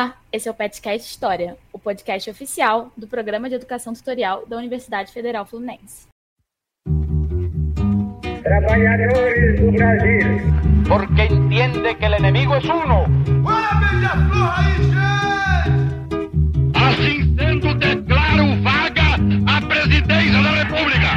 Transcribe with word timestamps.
Olá, 0.00 0.14
esse 0.32 0.48
é 0.48 0.50
o 0.50 0.54
Petcast 0.54 1.06
História, 1.06 1.58
o 1.70 1.78
podcast 1.78 2.30
oficial 2.30 2.90
do 2.96 3.06
Programa 3.06 3.50
de 3.50 3.56
Educação 3.56 3.92
Tutorial 3.92 4.46
da 4.46 4.56
Universidade 4.56 5.12
Federal 5.12 5.44
Fluminense. 5.44 6.06
Trabalhadores 8.42 9.60
do 9.60 9.70
Brasil. 9.72 10.38
Porque 10.88 11.34
entiende 11.34 11.94
que 11.96 12.06
o 12.06 12.16
inimigo 12.16 12.54
é 12.54 12.60
uno. 12.60 13.04
Assim 16.74 17.36
sendo, 17.36 17.74
declaro 17.74 18.62
vaga 18.62 19.16
a 19.54 19.60
presidência 19.66 20.42
da 20.42 20.50
República. 20.62 21.08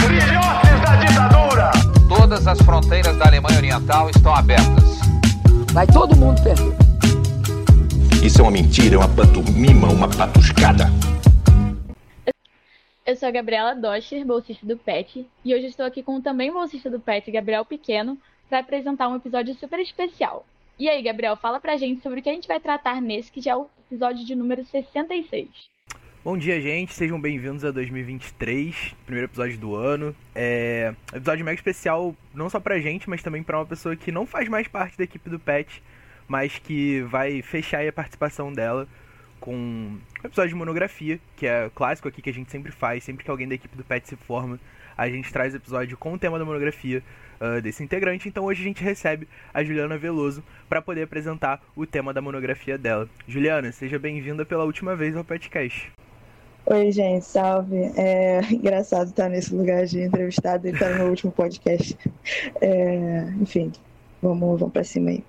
Filhotes 0.00 0.80
da 0.82 0.96
ditadura. 0.96 1.70
Todas 2.08 2.46
as 2.46 2.58
fronteiras 2.62 3.18
da 3.18 3.26
Alemanha 3.26 3.58
Oriental 3.58 4.08
estão 4.08 4.34
abertas. 4.34 5.00
Vai 5.74 5.86
todo 5.86 6.16
mundo 6.16 6.42
perder. 6.42 6.87
Isso 8.24 8.40
é 8.40 8.42
uma 8.42 8.50
mentira, 8.50 8.96
é 8.96 8.98
uma 8.98 9.08
pantomima, 9.08 9.88
uma 9.88 10.08
patuscada. 10.08 10.86
Eu 13.06 13.14
sou 13.14 13.28
a 13.28 13.30
Gabriela 13.30 13.74
Doscher, 13.74 14.26
bolsista 14.26 14.66
do 14.66 14.76
PET, 14.76 15.24
e 15.44 15.54
hoje 15.54 15.66
estou 15.66 15.86
aqui 15.86 16.02
com 16.02 16.16
o 16.16 16.20
também 16.20 16.52
bolsista 16.52 16.90
do 16.90 16.98
PET, 16.98 17.30
Gabriel 17.30 17.64
Pequeno, 17.64 18.18
para 18.50 18.58
apresentar 18.58 19.08
um 19.08 19.14
episódio 19.14 19.54
super 19.54 19.78
especial. 19.78 20.44
E 20.78 20.88
aí, 20.88 21.00
Gabriel, 21.00 21.36
fala 21.36 21.60
pra 21.60 21.76
gente 21.76 22.02
sobre 22.02 22.18
o 22.18 22.22
que 22.22 22.28
a 22.28 22.32
gente 22.32 22.48
vai 22.48 22.58
tratar 22.58 23.00
nesse, 23.00 23.30
que 23.30 23.40
já 23.40 23.52
é 23.52 23.56
o 23.56 23.68
episódio 23.88 24.26
de 24.26 24.34
número 24.34 24.64
66. 24.64 25.48
Bom 26.24 26.36
dia, 26.36 26.60
gente. 26.60 26.92
Sejam 26.92 27.20
bem-vindos 27.20 27.64
a 27.64 27.70
2023, 27.70 28.96
primeiro 29.06 29.28
episódio 29.28 29.58
do 29.58 29.76
ano. 29.76 30.14
É 30.34 30.92
um 31.14 31.16
episódio 31.16 31.44
mega 31.44 31.56
especial 31.56 32.14
não 32.34 32.50
só 32.50 32.58
pra 32.58 32.80
gente, 32.80 33.08
mas 33.08 33.22
também 33.22 33.44
pra 33.44 33.58
uma 33.60 33.66
pessoa 33.66 33.94
que 33.94 34.10
não 34.10 34.26
faz 34.26 34.48
mais 34.48 34.66
parte 34.66 34.98
da 34.98 35.04
equipe 35.04 35.30
do 35.30 35.38
PET, 35.38 35.80
mas 36.28 36.58
que 36.58 37.00
vai 37.02 37.42
fechar 37.42 37.86
a 37.86 37.92
participação 37.92 38.52
dela 38.52 38.86
com 39.40 39.54
um 39.54 39.98
episódio 40.22 40.50
de 40.50 40.54
monografia, 40.54 41.18
que 41.36 41.46
é 41.46 41.70
clássico 41.74 42.08
aqui 42.08 42.20
que 42.20 42.30
a 42.30 42.34
gente 42.34 42.50
sempre 42.50 42.70
faz, 42.70 43.02
sempre 43.02 43.24
que 43.24 43.30
alguém 43.30 43.48
da 43.48 43.54
equipe 43.54 43.76
do 43.76 43.84
PET 43.84 44.08
se 44.08 44.16
forma, 44.16 44.60
a 44.96 45.08
gente 45.08 45.32
traz 45.32 45.54
episódio 45.54 45.96
com 45.96 46.12
o 46.12 46.18
tema 46.18 46.38
da 46.38 46.44
monografia 46.44 47.02
uh, 47.40 47.62
desse 47.62 47.82
integrante. 47.82 48.28
Então 48.28 48.44
hoje 48.44 48.62
a 48.62 48.64
gente 48.64 48.82
recebe 48.82 49.28
a 49.54 49.62
Juliana 49.62 49.96
Veloso 49.96 50.42
para 50.68 50.82
poder 50.82 51.04
apresentar 51.04 51.62
o 51.76 51.86
tema 51.86 52.12
da 52.12 52.20
monografia 52.20 52.76
dela. 52.76 53.08
Juliana, 53.26 53.70
seja 53.72 53.98
bem-vinda 53.98 54.44
pela 54.44 54.64
última 54.64 54.96
vez 54.96 55.16
ao 55.16 55.24
podcast. 55.24 55.90
Oi, 56.66 56.92
gente, 56.92 57.24
salve. 57.24 57.76
É 57.96 58.40
engraçado 58.52 59.08
estar 59.08 59.28
nesse 59.28 59.54
lugar 59.54 59.86
de 59.86 60.02
entrevistado 60.02 60.66
e 60.68 60.72
estar 60.72 60.98
no 60.98 61.08
último 61.08 61.32
podcast. 61.32 61.96
É, 62.60 63.20
enfim, 63.40 63.72
vamos, 64.20 64.60
vamos 64.60 64.72
para 64.72 64.84
cima 64.84 65.10
aí. 65.10 65.24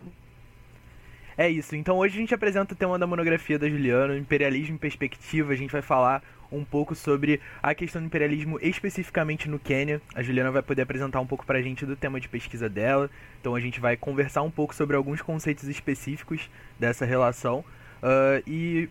É 1.39 1.49
isso. 1.49 1.73
Então 1.73 1.97
hoje 1.97 2.17
a 2.17 2.19
gente 2.19 2.35
apresenta 2.35 2.73
o 2.73 2.75
tema 2.75 2.99
da 2.99 3.07
monografia 3.07 3.57
da 3.57 3.69
Juliana, 3.69 4.17
Imperialismo 4.17 4.75
em 4.75 4.77
Perspectiva. 4.77 5.53
A 5.53 5.55
gente 5.55 5.71
vai 5.71 5.81
falar 5.81 6.21
um 6.51 6.65
pouco 6.65 6.93
sobre 6.93 7.39
a 7.63 7.73
questão 7.73 8.01
do 8.01 8.07
imperialismo 8.07 8.59
especificamente 8.61 9.47
no 9.47 9.57
Quênia. 9.57 10.01
A 10.13 10.21
Juliana 10.21 10.51
vai 10.51 10.61
poder 10.61 10.81
apresentar 10.81 11.21
um 11.21 11.25
pouco 11.25 11.45
pra 11.45 11.61
gente 11.61 11.85
do 11.85 11.95
tema 11.95 12.19
de 12.19 12.27
pesquisa 12.27 12.67
dela. 12.67 13.09
Então 13.39 13.55
a 13.55 13.59
gente 13.61 13.79
vai 13.79 13.95
conversar 13.95 14.41
um 14.41 14.51
pouco 14.51 14.75
sobre 14.75 14.97
alguns 14.97 15.21
conceitos 15.21 15.63
específicos 15.69 16.49
dessa 16.77 17.05
relação. 17.05 17.63
Uh, 18.03 18.43
e 18.45 18.89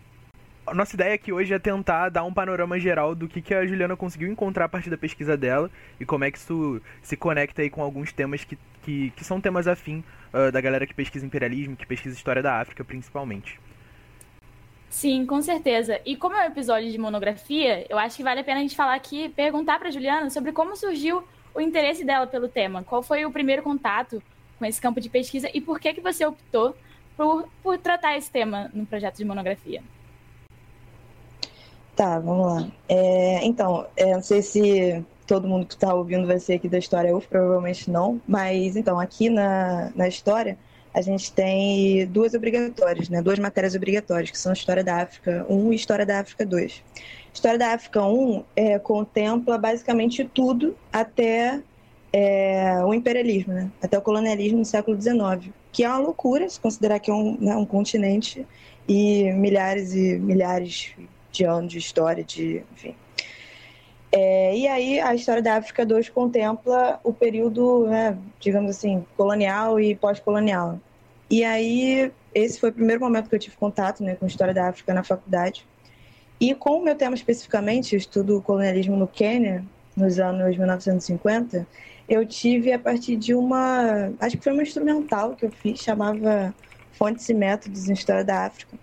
a 0.66 0.72
nossa 0.72 0.96
ideia 0.96 1.16
aqui 1.16 1.30
hoje 1.30 1.52
é 1.52 1.58
tentar 1.58 2.08
dar 2.08 2.24
um 2.24 2.32
panorama 2.32 2.80
geral 2.80 3.14
do 3.14 3.28
que, 3.28 3.42
que 3.42 3.52
a 3.52 3.66
Juliana 3.66 3.94
conseguiu 3.94 4.32
encontrar 4.32 4.64
a 4.64 4.68
partir 4.70 4.88
da 4.88 4.96
pesquisa 4.96 5.36
dela 5.36 5.70
e 6.00 6.06
como 6.06 6.24
é 6.24 6.30
que 6.30 6.38
isso 6.38 6.80
se 7.02 7.14
conecta 7.14 7.60
aí 7.60 7.68
com 7.68 7.82
alguns 7.82 8.10
temas 8.10 8.42
que, 8.42 8.56
que, 8.82 9.10
que 9.10 9.22
são 9.22 9.38
temas 9.38 9.68
afim 9.68 10.02
uh, 10.32 10.52
da 10.52 10.60
galera 10.60 10.86
que 10.86 10.94
pesquisa 10.94 11.24
imperialismo, 11.24 11.76
que 11.76 11.86
pesquisa 11.86 12.16
história 12.16 12.42
da 12.42 12.60
África, 12.60 12.84
principalmente. 12.84 13.58
Sim, 14.90 15.26
com 15.26 15.40
certeza. 15.42 16.00
E 16.04 16.16
como 16.16 16.34
é 16.34 16.44
um 16.44 16.50
episódio 16.50 16.90
de 16.90 16.98
monografia, 16.98 17.84
eu 17.88 17.98
acho 17.98 18.16
que 18.16 18.22
vale 18.22 18.40
a 18.40 18.44
pena 18.44 18.58
a 18.58 18.62
gente 18.62 18.76
falar 18.76 18.94
aqui, 18.94 19.28
perguntar 19.28 19.78
para 19.78 19.90
Juliana 19.90 20.30
sobre 20.30 20.52
como 20.52 20.76
surgiu 20.76 21.22
o 21.54 21.60
interesse 21.60 22.04
dela 22.04 22.26
pelo 22.26 22.48
tema. 22.48 22.82
Qual 22.82 23.02
foi 23.02 23.24
o 23.24 23.30
primeiro 23.30 23.62
contato 23.62 24.22
com 24.58 24.64
esse 24.64 24.80
campo 24.80 25.00
de 25.00 25.08
pesquisa 25.08 25.48
e 25.52 25.60
por 25.60 25.78
que, 25.78 25.94
que 25.94 26.00
você 26.00 26.24
optou 26.24 26.74
por, 27.16 27.48
por 27.62 27.78
tratar 27.78 28.16
esse 28.16 28.30
tema 28.30 28.70
no 28.72 28.86
projeto 28.86 29.16
de 29.16 29.24
monografia? 29.24 29.82
Tá, 31.94 32.18
vamos 32.20 32.46
lá. 32.46 32.68
É, 32.88 33.44
então, 33.44 33.86
é, 33.96 34.14
não 34.14 34.22
sei 34.22 34.40
se 34.40 35.04
todo 35.28 35.46
mundo 35.46 35.66
que 35.66 35.74
está 35.74 35.94
ouvindo 35.94 36.26
vai 36.26 36.40
ser 36.40 36.54
aqui 36.54 36.68
da 36.68 36.78
História 36.78 37.14
UF, 37.14 37.28
provavelmente 37.28 37.90
não, 37.90 38.20
mas 38.26 38.74
então, 38.76 38.98
aqui 38.98 39.28
na, 39.28 39.92
na 39.94 40.08
História, 40.08 40.58
a 40.92 41.02
gente 41.02 41.30
tem 41.30 42.06
duas 42.06 42.32
obrigatórias, 42.34 43.08
né? 43.10 43.20
Duas 43.22 43.38
matérias 43.38 43.74
obrigatórias, 43.74 44.30
que 44.30 44.38
são 44.38 44.52
História 44.52 44.82
da 44.82 45.02
África 45.02 45.46
1 45.48 45.72
e 45.72 45.76
História 45.76 46.06
da 46.06 46.18
África 46.20 46.46
2. 46.46 46.82
História 47.32 47.58
da 47.58 47.74
África 47.74 48.02
1 48.02 48.44
é, 48.56 48.78
contempla 48.78 49.58
basicamente 49.58 50.24
tudo 50.24 50.74
até 50.90 51.60
é, 52.10 52.82
o 52.84 52.94
imperialismo, 52.94 53.52
né? 53.52 53.70
até 53.82 53.98
o 53.98 54.02
colonialismo 54.02 54.58
no 54.58 54.64
século 54.64 55.00
XIX, 55.00 55.52
que 55.70 55.84
é 55.84 55.88
uma 55.88 55.98
loucura 55.98 56.48
se 56.48 56.58
considerar 56.58 56.98
que 56.98 57.10
é 57.10 57.14
um, 57.14 57.36
né, 57.38 57.54
um 57.54 57.66
continente 57.66 58.46
e 58.88 59.30
milhares 59.32 59.94
e 59.94 60.18
milhares 60.18 60.94
de 61.30 61.44
anos 61.44 61.70
de 61.70 61.78
história, 61.78 62.24
de, 62.24 62.62
enfim. 62.72 62.94
É, 64.10 64.56
e 64.56 64.66
aí 64.66 65.00
a 65.00 65.14
história 65.14 65.42
da 65.42 65.56
África 65.56 65.84
2 65.84 66.08
contempla 66.08 66.98
o 67.04 67.12
período, 67.12 67.86
né, 67.86 68.16
digamos 68.40 68.70
assim, 68.70 69.04
colonial 69.16 69.78
e 69.78 69.94
pós-colonial. 69.94 70.80
E 71.30 71.44
aí 71.44 72.10
esse 72.34 72.58
foi 72.58 72.70
o 72.70 72.72
primeiro 72.72 73.00
momento 73.00 73.28
que 73.28 73.34
eu 73.34 73.38
tive 73.38 73.56
contato 73.56 74.02
né, 74.02 74.14
com 74.14 74.24
a 74.24 74.28
história 74.28 74.54
da 74.54 74.68
África 74.68 74.94
na 74.94 75.02
faculdade. 75.02 75.66
E 76.40 76.54
com 76.54 76.78
o 76.78 76.84
meu 76.84 76.94
tema 76.94 77.14
especificamente, 77.14 77.94
eu 77.94 77.98
estudo 77.98 78.40
colonialismo 78.40 78.96
no 78.96 79.08
Quênia, 79.08 79.64
nos 79.96 80.18
anos 80.18 80.56
1950, 80.56 81.66
eu 82.08 82.24
tive 82.24 82.72
a 82.72 82.78
partir 82.78 83.16
de 83.16 83.34
uma, 83.34 84.12
acho 84.20 84.38
que 84.38 84.44
foi 84.44 84.52
uma 84.52 84.62
instrumental 84.62 85.34
que 85.34 85.44
eu 85.44 85.50
fiz, 85.50 85.80
chamava 85.80 86.54
Fontes 86.92 87.28
e 87.28 87.34
Métodos 87.34 87.88
em 87.88 87.92
História 87.92 88.24
da 88.24 88.46
África 88.46 88.78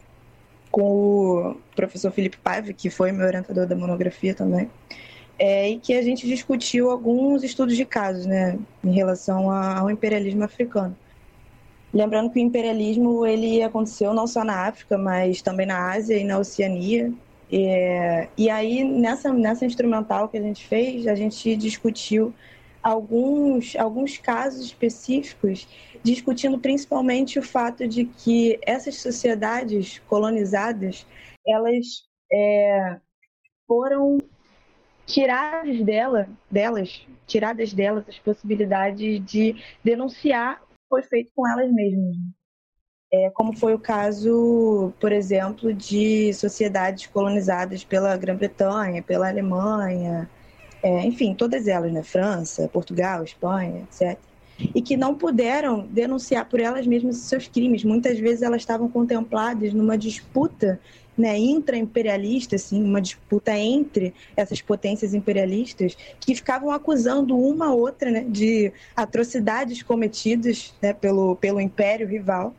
com 0.69 0.81
o 0.81 1.57
professor 1.73 2.11
Felipe 2.11 2.35
Paiva, 2.35 2.73
que 2.73 2.89
foi 2.89 3.13
meu 3.13 3.25
orientador 3.25 3.65
da 3.65 3.77
monografia 3.77 4.35
também, 4.35 4.69
é, 5.37 5.69
e 5.69 5.79
que 5.79 5.93
a 5.93 6.01
gente 6.01 6.27
discutiu 6.27 6.89
alguns 6.89 7.43
estudos 7.43 7.75
de 7.75 7.85
casos 7.85 8.25
né, 8.25 8.57
em 8.83 8.91
relação 8.91 9.49
ao 9.51 9.89
imperialismo 9.89 10.43
africano. 10.43 10.95
Lembrando 11.93 12.29
que 12.31 12.39
o 12.39 12.41
imperialismo 12.41 13.25
ele 13.25 13.61
aconteceu 13.63 14.13
não 14.13 14.27
só 14.27 14.43
na 14.43 14.67
África, 14.67 14.97
mas 14.97 15.41
também 15.41 15.65
na 15.65 15.91
Ásia 15.91 16.17
e 16.17 16.23
na 16.23 16.37
Oceania. 16.37 17.11
E, 17.49 18.27
e 18.37 18.49
aí, 18.49 18.83
nessa, 18.83 19.31
nessa 19.31 19.65
instrumental 19.65 20.27
que 20.27 20.37
a 20.37 20.41
gente 20.41 20.65
fez, 20.67 21.07
a 21.07 21.15
gente 21.15 21.55
discutiu 21.55 22.33
alguns, 22.83 23.75
alguns 23.77 24.17
casos 24.17 24.65
específicos 24.65 25.67
discutindo 26.03 26.59
principalmente 26.59 27.39
o 27.39 27.43
fato 27.43 27.87
de 27.87 28.05
que 28.05 28.59
essas 28.61 28.97
sociedades 28.97 29.99
colonizadas 30.07 31.05
elas 31.47 31.85
é, 32.31 32.99
foram 33.67 34.19
tiradas 35.05 35.83
dela, 35.83 36.27
delas, 36.49 37.05
tiradas 37.27 37.73
delas 37.73 38.05
as 38.07 38.17
possibilidades 38.19 39.23
de 39.25 39.55
denunciar 39.83 40.61
o 40.63 40.67
que 40.67 40.89
foi 40.89 41.03
feito 41.03 41.31
com 41.35 41.47
elas 41.47 41.71
mesmas. 41.71 42.15
É, 43.13 43.29
como 43.31 43.55
foi 43.55 43.73
o 43.73 43.79
caso, 43.79 44.91
por 44.99 45.11
exemplo, 45.11 45.73
de 45.73 46.33
sociedades 46.33 47.05
colonizadas 47.07 47.83
pela 47.83 48.17
Grã-Bretanha, 48.17 49.01
pela 49.03 49.29
Alemanha, 49.29 50.29
é, 50.83 51.05
enfim, 51.05 51.33
todas 51.33 51.67
elas, 51.67 51.93
né? 51.93 52.03
França, 52.03 52.67
Portugal, 52.67 53.23
Espanha, 53.23 53.83
etc 53.83 54.19
e 54.73 54.81
que 54.81 54.95
não 54.95 55.15
puderam 55.15 55.85
denunciar 55.87 56.47
por 56.47 56.59
elas 56.59 56.87
mesmas 56.87 57.17
seus 57.17 57.47
crimes. 57.47 57.83
Muitas 57.83 58.19
vezes 58.19 58.41
elas 58.41 58.61
estavam 58.61 58.89
contempladas 58.89 59.73
numa 59.73 59.97
disputa 59.97 60.79
né, 61.17 61.37
intra-imperialista, 61.37 62.55
assim, 62.55 62.83
uma 62.83 63.01
disputa 63.01 63.57
entre 63.57 64.13
essas 64.35 64.61
potências 64.61 65.13
imperialistas, 65.13 65.97
que 66.19 66.35
ficavam 66.35 66.71
acusando 66.71 67.37
uma 67.37 67.73
outra 67.73 68.11
né, 68.11 68.25
de 68.27 68.71
atrocidades 68.95 69.81
cometidas 69.81 70.73
né, 70.81 70.93
pelo, 70.93 71.35
pelo 71.35 71.61
império 71.61 72.07
rival 72.07 72.53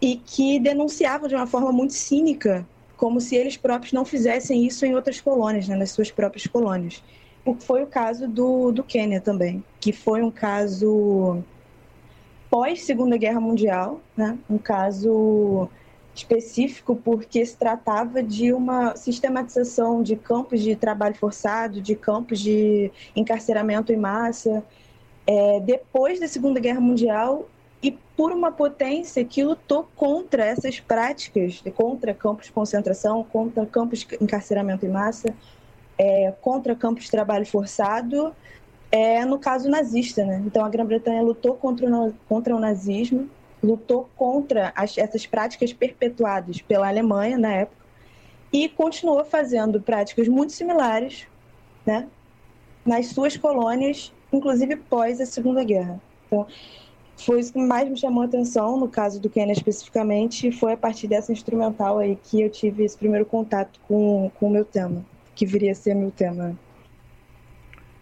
e 0.00 0.16
que 0.16 0.60
denunciavam 0.60 1.28
de 1.28 1.34
uma 1.34 1.46
forma 1.46 1.72
muito 1.72 1.94
cínica, 1.94 2.66
como 2.96 3.20
se 3.20 3.36
eles 3.36 3.56
próprios 3.56 3.92
não 3.92 4.04
fizessem 4.04 4.66
isso 4.66 4.84
em 4.84 4.94
outras 4.94 5.20
colônias, 5.20 5.66
né, 5.68 5.76
nas 5.76 5.90
suas 5.90 6.10
próprias 6.10 6.46
colônias 6.46 7.02
foi 7.60 7.82
o 7.82 7.86
caso 7.86 8.28
do, 8.28 8.72
do 8.72 8.82
Quênia 8.82 9.20
também, 9.20 9.64
que 9.80 9.92
foi 9.92 10.22
um 10.22 10.30
caso 10.30 11.42
pós 12.50 12.82
Segunda 12.82 13.16
Guerra 13.16 13.40
Mundial, 13.40 14.00
né? 14.16 14.38
um 14.48 14.58
caso 14.58 15.68
específico 16.18 16.96
porque 16.96 17.44
se 17.44 17.56
tratava 17.56 18.22
de 18.22 18.52
uma 18.52 18.96
sistematização 18.96 20.02
de 20.02 20.16
campos 20.16 20.60
de 20.62 20.76
trabalho 20.76 21.14
forçado, 21.14 21.80
de 21.80 21.94
campos 21.94 22.40
de 22.40 22.90
encarceramento 23.14 23.92
em 23.92 23.96
massa. 23.96 24.64
É, 25.26 25.60
depois 25.60 26.18
da 26.18 26.26
Segunda 26.26 26.58
Guerra 26.58 26.80
Mundial, 26.80 27.48
e 27.82 27.92
por 28.16 28.32
uma 28.32 28.50
potência 28.50 29.24
que 29.24 29.44
lutou 29.44 29.88
contra 29.94 30.44
essas 30.44 30.80
práticas, 30.80 31.62
contra 31.76 32.12
campos 32.12 32.46
de 32.46 32.52
concentração, 32.52 33.22
contra 33.22 33.64
campos 33.66 34.00
de 34.00 34.18
encarceramento 34.20 34.84
em 34.84 34.88
massa, 34.88 35.32
é, 35.96 36.32
contra 36.40 36.74
campos 36.74 37.04
de 37.04 37.10
trabalho 37.10 37.46
forçado, 37.46 38.34
é, 38.90 39.24
no 39.24 39.38
caso 39.38 39.68
nazista. 39.68 40.24
Né? 40.24 40.42
Então, 40.44 40.64
a 40.64 40.68
Grã-Bretanha 40.68 41.22
lutou 41.22 41.54
contra 41.54 41.88
o, 41.88 42.12
contra 42.28 42.56
o 42.56 42.58
nazismo, 42.58 43.28
lutou 43.62 44.08
contra 44.16 44.72
as, 44.74 44.96
essas 44.96 45.26
práticas 45.26 45.72
perpetuadas 45.72 46.60
pela 46.62 46.88
Alemanha 46.88 47.38
na 47.38 47.52
época 47.52 47.78
e 48.52 48.68
continuou 48.68 49.24
fazendo 49.24 49.80
práticas 49.80 50.28
muito 50.28 50.52
similares 50.52 51.26
né, 51.84 52.08
nas 52.84 53.08
suas 53.08 53.36
colônias, 53.36 54.12
inclusive 54.32 54.76
pós 54.76 55.20
a 55.20 55.26
Segunda 55.26 55.62
Guerra. 55.64 56.00
Então, 56.26 56.46
foi 57.16 57.40
isso 57.40 57.52
que 57.52 57.58
mais 57.58 57.88
me 57.88 57.96
chamou 57.96 58.22
a 58.22 58.26
atenção, 58.26 58.78
no 58.78 58.88
caso 58.88 59.20
do 59.20 59.28
Quênia 59.28 59.52
especificamente, 59.52 60.52
foi 60.52 60.74
a 60.74 60.76
partir 60.76 61.08
dessa 61.08 61.32
instrumental 61.32 61.98
aí 61.98 62.16
que 62.16 62.40
eu 62.40 62.48
tive 62.48 62.84
esse 62.84 62.96
primeiro 62.96 63.26
contato 63.26 63.80
com, 63.88 64.30
com 64.38 64.46
o 64.46 64.50
meu 64.50 64.64
tema, 64.64 65.04
que 65.34 65.44
viria 65.44 65.72
a 65.72 65.74
ser 65.74 65.94
meu 65.94 66.10
tema. 66.10 66.56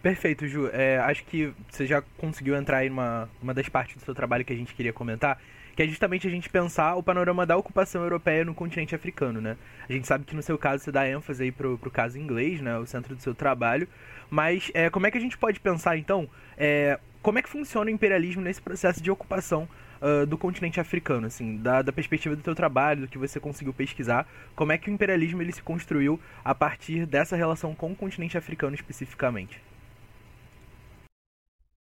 Perfeito, 0.07 0.47
Ju. 0.47 0.71
É, 0.73 0.99
acho 0.99 1.25
que 1.25 1.53
você 1.69 1.85
já 1.85 2.01
conseguiu 2.17 2.55
entrar 2.55 2.87
em 2.87 2.91
uma, 2.91 3.29
uma 3.43 3.53
das 3.53 3.69
partes 3.69 3.97
do 3.97 4.03
seu 4.05 4.15
trabalho 4.15 4.45
que 4.45 4.53
a 4.53 4.57
gente 4.57 4.73
queria 4.73 4.93
comentar, 4.93 5.37
que 5.75 5.83
é 5.83 5.87
justamente 5.89 6.29
a 6.29 6.31
gente 6.31 6.49
pensar 6.49 6.95
o 6.95 7.03
panorama 7.03 7.45
da 7.45 7.57
ocupação 7.57 8.05
europeia 8.05 8.45
no 8.45 8.55
continente 8.55 8.95
africano, 8.95 9.41
né? 9.41 9.57
A 9.89 9.93
gente 9.93 10.07
sabe 10.07 10.25
que 10.25 10.37
no 10.37 10.43
seu 10.43 10.57
caso 10.57 10.85
você 10.85 10.93
dá 10.93 11.09
ênfase 11.09 11.43
aí 11.43 11.51
pro, 11.51 11.77
pro 11.77 11.91
caso 11.91 12.17
inglês, 12.21 12.61
né? 12.61 12.79
O 12.79 12.87
centro 12.87 13.17
do 13.17 13.21
seu 13.21 13.35
trabalho. 13.35 13.89
Mas 14.31 14.71
é, 14.75 14.89
como 14.91 15.09
é 15.09 15.11
que 15.11 15.19
a 15.19 15.21
gente 15.21 15.37
pode 15.37 15.59
pensar, 15.59 15.97
então, 15.97 16.29
é, 16.57 17.01
como 17.21 17.41
é 17.41 17.43
que 17.43 17.49
funciona 17.49 17.91
o 17.91 17.93
imperialismo 17.93 18.43
nesse 18.43 18.63
processo 18.63 19.03
de 19.03 19.11
ocupação 19.11 19.69
uh, 20.01 20.25
do 20.25 20.39
continente 20.39 20.79
africano, 20.79 21.27
assim, 21.27 21.57
da, 21.57 21.83
da 21.83 21.91
perspectiva 21.91 22.37
do 22.37 22.43
teu 22.43 22.55
trabalho, 22.55 23.01
do 23.01 23.09
que 23.09 23.19
você 23.19 23.41
conseguiu 23.41 23.75
pesquisar, 23.75 24.25
como 24.55 24.71
é 24.71 24.79
que 24.79 24.89
o 24.89 24.95
imperialismo 24.95 25.43
ele 25.43 25.51
se 25.51 25.63
construiu 25.63 26.21
a 26.45 26.55
partir 26.55 27.07
dessa 27.07 27.35
relação 27.35 27.75
com 27.75 27.91
o 27.91 27.97
continente 27.97 28.39
africano 28.39 28.77
especificamente? 28.77 29.61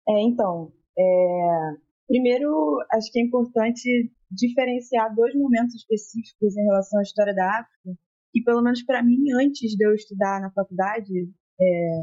É, 0.08 0.22
então, 0.22 0.72
é, 0.98 1.76
Primeiro, 2.06 2.78
acho 2.92 3.10
que 3.10 3.18
é 3.18 3.22
importante 3.22 4.12
diferenciar 4.30 5.14
dois 5.14 5.34
momentos 5.34 5.74
específicos 5.74 6.56
em 6.56 6.62
relação 6.62 7.00
à 7.00 7.02
história 7.02 7.34
da 7.34 7.60
África, 7.60 7.98
que 8.32 8.42
pelo 8.42 8.62
menos 8.62 8.82
para 8.84 9.02
mim, 9.02 9.32
antes 9.32 9.72
de 9.72 9.84
eu 9.84 9.92
estudar 9.92 10.40
na 10.40 10.50
faculdade, 10.52 11.12
é, 11.60 12.00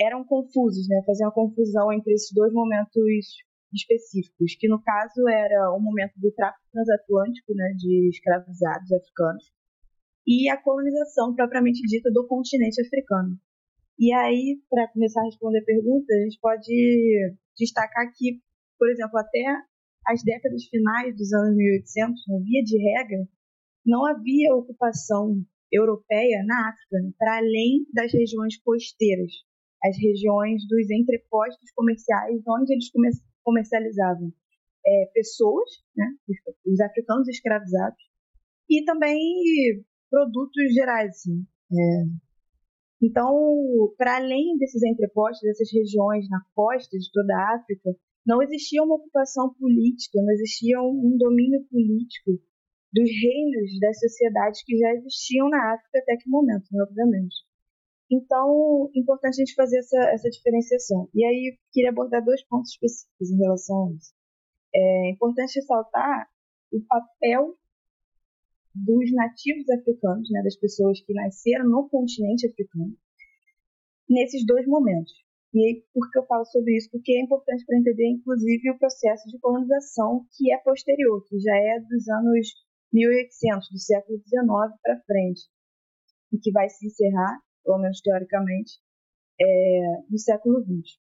eram 0.00 0.24
confusos, 0.24 0.88
né? 0.88 1.02
Faziam 1.06 1.30
confusão 1.30 1.92
entre 1.92 2.12
esses 2.14 2.32
dois 2.34 2.52
momentos 2.52 2.94
específicos, 3.74 4.56
que 4.58 4.68
no 4.68 4.80
caso 4.80 5.28
era 5.28 5.72
o 5.72 5.80
momento 5.80 6.14
do 6.16 6.32
tráfico 6.32 6.64
transatlântico, 6.72 7.54
né, 7.54 7.74
de 7.76 8.08
escravizados 8.08 8.90
africanos, 8.92 9.44
e 10.26 10.48
a 10.48 10.56
colonização 10.56 11.34
propriamente 11.34 11.82
dita 11.82 12.10
do 12.10 12.26
continente 12.26 12.80
africano. 12.80 13.36
E 13.98 14.12
aí, 14.12 14.60
para 14.68 14.88
começar 14.88 15.20
a 15.20 15.24
responder 15.24 15.60
a 15.60 15.64
pergunta, 15.64 16.12
a 16.12 16.22
gente 16.24 16.38
pode 16.40 17.34
destacar 17.56 18.12
que 18.14 18.40
por 18.78 18.90
exemplo, 18.90 19.18
até 19.18 19.44
as 20.06 20.22
décadas 20.22 20.64
finais 20.64 21.16
dos 21.16 21.32
anos 21.32 21.56
1800, 21.56 22.22
na 22.28 22.38
via 22.38 22.62
de 22.62 22.78
regra, 22.78 23.28
não 23.84 24.04
havia 24.06 24.54
ocupação 24.54 25.42
europeia 25.72 26.44
na 26.44 26.70
África, 26.70 27.14
para 27.18 27.38
além 27.38 27.86
das 27.92 28.12
regiões 28.12 28.56
costeiras, 28.58 29.32
as 29.84 29.96
regiões 29.96 30.66
dos 30.68 30.90
entrepostos 30.90 31.70
comerciais, 31.72 32.42
onde 32.48 32.72
eles 32.72 32.90
comercializavam 33.42 34.32
é, 34.86 35.10
pessoas, 35.12 35.68
né, 35.96 36.06
os, 36.28 36.36
os, 36.72 36.80
africanos 36.80 37.28
escravizados, 37.28 37.98
e 38.70 38.84
também 38.84 39.84
produtos 40.08 40.72
gerais. 40.72 41.10
Assim, 41.10 41.44
é. 41.72 42.25
Então, 43.02 43.30
para 43.98 44.16
além 44.16 44.56
desses 44.58 44.82
entrepostos, 44.82 45.42
dessas 45.42 45.70
regiões 45.72 46.28
na 46.30 46.40
costa 46.54 46.96
de 46.98 47.10
toda 47.12 47.34
a 47.34 47.56
África, 47.56 47.90
não 48.26 48.42
existia 48.42 48.82
uma 48.82 48.96
ocupação 48.96 49.54
política, 49.54 50.20
não 50.22 50.32
existia 50.32 50.80
um 50.80 51.16
domínio 51.16 51.64
político 51.70 52.32
dos 52.92 53.10
reinos 53.10 53.78
das 53.80 53.98
sociedades 54.00 54.64
que 54.64 54.76
já 54.78 54.94
existiam 54.94 55.48
na 55.48 55.74
África 55.74 55.98
até 55.98 56.16
que 56.16 56.28
momento, 56.28 56.64
né, 56.72 56.82
obviamente. 56.82 57.36
Então, 58.10 58.88
é 58.94 58.98
importante 58.98 59.34
a 59.34 59.44
gente 59.44 59.54
fazer 59.54 59.78
essa, 59.78 59.98
essa 60.10 60.30
diferenciação. 60.30 61.08
E 61.14 61.24
aí, 61.24 61.58
queria 61.72 61.90
abordar 61.90 62.24
dois 62.24 62.42
pontos 62.44 62.70
específicos 62.70 63.30
em 63.30 63.36
relação 63.36 63.88
a 63.88 63.92
isso. 63.92 64.14
É 64.74 65.10
importante 65.10 65.58
ressaltar 65.58 66.28
o 66.72 66.80
papel 66.82 67.56
dos 68.84 69.12
nativos 69.12 69.68
africanos, 69.70 70.28
né, 70.30 70.42
das 70.42 70.56
pessoas 70.56 71.00
que 71.00 71.12
nasceram 71.14 71.68
no 71.68 71.88
continente 71.88 72.46
africano, 72.46 72.96
nesses 74.08 74.44
dois 74.44 74.66
momentos. 74.66 75.12
E 75.54 75.82
por 75.94 76.10
que 76.10 76.18
eu 76.18 76.26
falo 76.26 76.44
sobre 76.44 76.76
isso? 76.76 76.90
Porque 76.90 77.12
é 77.12 77.22
importante 77.22 77.64
para 77.64 77.78
entender, 77.78 78.08
inclusive, 78.08 78.70
o 78.70 78.78
processo 78.78 79.26
de 79.28 79.38
colonização 79.38 80.26
que 80.36 80.52
é 80.52 80.58
posterior, 80.58 81.24
que 81.26 81.38
já 81.38 81.56
é 81.56 81.80
dos 81.80 82.08
anos 82.08 82.48
1800, 82.92 83.70
do 83.70 83.78
século 83.78 84.18
XIX 84.18 84.78
para 84.82 85.00
frente, 85.06 85.42
e 86.32 86.38
que 86.38 86.52
vai 86.52 86.68
se 86.68 86.86
encerrar, 86.86 87.40
pelo 87.64 87.78
menos 87.78 88.00
teoricamente, 88.02 88.72
é, 89.40 90.02
no 90.10 90.18
século 90.18 90.60
XX. 90.62 90.98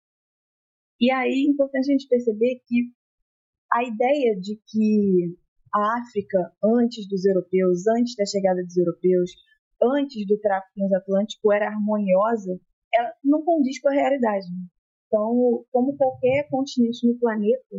E 1.02 1.12
aí 1.12 1.46
é 1.48 1.52
importante 1.52 1.90
a 1.90 1.92
gente 1.92 2.08
perceber 2.08 2.62
que 2.66 2.92
a 3.74 3.84
ideia 3.84 4.40
de 4.40 4.56
que 4.68 5.38
a 5.76 6.00
África, 6.00 6.54
antes 6.64 7.06
dos 7.10 7.26
europeus, 7.26 7.86
antes 7.88 8.16
da 8.16 8.26
chegada 8.26 8.64
dos 8.64 8.78
europeus, 8.78 9.32
antes 9.82 10.26
do 10.26 10.40
tráfico 10.40 10.74
transatlântico, 10.76 11.52
era 11.52 11.68
harmoniosa, 11.68 12.58
ela 12.94 13.14
não 13.24 13.44
condiz 13.44 13.80
com 13.82 13.90
a 13.90 13.94
realidade. 13.94 14.46
Então, 15.08 15.66
como 15.72 15.98
qualquer 15.98 16.48
continente 16.50 17.06
no 17.06 17.20
planeta, 17.20 17.78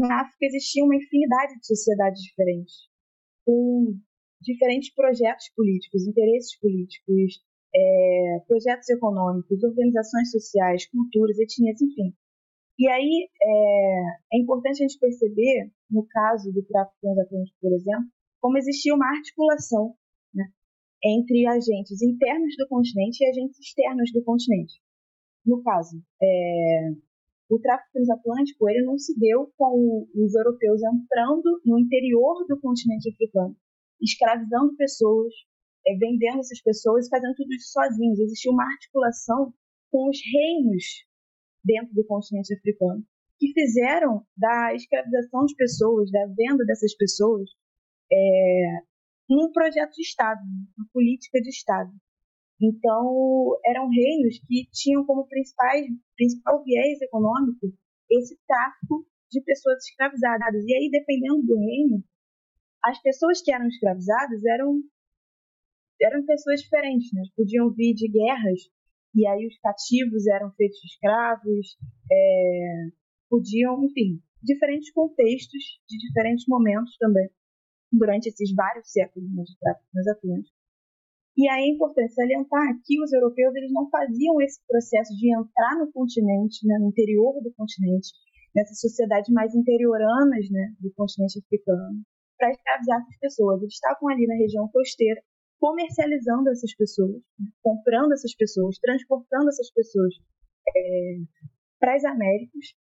na 0.00 0.22
África 0.22 0.46
existia 0.46 0.84
uma 0.84 0.96
infinidade 0.96 1.58
de 1.60 1.66
sociedades 1.66 2.22
diferentes, 2.22 2.74
com 3.44 3.94
diferentes 4.40 4.92
projetos 4.94 5.50
políticos, 5.54 6.06
interesses 6.06 6.58
políticos, 6.58 7.44
é, 7.74 8.38
projetos 8.48 8.88
econômicos, 8.88 9.62
organizações 9.62 10.30
sociais, 10.30 10.86
culturas, 10.86 11.38
etnias, 11.38 11.80
enfim. 11.82 12.14
E 12.82 12.88
aí 12.88 13.28
é, 13.40 14.34
é, 14.34 14.38
importante 14.40 14.82
a 14.82 14.88
gente 14.88 14.98
perceber, 14.98 15.70
no 15.88 16.04
caso 16.04 16.50
do 16.50 16.64
tráfico 16.64 16.98
transatlântico, 17.00 17.56
por 17.60 17.72
exemplo, 17.72 18.10
como 18.40 18.58
existia 18.58 18.92
uma 18.92 19.06
articulação 19.06 19.94
entre 21.04 21.46
agentes 21.46 22.02
internos 22.02 22.56
do 22.58 22.66
continente 22.66 23.22
e 23.22 23.28
agentes 23.28 23.60
externos 23.60 24.10
do 24.12 24.24
continente. 24.24 24.82
No 25.46 25.62
caso, 25.62 26.02
é, 26.20 26.90
o 27.48 27.60
tráfico 27.60 27.92
transatlântico 27.92 28.68
ele 28.68 28.84
não 28.84 28.98
se 28.98 29.16
deu 29.16 29.48
com 29.56 30.08
os 30.16 30.34
europeus 30.34 30.80
entrando 30.82 31.62
no 31.64 31.78
interior 31.78 32.44
do 32.48 32.58
continente 32.60 33.12
africano, 33.12 33.56
escravizando 34.00 34.74
pessoas, 34.76 35.32
é, 35.86 35.96
vendendo 35.96 36.40
essas 36.40 36.60
pessoas 36.60 37.06
e 37.06 37.10
fazendo 37.10 37.36
tudo 37.36 37.54
isso 37.54 37.70
sozinhos. 37.70 38.18
Existia 38.18 38.50
uma 38.50 38.64
articulação 38.64 39.54
com 39.88 40.08
os 40.10 40.18
reinos 40.32 41.11
dentro 41.64 41.94
do 41.94 42.04
continente 42.06 42.54
africano 42.54 43.04
que 43.42 43.52
fizeram 43.52 44.24
da 44.36 44.72
escravização 44.72 45.44
de 45.46 45.56
pessoas, 45.56 46.12
da 46.12 46.26
venda 46.26 46.64
dessas 46.64 46.94
pessoas, 46.94 47.50
é, 48.12 48.78
um 49.28 49.50
projeto 49.50 49.90
de 49.94 50.02
Estado, 50.02 50.40
uma 50.78 50.86
política 50.92 51.40
de 51.40 51.48
Estado. 51.48 51.90
Então, 52.60 53.58
eram 53.66 53.88
reinos 53.88 54.38
que 54.46 54.68
tinham 54.70 55.04
como 55.04 55.26
principais, 55.26 55.86
principal 56.14 56.62
viés 56.62 57.02
econômico 57.02 57.66
esse 58.08 58.38
tráfico 58.46 59.04
de 59.28 59.40
pessoas 59.40 59.84
escravizadas. 59.84 60.64
E 60.64 60.74
aí, 60.74 60.88
dependendo 60.88 61.42
do 61.42 61.58
reino, 61.58 62.04
as 62.84 63.02
pessoas 63.02 63.42
que 63.42 63.52
eram 63.52 63.66
escravizadas 63.66 64.44
eram, 64.44 64.80
eram 66.00 66.24
pessoas 66.24 66.60
diferentes, 66.60 67.12
né? 67.12 67.22
Podiam 67.36 67.72
vir 67.72 67.94
de 67.94 68.08
guerras, 68.08 68.60
e 69.14 69.26
aí 69.26 69.46
os 69.46 69.58
cativos 69.58 70.26
eram 70.26 70.50
feitos 70.52 70.82
escravos, 70.84 71.76
é, 72.10 72.86
podiam, 73.28 73.84
enfim, 73.84 74.20
diferentes 74.42 74.92
contextos, 74.92 75.62
de 75.88 75.98
diferentes 75.98 76.44
momentos 76.48 76.96
também 76.98 77.28
durante 77.92 78.28
esses 78.28 78.54
vários 78.54 78.90
séculos 78.90 79.28
de 79.28 79.58
tráfico 79.58 79.86
transatlântico. 79.92 80.56
E 81.36 81.48
aí 81.48 81.64
é 81.64 81.68
importante 81.68 82.12
salientar 82.12 82.74
que 82.84 83.00
os 83.02 83.12
europeus 83.12 83.54
eles 83.54 83.72
não 83.72 83.88
faziam 83.88 84.40
esse 84.40 84.60
processo 84.66 85.14
de 85.16 85.32
entrar 85.32 85.78
no 85.78 85.90
continente, 85.92 86.66
né, 86.66 86.78
no 86.78 86.88
interior 86.88 87.40
do 87.42 87.52
continente, 87.54 88.12
nessas 88.54 88.80
sociedades 88.80 89.30
mais 89.32 89.54
interioranas 89.54 90.50
né, 90.50 90.74
do 90.80 90.92
continente 90.92 91.38
africano, 91.38 92.02
para 92.36 92.50
escravizar 92.50 93.00
essas 93.00 93.18
pessoas. 93.18 93.62
Eles 93.62 93.74
estavam 93.74 94.08
ali 94.10 94.26
na 94.26 94.34
região 94.34 94.68
costeira, 94.68 95.22
comercializando 95.62 96.50
essas 96.50 96.74
pessoas, 96.74 97.22
comprando 97.62 98.10
essas 98.10 98.34
pessoas, 98.34 98.76
transportando 98.78 99.48
essas 99.48 99.70
pessoas 99.70 100.12
é, 100.76 101.18
para 101.78 101.94
as 101.94 102.04
Américas 102.04 102.74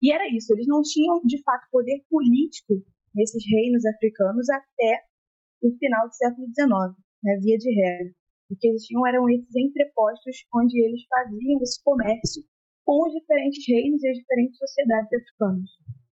E 0.00 0.12
era 0.12 0.28
isso, 0.28 0.52
eles 0.54 0.68
não 0.68 0.82
tinham 0.82 1.20
de 1.24 1.42
fato 1.42 1.66
poder 1.68 2.04
político 2.08 2.74
nesses 3.12 3.42
reinos 3.50 3.84
africanos 3.84 4.48
até 4.48 5.02
o 5.60 5.76
final 5.78 6.06
do 6.06 6.14
século 6.14 6.46
XIX, 6.46 6.94
né, 7.24 7.40
via 7.42 7.58
de 7.58 7.74
regra. 7.74 8.14
O 8.50 8.56
que 8.56 8.68
eles 8.68 8.84
tinham 8.84 9.04
eram 9.04 9.28
esses 9.28 9.56
entrepostos 9.56 10.46
onde 10.54 10.78
eles 10.78 11.02
faziam 11.08 11.60
esse 11.60 11.82
comércio 11.82 12.44
com 12.84 13.04
os 13.04 13.12
diferentes 13.14 13.66
reinos 13.66 14.00
e 14.04 14.08
as 14.10 14.16
diferentes 14.16 14.58
sociedades 14.58 15.12
africanas. 15.12 15.70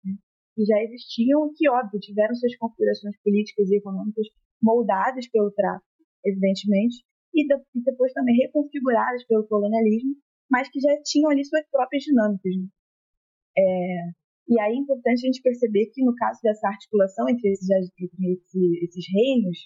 Né, 0.04 0.16
que 0.56 0.64
já 0.64 0.82
existiam, 0.82 1.52
que, 1.54 1.70
óbvio, 1.70 2.00
tiveram 2.00 2.34
suas 2.34 2.56
configurações 2.56 3.16
políticas 3.22 3.70
e 3.70 3.76
econômicas 3.76 4.26
moldadas 4.62 5.28
pelo 5.28 5.50
tráfico, 5.50 5.86
evidentemente, 6.24 7.04
e 7.34 7.46
depois 7.74 8.12
também 8.12 8.36
reconfiguradas 8.36 9.24
pelo 9.26 9.46
colonialismo, 9.46 10.14
mas 10.50 10.68
que 10.70 10.80
já 10.80 10.90
tinham 11.02 11.30
ali 11.30 11.44
suas 11.44 11.68
próprias 11.70 12.02
dinâmicas. 12.02 12.52
Né? 12.56 12.68
É, 13.58 14.26
e 14.48 14.60
aí 14.60 14.72
é 14.72 14.76
importante 14.76 15.20
a 15.20 15.26
gente 15.26 15.42
perceber 15.42 15.86
que 15.92 16.04
no 16.04 16.14
caso 16.14 16.40
dessa 16.42 16.68
articulação 16.68 17.28
entre 17.28 17.50
esses, 17.50 17.68
esses 17.68 19.04
reinos 19.12 19.58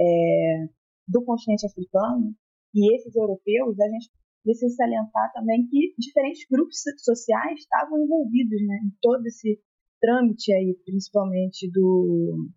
é, 0.00 0.68
do 1.08 1.24
continente 1.24 1.66
africano 1.66 2.34
e 2.74 2.94
esses 2.94 3.14
europeus, 3.14 3.78
a 3.80 3.88
gente 3.88 4.10
precisa 4.42 4.74
salientar 4.74 5.32
também 5.32 5.66
que 5.66 5.94
diferentes 5.98 6.46
grupos 6.50 6.82
sociais 6.98 7.60
estavam 7.60 8.02
envolvidos 8.02 8.60
né, 8.66 8.80
em 8.84 8.92
todo 9.00 9.26
esse 9.26 9.60
trâmite 10.00 10.52
aí, 10.52 10.74
principalmente 10.84 11.70
do, 11.70 12.48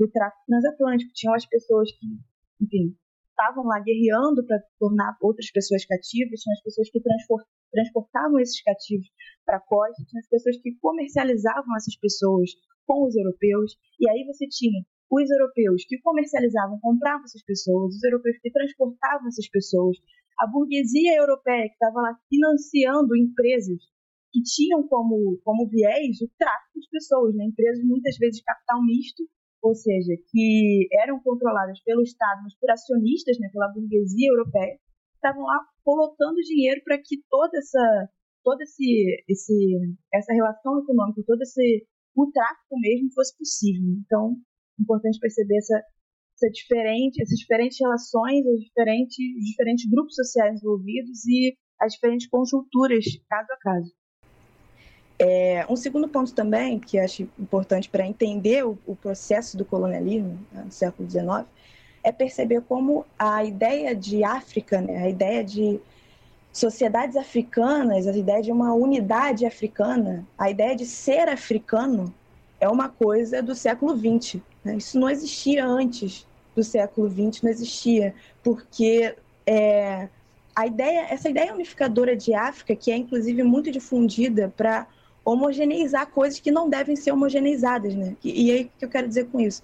do 0.00 0.08
tráfico 0.08 0.42
transatlântico. 0.46 1.12
Tinham 1.14 1.34
as 1.34 1.44
pessoas 1.44 1.92
que, 1.92 2.06
enfim, 2.64 2.96
estavam 3.28 3.64
lá 3.64 3.78
guerreando 3.80 4.44
para 4.46 4.58
tornar 4.78 5.16
outras 5.20 5.50
pessoas 5.52 5.84
cativas, 5.84 6.40
tinham 6.40 6.54
as 6.54 6.62
pessoas 6.62 6.90
que 6.90 7.00
transportavam 7.70 8.40
esses 8.40 8.62
cativos 8.62 9.06
para 9.44 9.58
a 9.58 9.60
costa, 9.60 10.02
tinha 10.08 10.20
as 10.20 10.28
pessoas 10.28 10.56
que 10.60 10.72
comercializavam 10.80 11.76
essas 11.76 11.96
pessoas 11.96 12.50
com 12.86 13.06
os 13.06 13.14
europeus, 13.14 13.76
e 14.00 14.08
aí 14.08 14.24
você 14.24 14.48
tinha 14.48 14.82
os 15.10 15.30
europeus 15.30 15.84
que 15.86 16.00
comercializavam, 16.00 16.80
compravam 16.80 17.24
essas 17.24 17.42
pessoas, 17.42 17.94
os 17.94 18.04
europeus 18.04 18.36
que 18.40 18.50
transportavam 18.50 19.28
essas 19.28 19.48
pessoas, 19.48 19.96
a 20.38 20.46
burguesia 20.46 21.16
europeia 21.16 21.68
que 21.68 21.74
estava 21.74 22.00
lá 22.00 22.16
financiando 22.28 23.16
empresas 23.16 23.78
que 24.32 24.40
tinham 24.42 24.86
como, 24.86 25.38
como 25.44 25.68
viés 25.68 26.20
o 26.22 26.30
tráfico 26.38 26.80
de 26.80 26.88
pessoas, 26.90 27.34
né? 27.34 27.44
empresas 27.44 27.84
muitas 27.84 28.16
vezes 28.16 28.38
de 28.38 28.44
capital 28.44 28.84
misto, 28.84 29.24
ou 29.62 29.74
seja, 29.74 30.14
que 30.30 30.88
eram 30.92 31.20
controladas 31.20 31.80
pelo 31.82 32.02
Estado, 32.02 32.42
mas 32.42 32.54
por 32.58 32.70
acionistas, 32.70 33.38
né, 33.38 33.48
pela 33.52 33.68
burguesia 33.68 34.30
europeia, 34.30 34.78
estavam 35.14 35.42
lá 35.42 35.60
colocando 35.84 36.36
dinheiro 36.36 36.80
para 36.84 36.98
que 36.98 37.22
toda 37.28 37.58
essa 37.58 38.08
toda 38.42 38.62
esse, 38.62 39.22
esse 39.28 39.78
essa 40.12 40.32
relação 40.32 40.80
econômica, 40.80 41.22
todo 41.26 41.42
esse 41.42 41.86
o 42.16 42.30
tráfico 42.32 42.78
mesmo 42.80 43.12
fosse 43.12 43.36
possível. 43.36 43.88
Então, 44.04 44.32
é 44.78 44.82
importante 44.82 45.18
perceber 45.20 45.58
essa, 45.58 45.82
essa 46.34 46.50
diferente, 46.50 47.22
essas 47.22 47.38
diferentes 47.38 47.78
relações, 47.78 48.44
os 48.46 48.60
diferentes, 48.60 49.16
os 49.16 49.44
diferentes 49.44 49.90
grupos 49.90 50.14
sociais 50.14 50.60
envolvidos 50.60 51.24
e 51.26 51.56
as 51.80 51.92
diferentes 51.94 52.28
conjunturas, 52.28 53.04
caso 53.28 53.48
a 53.52 53.58
caso. 53.58 53.99
É, 55.22 55.66
um 55.68 55.76
segundo 55.76 56.08
ponto 56.08 56.32
também, 56.32 56.78
que 56.78 56.98
acho 56.98 57.28
importante 57.38 57.90
para 57.90 58.06
entender 58.06 58.64
o, 58.64 58.78
o, 58.86 58.96
processo 58.96 59.54
do 59.54 59.66
colonialismo 59.66 60.38
né, 60.50 60.62
no 60.64 60.72
século 60.72 61.08
XIX, 61.10 61.46
é 62.02 62.10
perceber 62.10 62.62
como 62.62 63.04
a 63.18 63.44
ideia 63.44 63.94
de 63.94 64.24
África, 64.24 64.80
né, 64.80 64.96
a 64.96 65.10
ideia 65.10 65.44
de 65.44 65.78
sociedades 66.50 67.16
africanas, 67.16 68.06
a 68.06 68.16
ideia 68.16 68.40
de 68.40 68.50
uma 68.50 68.72
unidade 68.72 69.44
africana, 69.44 70.26
a 70.38 70.50
ideia 70.50 70.74
de 70.74 70.86
ser 70.86 71.28
africano, 71.28 72.14
é 72.58 72.66
uma 72.66 72.88
coisa 72.88 73.42
do 73.42 73.54
século 73.54 73.94
XX. 73.94 74.40
Né? 74.64 74.76
Isso 74.76 74.98
não 74.98 75.10
existia 75.10 75.66
antes 75.66 76.26
do 76.56 76.64
século 76.64 77.10
XX, 77.10 77.42
não 77.42 77.50
existia, 77.50 78.14
porque 78.42 79.14
é, 79.46 80.08
a 80.56 80.66
ideia, 80.66 81.08
essa 81.10 81.28
ideia 81.28 81.52
unificadora 81.52 82.16
de 82.16 82.32
África, 82.32 82.74
que 82.74 82.90
é 82.90 82.96
inclusive 82.96 83.42
muito 83.42 83.70
difundida 83.70 84.50
para 84.56 84.86
homogeneizar 85.24 86.08
coisas 86.08 86.40
que 86.40 86.50
não 86.50 86.68
devem 86.68 86.96
ser 86.96 87.12
homogeneizadas, 87.12 87.94
né? 87.94 88.16
E, 88.24 88.46
e 88.46 88.52
aí 88.52 88.62
o 88.64 88.70
que 88.78 88.84
eu 88.84 88.88
quero 88.88 89.08
dizer 89.08 89.26
com 89.26 89.40
isso? 89.40 89.62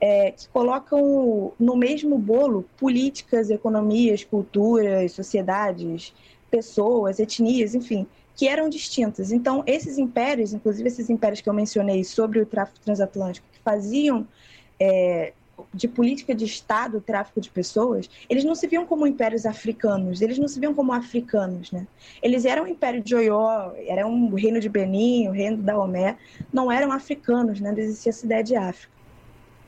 É, 0.00 0.32
que 0.32 0.48
colocam 0.48 1.52
no 1.58 1.76
mesmo 1.76 2.18
bolo 2.18 2.64
políticas, 2.76 3.50
economias, 3.50 4.24
culturas, 4.24 5.12
sociedades, 5.12 6.12
pessoas, 6.50 7.20
etnias, 7.20 7.74
enfim, 7.74 8.06
que 8.34 8.48
eram 8.48 8.68
distintas. 8.68 9.30
Então, 9.30 9.62
esses 9.66 9.98
impérios, 9.98 10.52
inclusive 10.52 10.88
esses 10.88 11.08
impérios 11.08 11.40
que 11.40 11.48
eu 11.48 11.54
mencionei 11.54 12.02
sobre 12.02 12.40
o 12.40 12.46
tráfico 12.46 12.80
transatlântico, 12.80 13.46
que 13.52 13.60
faziam 13.60 14.26
é, 14.80 15.32
de 15.72 15.88
política 15.88 16.34
de 16.34 16.44
Estado, 16.44 16.98
o 16.98 17.00
tráfico 17.00 17.40
de 17.40 17.50
pessoas, 17.50 18.08
eles 18.28 18.44
não 18.44 18.54
se 18.54 18.66
viam 18.66 18.86
como 18.86 19.06
impérios 19.06 19.46
africanos, 19.46 20.20
eles 20.20 20.38
não 20.38 20.48
se 20.48 20.58
viam 20.58 20.74
como 20.74 20.92
africanos, 20.92 21.70
né? 21.72 21.86
Eles 22.22 22.44
eram 22.44 22.64
o 22.64 22.68
Império 22.68 23.02
de 23.02 23.14
Oió, 23.14 23.72
era 23.86 24.06
um 24.06 24.34
reino 24.34 24.60
de 24.60 24.68
Benin, 24.68 25.28
o 25.28 25.32
reino 25.32 25.56
da 25.58 25.78
Omé, 25.78 26.16
não 26.52 26.70
eram 26.70 26.92
africanos, 26.92 27.60
né? 27.60 27.72
Não 27.72 27.78
existia 27.78 28.10
essa 28.10 28.24
ideia 28.24 28.44
de 28.44 28.56
África. 28.56 28.92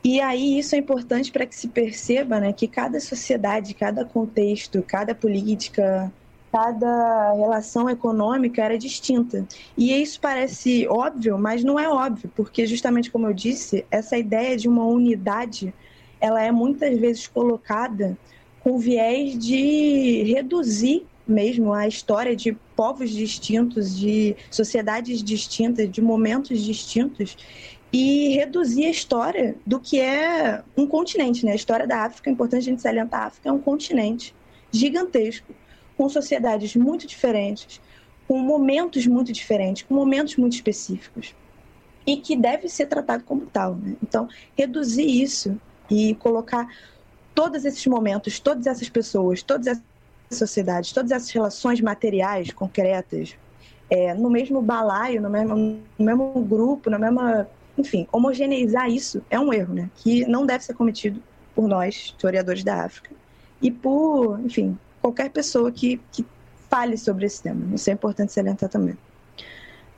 E 0.03 0.21
aí 0.21 0.59
isso 0.59 0.75
é 0.75 0.77
importante 0.77 1.31
para 1.31 1.47
que 1.47 1.55
se 1.55 1.67
perceba, 1.67 2.39
né, 2.39 2.53
que 2.53 2.67
cada 2.67 2.99
sociedade, 2.99 3.73
cada 3.73 4.05
contexto, 4.05 4.83
cada 4.83 5.15
política, 5.15 6.13
cada 6.55 7.33
relação 7.33 7.89
econômica 7.89 8.63
era 8.63 8.77
distinta. 8.77 9.45
E 9.77 9.93
isso 10.01 10.21
parece 10.21 10.87
óbvio, 10.87 11.37
mas 11.37 11.65
não 11.65 11.77
é 11.77 11.89
óbvio, 11.89 12.31
porque 12.33 12.65
justamente 12.65 13.11
como 13.11 13.27
eu 13.27 13.33
disse, 13.33 13.85
essa 13.91 14.17
ideia 14.17 14.55
de 14.55 14.65
uma 14.69 14.85
unidade 14.85 15.73
ela 16.21 16.41
é 16.41 16.53
muitas 16.53 16.97
vezes 16.97 17.27
colocada 17.27 18.17
com 18.61 18.77
viés 18.77 19.37
de 19.37 20.23
reduzir 20.33 21.05
mesmo 21.27 21.73
a 21.73 21.89
história 21.89 22.33
de 22.33 22.53
povos 22.73 23.09
distintos, 23.09 23.99
de 23.99 24.37
sociedades 24.49 25.21
distintas, 25.21 25.91
de 25.91 26.01
momentos 26.01 26.61
distintos 26.61 27.35
e 27.91 28.29
reduzir 28.29 28.85
a 28.85 28.89
história 28.89 29.57
do 29.65 29.77
que 29.77 29.99
é 29.99 30.63
um 30.77 30.87
continente, 30.87 31.45
né? 31.45 31.51
A 31.51 31.55
história 31.55 31.85
da 31.85 32.03
África, 32.03 32.29
é 32.29 32.33
importante 32.33 32.61
a 32.61 32.71
gente 32.71 32.81
salientar, 32.81 33.23
a 33.23 33.25
África 33.25 33.49
é 33.49 33.51
um 33.51 33.59
continente 33.59 34.33
gigantesco, 34.71 35.53
com 35.97 36.07
sociedades 36.09 36.75
muito 36.75 37.07
diferentes, 37.07 37.81
com 38.27 38.39
momentos 38.39 39.05
muito 39.07 39.31
diferentes, 39.31 39.83
com 39.83 39.93
momentos 39.93 40.35
muito 40.35 40.53
específicos 40.53 41.35
e 42.05 42.17
que 42.17 42.35
deve 42.35 42.69
ser 42.69 42.85
tratado 42.85 43.23
como 43.23 43.45
tal. 43.47 43.75
Né? 43.75 43.95
Então, 44.03 44.27
reduzir 44.57 45.05
isso 45.05 45.59
e 45.89 46.15
colocar 46.15 46.67
todos 47.33 47.65
esses 47.65 47.85
momentos, 47.87 48.39
todas 48.39 48.67
essas 48.67 48.89
pessoas, 48.89 49.41
todas 49.41 49.67
essas 49.67 49.83
sociedades, 50.31 50.91
todas 50.91 51.11
essas 51.11 51.29
relações 51.29 51.81
materiais 51.81 52.51
concretas 52.51 53.35
é, 53.89 54.13
no 54.13 54.29
mesmo 54.29 54.61
balaio, 54.61 55.21
no 55.21 55.29
mesmo, 55.29 55.55
no 55.97 56.05
mesmo 56.05 56.41
grupo, 56.47 56.89
na 56.89 56.97
mesma. 56.97 57.47
Enfim, 57.77 58.07
homogeneizar 58.11 58.89
isso 58.89 59.21
é 59.29 59.39
um 59.39 59.53
erro, 59.53 59.73
né? 59.73 59.89
Que 59.97 60.25
não 60.25 60.45
deve 60.45 60.63
ser 60.63 60.73
cometido 60.73 61.21
por 61.53 61.67
nós, 61.67 61.95
historiadores 61.95 62.63
da 62.63 62.85
África, 62.85 63.11
e 63.61 63.69
por, 63.69 64.39
enfim, 64.39 64.77
qualquer 65.05 65.29
pessoa 65.29 65.71
que, 65.71 66.01
que 66.11 66.25
fale 66.67 66.97
sobre 66.97 67.27
esse 67.27 67.43
tema. 67.43 67.75
Isso 67.75 67.87
é 67.91 67.93
importante 67.93 68.33
salientar 68.33 68.67
também. 68.67 68.97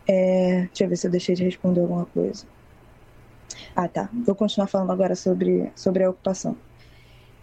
É, 0.06 0.66
deixa 0.68 0.84
eu 0.84 0.90
ver 0.90 0.98
se 0.98 1.08
eu 1.08 1.12
deixei 1.12 1.34
de 1.34 1.46
responder 1.46 1.80
alguma 1.80 2.06
coisa. 2.08 2.46
Ah, 3.74 3.88
tá. 3.88 4.10
Vou 4.26 4.36
continuar 4.36 4.68
falando 4.68 4.92
agora 4.92 5.16
sobre, 5.16 5.72
sobre 5.78 6.04
a 6.04 6.10
ocupação. 6.10 6.58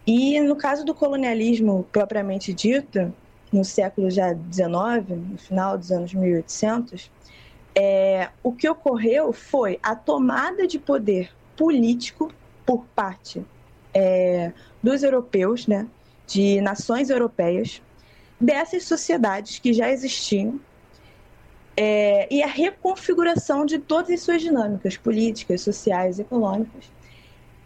E 0.07 0.39
no 0.41 0.57
caso 0.57 0.85
do 0.85 0.95
colonialismo 0.95 1.87
propriamente 1.91 2.53
dito, 2.53 3.11
no 3.51 3.65
século 3.65 4.11
já 4.11 4.35
XIX, 4.35 5.31
no 5.31 5.39
final 5.39 5.79
dos 5.79 5.91
anos 5.91 6.13
1800, 6.13 7.11
é, 7.75 8.29
o 8.43 8.53
que 8.53 8.69
ocorreu 8.69 9.33
foi 9.33 9.81
a 9.83 9.97
tomada 9.97 10.67
de 10.67 10.79
poder 10.79 11.31
político 11.57 12.31
por 12.67 12.85
parte 12.95 13.43
é, 13.95 14.53
dos 14.83 15.03
europeus, 15.03 15.67
né, 15.67 15.89
de 16.27 16.61
nações 16.61 17.11
europeias, 17.11 17.83
dessas 18.41 18.85
sociedades 18.85 19.59
que 19.59 19.73
já 19.73 19.91
existiam 19.91 20.61
é, 21.77 22.33
e 22.33 22.43
a 22.43 22.47
reconfiguração 22.47 23.67
de 23.67 23.79
todas 23.79 24.11
as 24.11 24.21
suas 24.21 24.43
dinâmicas 24.43 24.97
políticas, 24.97 25.61
sociais, 25.61 26.19
econômicas 26.19 26.91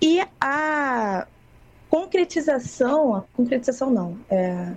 e 0.01 0.21
a 0.41 1.27
concretização, 1.91 3.15
a 3.15 3.23
concretização 3.35 3.91
não, 3.91 4.19
é, 4.31 4.73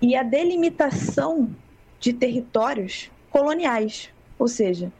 e 0.00 0.16
a 0.16 0.22
delimitação 0.22 1.54
de 1.98 2.12
territórios 2.12 3.10
coloniais, 3.30 4.10
ou 4.38 4.48
seja, 4.48 4.92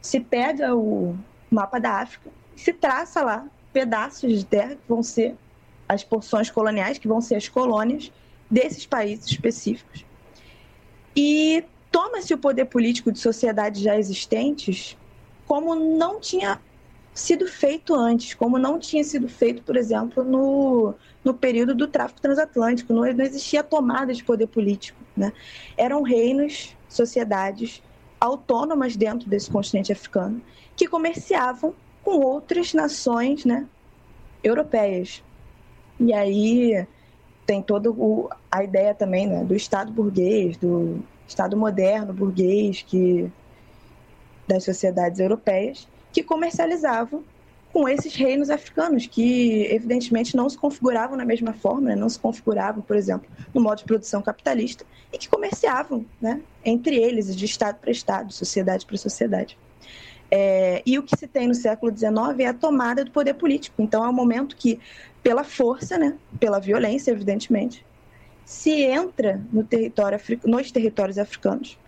se 0.00 0.20
pega 0.20 0.74
o 0.74 1.16
mapa 1.50 1.78
da 1.78 2.00
África 2.00 2.30
se 2.60 2.74
traça 2.74 3.22
lá 3.22 3.46
pedaços 3.72 4.38
de 4.38 4.44
terra 4.44 4.74
que 4.74 4.82
vão 4.86 5.02
ser 5.02 5.34
as 5.90 6.04
porções 6.04 6.48
coloniais, 6.48 6.98
que 6.98 7.08
vão 7.08 7.20
ser 7.20 7.34
as 7.34 7.48
colônias 7.48 8.12
desses 8.48 8.86
países 8.86 9.26
específicos. 9.26 10.04
E 11.16 11.64
toma-se 11.90 12.32
o 12.32 12.38
poder 12.38 12.66
político 12.66 13.10
de 13.10 13.18
sociedades 13.18 13.82
já 13.82 13.98
existentes 13.98 14.96
como 15.48 15.74
não 15.74 16.20
tinha 16.20 16.60
sido 17.12 17.48
feito 17.48 17.92
antes, 17.92 18.34
como 18.34 18.56
não 18.56 18.78
tinha 18.78 19.02
sido 19.02 19.28
feito, 19.28 19.64
por 19.64 19.76
exemplo, 19.76 20.22
no, 20.22 20.94
no 21.24 21.34
período 21.34 21.74
do 21.74 21.88
tráfico 21.88 22.20
transatlântico. 22.20 22.92
Não, 22.92 23.02
não 23.02 23.24
existia 23.24 23.64
tomada 23.64 24.14
de 24.14 24.22
poder 24.22 24.46
político. 24.46 25.00
Né? 25.16 25.32
Eram 25.76 26.02
reinos, 26.02 26.76
sociedades 26.88 27.82
autônomas 28.20 28.94
dentro 28.94 29.28
desse 29.28 29.50
continente 29.50 29.90
africano 29.90 30.40
que 30.76 30.86
comerciavam 30.86 31.74
com 32.04 32.20
outras 32.20 32.72
nações 32.72 33.44
né, 33.44 33.66
europeias. 34.44 35.20
E 36.00 36.14
aí 36.14 36.86
tem 37.44 37.62
toda 37.62 37.90
a 38.50 38.64
ideia 38.64 38.94
também 38.94 39.26
né, 39.26 39.44
do 39.44 39.54
Estado 39.54 39.92
burguês, 39.92 40.56
do 40.56 41.00
Estado 41.28 41.56
moderno 41.56 42.12
burguês 42.12 42.82
que 42.82 43.30
das 44.48 44.64
sociedades 44.64 45.20
europeias 45.20 45.86
que 46.12 46.22
comercializavam 46.22 47.22
com 47.72 47.88
esses 47.88 48.14
reinos 48.14 48.50
africanos 48.50 49.06
que 49.06 49.66
evidentemente 49.70 50.36
não 50.36 50.48
se 50.48 50.58
configuravam 50.58 51.16
na 51.16 51.24
mesma 51.24 51.52
forma, 51.52 51.90
né? 51.90 51.94
não 51.94 52.08
se 52.08 52.18
configuravam, 52.18 52.82
por 52.82 52.96
exemplo, 52.96 53.30
no 53.54 53.60
modo 53.60 53.78
de 53.78 53.84
produção 53.84 54.20
capitalista 54.22 54.84
e 55.12 55.18
que 55.18 55.28
comerciavam, 55.28 56.04
né, 56.20 56.40
entre 56.64 56.96
eles, 56.96 57.34
de 57.36 57.44
estado 57.44 57.78
para 57.78 57.90
estado, 57.90 58.32
sociedade 58.32 58.84
para 58.86 58.96
sociedade. 58.96 59.56
É, 60.30 60.82
e 60.86 60.98
o 60.98 61.02
que 61.02 61.16
se 61.16 61.26
tem 61.26 61.48
no 61.48 61.54
século 61.54 61.96
XIX 61.96 62.38
é 62.38 62.46
a 62.46 62.54
tomada 62.54 63.04
do 63.04 63.10
poder 63.10 63.34
político. 63.34 63.82
Então 63.82 64.04
é 64.04 64.08
um 64.08 64.12
momento 64.12 64.56
que, 64.56 64.78
pela 65.22 65.42
força, 65.42 65.98
né, 65.98 66.16
pela 66.38 66.60
violência, 66.60 67.10
evidentemente, 67.10 67.84
se 68.44 68.82
entra 68.82 69.40
no 69.52 69.64
território, 69.64 70.18
nos 70.44 70.70
territórios 70.70 71.18
africanos, 71.18 71.78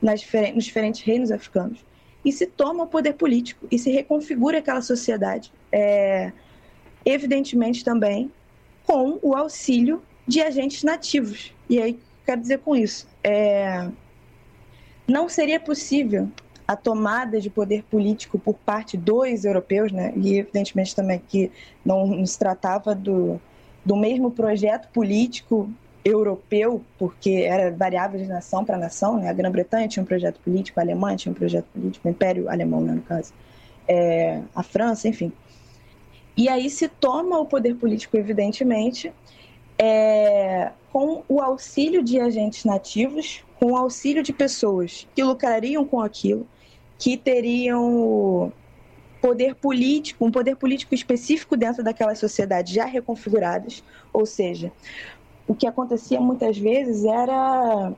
nas, 0.00 0.22
nos 0.54 0.64
diferentes 0.64 1.02
reinos 1.02 1.30
africanos, 1.30 1.84
e 2.24 2.32
se 2.32 2.46
toma 2.46 2.84
o 2.84 2.86
poder 2.86 3.14
político 3.14 3.66
e 3.70 3.78
se 3.78 3.90
reconfigura 3.90 4.58
aquela 4.58 4.82
sociedade. 4.82 5.52
É, 5.72 6.32
evidentemente 7.04 7.84
também 7.84 8.30
com 8.84 9.18
o 9.22 9.34
auxílio 9.34 10.02
de 10.26 10.40
agentes 10.40 10.82
nativos. 10.82 11.52
E 11.68 11.80
aí, 11.80 11.98
quero 12.24 12.40
dizer 12.40 12.58
com 12.58 12.76
isso, 12.76 13.08
é, 13.22 13.88
não 15.06 15.28
seria 15.28 15.60
possível 15.60 16.30
a 16.70 16.76
tomada 16.76 17.40
de 17.40 17.50
poder 17.50 17.82
político 17.82 18.38
por 18.38 18.54
parte 18.54 18.96
dos 18.96 19.44
europeus, 19.44 19.90
né? 19.90 20.12
e 20.14 20.38
evidentemente 20.38 20.94
também 20.94 21.20
que 21.26 21.50
não 21.84 22.24
se 22.24 22.38
tratava 22.38 22.94
do, 22.94 23.40
do 23.84 23.96
mesmo 23.96 24.30
projeto 24.30 24.88
político 24.92 25.68
europeu, 26.04 26.80
porque 26.96 27.44
era 27.44 27.72
variável 27.72 28.20
de 28.20 28.26
nação 28.28 28.64
para 28.64 28.78
nação, 28.78 29.18
né? 29.18 29.28
A 29.28 29.32
Grã-Bretanha 29.32 29.88
tinha 29.88 30.00
um 30.00 30.06
projeto 30.06 30.38
político, 30.44 30.78
a 30.78 30.84
Alemanha 30.84 31.16
tinha 31.16 31.32
um 31.32 31.34
projeto 31.34 31.66
político, 31.74 32.06
o 32.06 32.10
Império 32.12 32.48
Alemão, 32.48 32.80
né, 32.80 32.92
no 32.92 33.02
caso, 33.02 33.34
é, 33.88 34.40
a 34.54 34.62
França, 34.62 35.08
enfim. 35.08 35.32
E 36.36 36.48
aí 36.48 36.70
se 36.70 36.86
toma 36.86 37.40
o 37.40 37.46
poder 37.46 37.74
político, 37.74 38.16
evidentemente, 38.16 39.12
é, 39.76 40.70
com 40.92 41.24
o 41.28 41.40
auxílio 41.40 42.00
de 42.00 42.20
agentes 42.20 42.64
nativos, 42.64 43.44
com 43.58 43.72
o 43.72 43.76
auxílio 43.76 44.22
de 44.22 44.32
pessoas 44.32 45.08
que 45.16 45.24
lucrariam 45.24 45.84
com 45.84 46.00
aquilo, 46.00 46.46
que 47.00 47.16
teriam 47.16 48.52
poder 49.20 49.54
político, 49.54 50.24
um 50.24 50.30
poder 50.30 50.54
político 50.56 50.94
específico 50.94 51.56
dentro 51.56 51.82
daquelas 51.82 52.18
sociedades 52.18 52.72
já 52.72 52.84
reconfiguradas, 52.84 53.82
ou 54.12 54.26
seja, 54.26 54.70
o 55.48 55.54
que 55.54 55.66
acontecia 55.66 56.20
muitas 56.20 56.56
vezes 56.58 57.04
era 57.04 57.92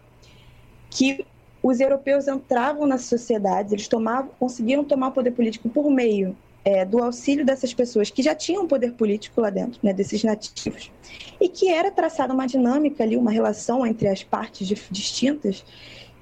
que 0.89 1.27
os 1.63 1.81
europeus 1.81 2.29
entravam 2.29 2.87
nas 2.87 3.05
sociedades, 3.05 3.73
eles 3.73 3.89
tomavam, 3.89 4.31
conseguiram 4.39 4.85
tomar 4.85 5.09
o 5.09 5.13
poder 5.13 5.33
político 5.33 5.69
por 5.69 5.91
meio 5.91 6.37
é, 6.65 6.85
do 6.85 7.03
auxílio 7.03 7.45
dessas 7.45 7.75
pessoas 7.75 8.09
que 8.11 8.23
já 8.23 8.35
tinham 8.35 8.67
poder 8.69 8.93
político 8.93 9.41
lá 9.41 9.51
dentro, 9.51 9.81
né, 9.83 9.93
desses 9.93 10.23
nativos, 10.23 10.93
e 11.41 11.49
que 11.49 11.69
era 11.69 11.91
traçada 11.91 12.33
uma 12.33 12.47
dinâmica 12.47 13.03
ali, 13.03 13.17
uma 13.17 13.31
relação 13.31 13.85
entre 13.87 14.09
as 14.09 14.23
partes 14.23 14.67
distintas, 14.91 15.65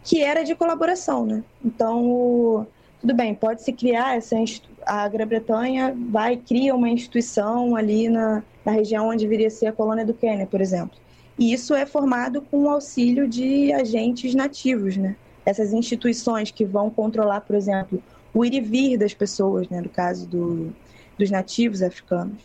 que 0.02 0.22
era 0.22 0.42
de 0.42 0.54
colaboração, 0.54 1.26
né? 1.26 1.44
Então, 1.62 2.66
tudo 3.00 3.14
bem, 3.14 3.34
pode 3.34 3.62
se 3.62 3.72
criar 3.72 4.16
essa 4.16 4.36
a 4.84 5.08
Grã-Bretanha 5.08 5.96
vai 6.10 6.36
cria 6.36 6.74
uma 6.74 6.88
instituição 6.88 7.74
ali 7.74 8.08
na, 8.08 8.42
na 8.64 8.72
região 8.72 9.08
onde 9.08 9.26
viria 9.26 9.46
a 9.46 9.50
ser 9.50 9.66
a 9.66 9.72
colônia 9.72 10.04
do 10.04 10.12
Quênia, 10.12 10.46
por 10.46 10.60
exemplo. 10.60 10.96
E 11.38 11.52
isso 11.52 11.74
é 11.74 11.86
formado 11.86 12.42
com 12.42 12.64
o 12.64 12.68
auxílio 12.68 13.26
de 13.26 13.72
agentes 13.72 14.34
nativos, 14.34 14.96
né? 14.96 15.16
Essas 15.46 15.72
instituições 15.72 16.50
que 16.50 16.66
vão 16.66 16.90
controlar, 16.90 17.40
por 17.40 17.56
exemplo, 17.56 18.02
o 18.34 18.44
ir 18.44 18.52
e 18.52 18.60
vir 18.60 18.98
das 18.98 19.14
pessoas, 19.14 19.66
né? 19.70 19.80
No 19.80 19.88
caso 19.88 20.26
do, 20.26 20.70
dos 21.18 21.30
nativos 21.30 21.80
africanos, 21.80 22.42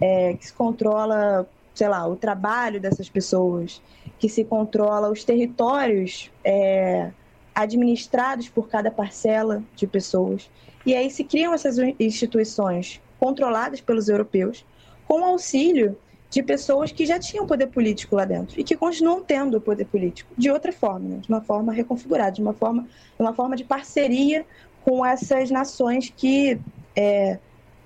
é, 0.00 0.32
que 0.32 0.46
se 0.46 0.52
controla, 0.54 1.46
sei 1.74 1.88
lá, 1.88 2.06
o 2.06 2.16
trabalho 2.16 2.80
dessas 2.80 3.10
pessoas, 3.10 3.82
que 4.18 4.30
se 4.30 4.44
controla 4.44 5.10
os 5.10 5.24
territórios 5.24 6.30
é, 6.42 7.10
administrados 7.58 8.48
por 8.48 8.68
cada 8.68 8.88
parcela 8.88 9.62
de 9.74 9.84
pessoas. 9.84 10.48
E 10.86 10.94
aí 10.94 11.10
se 11.10 11.24
criam 11.24 11.52
essas 11.52 11.76
instituições 11.98 13.00
controladas 13.18 13.80
pelos 13.80 14.08
europeus, 14.08 14.64
com 15.08 15.24
auxílio 15.24 15.96
de 16.30 16.40
pessoas 16.40 16.92
que 16.92 17.04
já 17.04 17.18
tinham 17.18 17.46
poder 17.46 17.66
político 17.66 18.14
lá 18.14 18.24
dentro 18.24 18.60
e 18.60 18.62
que 18.62 18.76
continuam 18.76 19.22
tendo 19.24 19.60
poder 19.60 19.86
político 19.86 20.32
de 20.38 20.50
outra 20.50 20.72
forma, 20.72 21.08
né? 21.08 21.16
de 21.18 21.28
uma 21.28 21.40
forma 21.40 21.72
reconfigurada, 21.72 22.32
de 22.32 22.42
uma 22.42 22.52
forma, 22.52 22.86
uma 23.18 23.34
forma 23.34 23.56
de 23.56 23.64
parceria 23.64 24.46
com 24.84 25.04
essas 25.04 25.50
nações 25.50 26.12
que 26.16 26.60
é, 26.94 27.38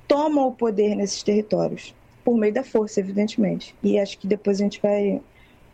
tomam 0.06 0.48
o 0.48 0.52
poder 0.52 0.94
nesses 0.94 1.22
territórios 1.22 1.94
por 2.22 2.36
meio 2.36 2.52
da 2.52 2.62
força, 2.62 3.00
evidentemente. 3.00 3.74
E 3.82 3.98
acho 3.98 4.18
que 4.18 4.26
depois 4.26 4.60
a 4.60 4.64
gente 4.64 4.80
vai 4.82 5.20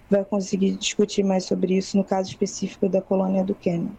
vai 0.09 0.25
conseguir 0.25 0.77
discutir 0.77 1.23
mais 1.23 1.45
sobre 1.45 1.77
isso 1.77 1.97
no 1.97 2.05
caso 2.05 2.31
específico 2.31 2.89
da 2.89 3.03
colônia 3.03 3.45
do 3.45 3.55
Quênia. 3.55 3.93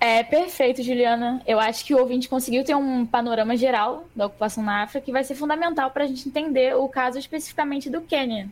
É 0.00 0.22
perfeito, 0.22 0.82
Juliana. 0.82 1.40
Eu 1.46 1.58
acho 1.58 1.82
que 1.82 1.94
o 1.94 1.98
ouvinte 1.98 2.28
conseguiu 2.28 2.62
ter 2.62 2.74
um 2.74 3.06
panorama 3.06 3.56
geral 3.56 4.06
da 4.14 4.26
ocupação 4.26 4.62
na 4.62 4.82
África 4.82 5.04
que 5.04 5.10
vai 5.10 5.24
ser 5.24 5.34
fundamental 5.34 5.90
para 5.90 6.04
a 6.04 6.06
gente 6.06 6.28
entender 6.28 6.76
o 6.76 6.86
caso 6.88 7.18
especificamente 7.18 7.88
do 7.88 8.02
Quênia. 8.02 8.50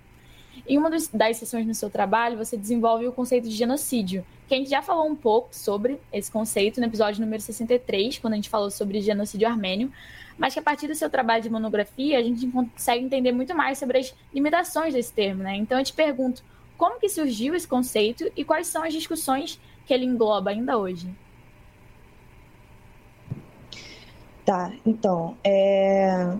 Em 0.67 0.79
uma 0.79 0.91
das 0.91 1.37
sessões 1.37 1.67
no 1.67 1.75
seu 1.75 1.91
trabalho, 1.91 2.37
você 2.37 2.57
desenvolve 2.57 3.07
o 3.07 3.12
conceito 3.12 3.49
de 3.49 3.55
genocídio, 3.55 4.25
que 4.47 4.55
a 4.55 4.59
gente 4.59 4.71
já 4.71 4.83
falou 4.83 5.07
um 5.07 5.17
pouco 5.17 5.49
sobre 5.51 5.99
esse 6.12 6.31
conceito 6.31 6.81
no 6.81 6.87
episódio 6.87 7.21
número 7.21 7.43
63, 7.43 8.19
quando 8.19 8.35
a 8.35 8.37
gente 8.37 8.49
falou 8.49 8.71
sobre 8.71 9.01
genocídio 9.01 9.49
armênio, 9.49 9.93
mas 10.38 10.55
que 10.55 10.61
a 10.61 10.62
partir 10.62 10.87
do 10.87 10.95
seu 10.95 11.11
trabalho 11.11 11.43
de 11.43 11.51
monografia, 11.51 12.19
a 12.19 12.23
gente 12.23 12.47
consegue 12.49 13.05
entender 13.05 13.33
muito 13.33 13.55
mais 13.55 13.79
sobre 13.79 13.99
as 13.99 14.15
limitações 14.33 14.95
desse 14.95 15.12
termo, 15.12 15.43
né? 15.43 15.57
Então 15.57 15.79
eu 15.79 15.85
te 15.85 15.93
pergunto, 15.93 16.43
como 16.77 16.99
que 16.99 17.09
surgiu 17.09 17.55
esse 17.55 17.67
conceito 17.67 18.31
e 18.37 18.45
quais 18.45 18.67
são 18.67 18.83
as 18.83 18.93
discussões 18.93 19.61
que 19.87 19.93
ele 19.93 20.05
engloba 20.05 20.51
ainda 20.51 20.79
hoje? 20.79 21.09
Tá, 24.45 24.73
então, 24.85 25.37
é... 25.45 26.35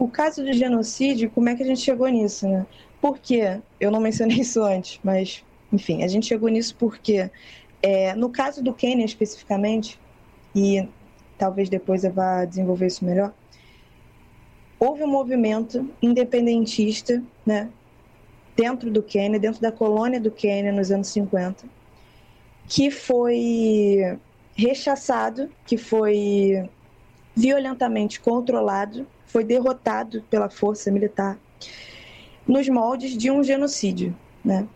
o 0.00 0.08
caso 0.08 0.42
do 0.42 0.52
genocídio, 0.52 1.30
como 1.30 1.50
é 1.50 1.54
que 1.54 1.62
a 1.62 1.66
gente 1.66 1.82
chegou 1.82 2.08
nisso, 2.08 2.48
né? 2.48 2.66
Por 3.02 3.18
quê? 3.18 3.60
Eu 3.78 3.90
não 3.90 4.00
mencionei 4.00 4.38
isso 4.40 4.62
antes, 4.62 4.98
mas, 5.04 5.44
enfim, 5.70 6.02
a 6.02 6.08
gente 6.08 6.26
chegou 6.26 6.48
nisso 6.48 6.74
porque, 6.78 7.30
é, 7.82 8.14
no 8.14 8.30
caso 8.30 8.64
do 8.64 8.72
Quênia 8.72 9.04
especificamente, 9.04 10.00
e 10.56 10.88
talvez 11.36 11.68
depois 11.68 12.02
eu 12.02 12.12
vá 12.12 12.46
desenvolver 12.46 12.86
isso 12.86 13.04
melhor, 13.04 13.34
houve 14.78 15.04
um 15.04 15.06
movimento 15.06 15.86
independentista, 16.00 17.22
né, 17.44 17.68
dentro 18.56 18.90
do 18.90 19.02
Quênia, 19.02 19.38
dentro 19.38 19.60
da 19.60 19.70
colônia 19.70 20.18
do 20.18 20.30
Quênia 20.30 20.72
nos 20.72 20.90
anos 20.90 21.08
50, 21.08 21.66
que 22.66 22.90
foi 22.90 24.18
rechaçado, 24.54 25.50
que 25.66 25.76
foi 25.76 26.66
violentamente 27.34 28.20
controlado, 28.20 29.06
foi 29.26 29.44
derrotado 29.44 30.22
pela 30.28 30.50
força 30.50 30.90
militar 30.90 31.38
nos 32.46 32.68
moldes 32.68 33.16
de 33.16 33.30
um 33.30 33.42
genocídio, 33.42 34.16
né? 34.44 34.66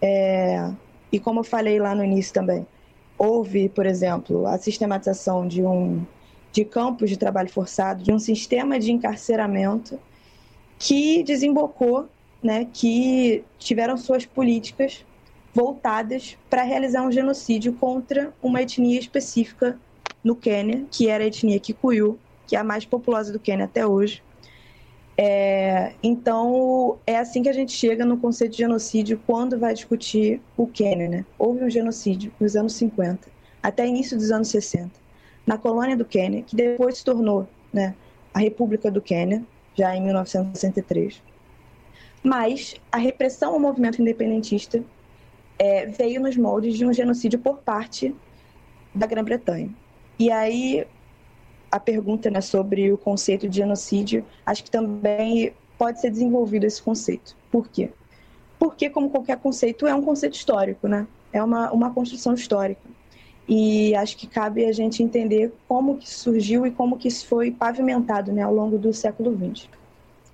É, 0.00 0.70
e 1.10 1.18
como 1.18 1.40
eu 1.40 1.44
falei 1.44 1.78
lá 1.78 1.94
no 1.94 2.04
início 2.04 2.34
também, 2.34 2.66
houve, 3.16 3.68
por 3.68 3.86
exemplo, 3.86 4.46
a 4.46 4.58
sistematização 4.58 5.46
de 5.46 5.62
um 5.62 6.04
de 6.50 6.66
campos 6.66 7.08
de 7.08 7.16
trabalho 7.16 7.48
forçado, 7.48 8.04
de 8.04 8.12
um 8.12 8.18
sistema 8.18 8.78
de 8.78 8.92
encarceramento 8.92 9.98
que 10.78 11.22
desembocou, 11.22 12.08
né, 12.42 12.68
que 12.70 13.42
tiveram 13.58 13.96
suas 13.96 14.26
políticas 14.26 15.04
voltadas 15.54 16.36
para 16.50 16.62
realizar 16.62 17.02
um 17.02 17.10
genocídio 17.10 17.72
contra 17.74 18.34
uma 18.42 18.60
etnia 18.60 19.00
específica 19.00 19.78
no 20.22 20.36
Quênia, 20.36 20.84
que 20.90 21.08
era 21.08 21.24
a 21.24 21.26
etnia 21.26 21.58
Kikuyu, 21.58 22.18
que 22.46 22.56
é 22.56 22.58
a 22.58 22.64
mais 22.64 22.84
populosa 22.84 23.32
do 23.32 23.38
Quênia 23.38 23.64
até 23.64 23.86
hoje. 23.86 24.22
É, 25.16 25.92
então, 26.02 26.98
é 27.06 27.18
assim 27.18 27.42
que 27.42 27.48
a 27.48 27.52
gente 27.52 27.72
chega 27.72 28.04
no 28.04 28.16
conceito 28.16 28.52
de 28.52 28.58
genocídio 28.58 29.20
quando 29.26 29.58
vai 29.58 29.74
discutir 29.74 30.40
o 30.56 30.66
Quênia. 30.66 31.08
Né? 31.08 31.24
Houve 31.38 31.64
um 31.64 31.70
genocídio 31.70 32.32
nos 32.40 32.56
anos 32.56 32.74
50, 32.74 33.28
até 33.62 33.86
início 33.86 34.16
dos 34.16 34.30
anos 34.30 34.48
60, 34.48 34.90
na 35.46 35.58
colônia 35.58 35.96
do 35.96 36.04
Quênia, 36.04 36.42
que 36.42 36.56
depois 36.56 36.98
se 36.98 37.04
tornou 37.04 37.48
né, 37.72 37.94
a 38.32 38.38
República 38.38 38.90
do 38.90 39.00
Quênia, 39.00 39.44
já 39.74 39.94
em 39.94 40.02
1963. 40.02 41.22
Mas 42.22 42.76
a 42.90 42.98
repressão 42.98 43.54
ao 43.54 43.60
movimento 43.60 44.00
independentista 44.00 44.82
é, 45.58 45.86
veio 45.86 46.20
nos 46.20 46.36
moldes 46.36 46.76
de 46.76 46.86
um 46.86 46.92
genocídio 46.92 47.38
por 47.38 47.58
parte 47.58 48.14
da 48.94 49.06
Grã-Bretanha. 49.06 49.70
E 50.22 50.30
aí 50.30 50.86
a 51.68 51.80
pergunta 51.80 52.30
né, 52.30 52.40
sobre 52.40 52.92
o 52.92 52.96
conceito 52.96 53.48
de 53.48 53.56
genocídio, 53.56 54.24
acho 54.46 54.62
que 54.62 54.70
também 54.70 55.52
pode 55.76 56.00
ser 56.00 56.10
desenvolvido 56.10 56.64
esse 56.64 56.80
conceito. 56.80 57.36
Por 57.50 57.66
quê? 57.66 57.90
Porque, 58.56 58.88
como 58.88 59.10
qualquer 59.10 59.36
conceito, 59.38 59.84
é 59.84 59.92
um 59.92 60.02
conceito 60.02 60.34
histórico, 60.34 60.86
né? 60.86 61.08
É 61.32 61.42
uma, 61.42 61.72
uma 61.72 61.92
construção 61.92 62.34
histórica. 62.34 62.88
E 63.48 63.96
acho 63.96 64.16
que 64.16 64.28
cabe 64.28 64.64
a 64.64 64.70
gente 64.70 65.02
entender 65.02 65.52
como 65.66 65.96
que 65.96 66.08
surgiu 66.08 66.64
e 66.64 66.70
como 66.70 66.96
que 66.96 67.08
isso 67.08 67.26
foi 67.26 67.50
pavimentado 67.50 68.30
né, 68.30 68.42
ao 68.42 68.54
longo 68.54 68.78
do 68.78 68.92
século 68.92 69.36
XX. 69.36 69.68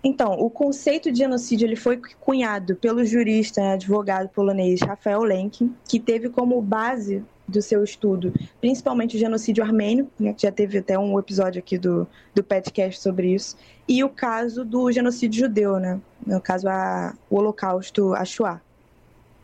Então, 0.04 0.34
o 0.34 0.50
conceito 0.50 1.10
de 1.10 1.20
genocídio 1.20 1.66
ele 1.66 1.76
foi 1.76 1.98
cunhado 2.20 2.76
pelo 2.76 3.02
jurista, 3.06 3.62
né, 3.62 3.72
advogado 3.72 4.28
polonês 4.28 4.82
Rafael 4.82 5.22
Lenkin, 5.22 5.74
que 5.88 5.98
teve 5.98 6.28
como 6.28 6.60
base 6.60 7.24
do 7.48 7.62
seu 7.62 7.82
estudo, 7.82 8.32
principalmente 8.60 9.16
o 9.16 9.18
genocídio 9.18 9.64
armênio, 9.64 10.10
né, 10.20 10.34
que 10.34 10.42
já 10.42 10.52
teve 10.52 10.78
até 10.78 10.98
um 10.98 11.18
episódio 11.18 11.58
aqui 11.58 11.78
do, 11.78 12.06
do 12.34 12.44
podcast 12.44 13.00
sobre 13.00 13.34
isso, 13.34 13.56
e 13.88 14.04
o 14.04 14.08
caso 14.10 14.64
do 14.64 14.92
genocídio 14.92 15.46
judeu, 15.46 15.78
né, 15.78 15.98
no 16.26 16.40
caso 16.40 16.68
a, 16.68 17.14
o 17.30 17.36
holocausto, 17.36 18.12
a 18.14 18.24
Shoah. 18.24 18.60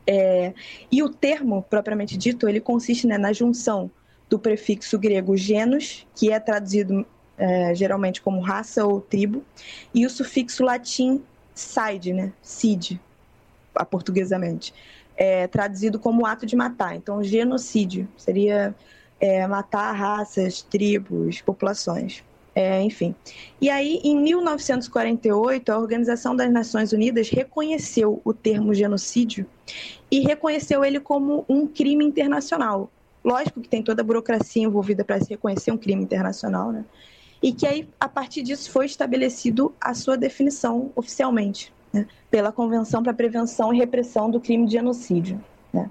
É, 0.07 0.53
e 0.93 1.03
o 1.03 1.09
termo, 1.09 1.63
propriamente 1.63 2.17
dito, 2.19 2.47
ele 2.47 2.61
consiste 2.61 3.07
né, 3.07 3.17
na 3.17 3.33
junção 3.33 3.91
do 4.29 4.39
prefixo 4.39 4.99
grego 4.99 5.35
genos, 5.35 6.07
que 6.15 6.31
é 6.31 6.39
traduzido 6.39 7.07
é, 7.39 7.75
geralmente 7.75 8.21
como 8.21 8.41
raça 8.41 8.85
ou 8.85 9.01
tribo, 9.01 9.43
e 9.95 10.05
o 10.05 10.11
sufixo 10.11 10.63
latim 10.63 11.23
side, 11.55 12.13
né, 12.13 12.33
cid, 12.43 13.01
aportuguesamente, 13.75 14.75
é, 15.17 15.47
traduzido 15.47 15.99
como 15.99 16.27
ato 16.27 16.47
de 16.47 16.57
matar. 16.57 16.97
Então, 16.97 17.23
genocídio 17.23 18.09
seria 18.17 18.75
é, 19.21 19.47
matar 19.47 19.93
raças, 19.93 20.63
tribos, 20.63 21.41
populações. 21.41 22.23
É, 22.55 22.81
enfim. 22.83 23.15
E 23.61 23.69
aí, 23.69 24.01
em 24.05 24.17
1948, 24.17 25.73
a 25.73 25.79
Organização 25.79 26.37
das 26.37 26.53
Nações 26.53 26.93
Unidas 26.93 27.29
reconheceu 27.29 28.21
o 28.25 28.33
termo 28.33 28.73
genocídio 28.73 29.45
e 30.09 30.21
reconheceu 30.21 30.85
ele 30.85 31.01
como 31.01 31.45
um 31.49 31.67
crime 31.67 32.05
internacional. 32.05 32.91
Lógico 33.25 33.61
que 33.61 33.69
tem 33.69 33.83
toda 33.83 34.03
a 34.03 34.05
burocracia 34.05 34.63
envolvida 34.63 35.05
para 35.05 35.21
se 35.21 35.31
reconhecer 35.31 35.73
um 35.73 35.79
crime 35.79 36.05
internacional, 36.05 36.71
né? 36.71 36.85
E 37.43 37.53
que 37.53 37.67
aí, 37.67 37.89
a 37.99 38.09
partir 38.09 38.43
disso, 38.43 38.71
foi 38.71 38.87
estabelecido 38.87 39.75
a 39.81 39.93
sua 39.93 40.17
definição 40.17 40.93
oficialmente 40.95 41.73
né, 41.95 42.07
pela 42.29 42.51
Convenção 42.51 43.03
para 43.03 43.13
a 43.13 43.15
Prevenção 43.15 43.73
e 43.73 43.79
Repressão 43.79 44.29
do 44.29 44.41
Crime 44.41 44.67
de 44.67 44.73
Genocídio. 44.73 45.43
Né. 45.73 45.89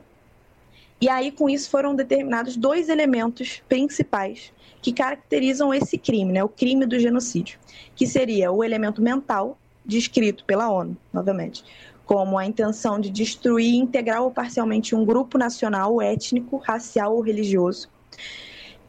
E 1.00 1.08
aí, 1.08 1.32
com 1.32 1.50
isso, 1.50 1.70
foram 1.70 1.96
determinados 1.96 2.58
dois 2.58 2.90
elementos 2.90 3.64
principais 3.68 4.52
que 4.82 4.92
caracterizam 4.92 5.74
esse 5.74 5.98
crime, 5.98 6.34
né, 6.34 6.44
o 6.44 6.50
crime 6.50 6.86
do 6.86 7.00
genocídio, 7.00 7.58
que 7.96 8.06
seria 8.06 8.52
o 8.52 8.64
elemento 8.64 9.02
mental, 9.02 9.58
descrito 9.86 10.44
pela 10.44 10.70
ONU, 10.70 10.98
novamente, 11.12 11.64
como 12.06 12.38
a 12.38 12.46
intenção 12.46 13.00
de 13.00 13.10
destruir 13.10 13.76
integral 13.76 14.26
ou 14.26 14.32
parcialmente 14.32 14.94
um 14.94 15.06
grupo 15.06 15.38
nacional, 15.38 16.02
étnico, 16.02 16.58
racial 16.58 17.16
ou 17.16 17.22
religioso, 17.22 17.90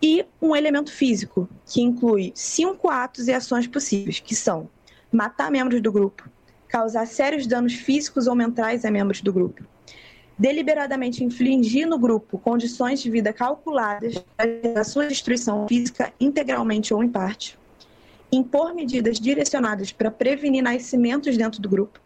e 0.02 0.26
um 0.42 0.54
elemento 0.54 0.92
físico, 0.92 1.48
que 1.64 1.80
inclui 1.80 2.32
cinco 2.34 2.90
atos 2.90 3.28
e 3.28 3.32
ações 3.32 3.68
possíveis, 3.68 4.18
que 4.18 4.34
são 4.34 4.68
matar 5.12 5.50
membros 5.50 5.80
do 5.80 5.92
grupo, 5.92 6.28
causar 6.74 7.06
sérios 7.06 7.46
danos 7.46 7.74
físicos 7.74 8.26
ou 8.26 8.34
mentais 8.34 8.84
a 8.84 8.90
membros 8.90 9.20
do 9.20 9.32
grupo. 9.32 9.62
Deliberadamente 10.36 11.22
infligir 11.22 11.86
no 11.86 11.96
grupo 11.96 12.36
condições 12.36 13.00
de 13.00 13.08
vida 13.08 13.32
calculadas 13.32 14.18
para 14.36 14.80
a 14.80 14.82
sua 14.82 15.06
destruição 15.06 15.68
física 15.68 16.12
integralmente 16.18 16.92
ou 16.92 17.00
em 17.04 17.08
parte. 17.08 17.56
Impor 18.32 18.74
medidas 18.74 19.20
direcionadas 19.20 19.92
para 19.92 20.10
prevenir 20.10 20.64
nascimentos 20.64 21.36
dentro 21.36 21.62
do 21.62 21.68
grupo. 21.68 22.00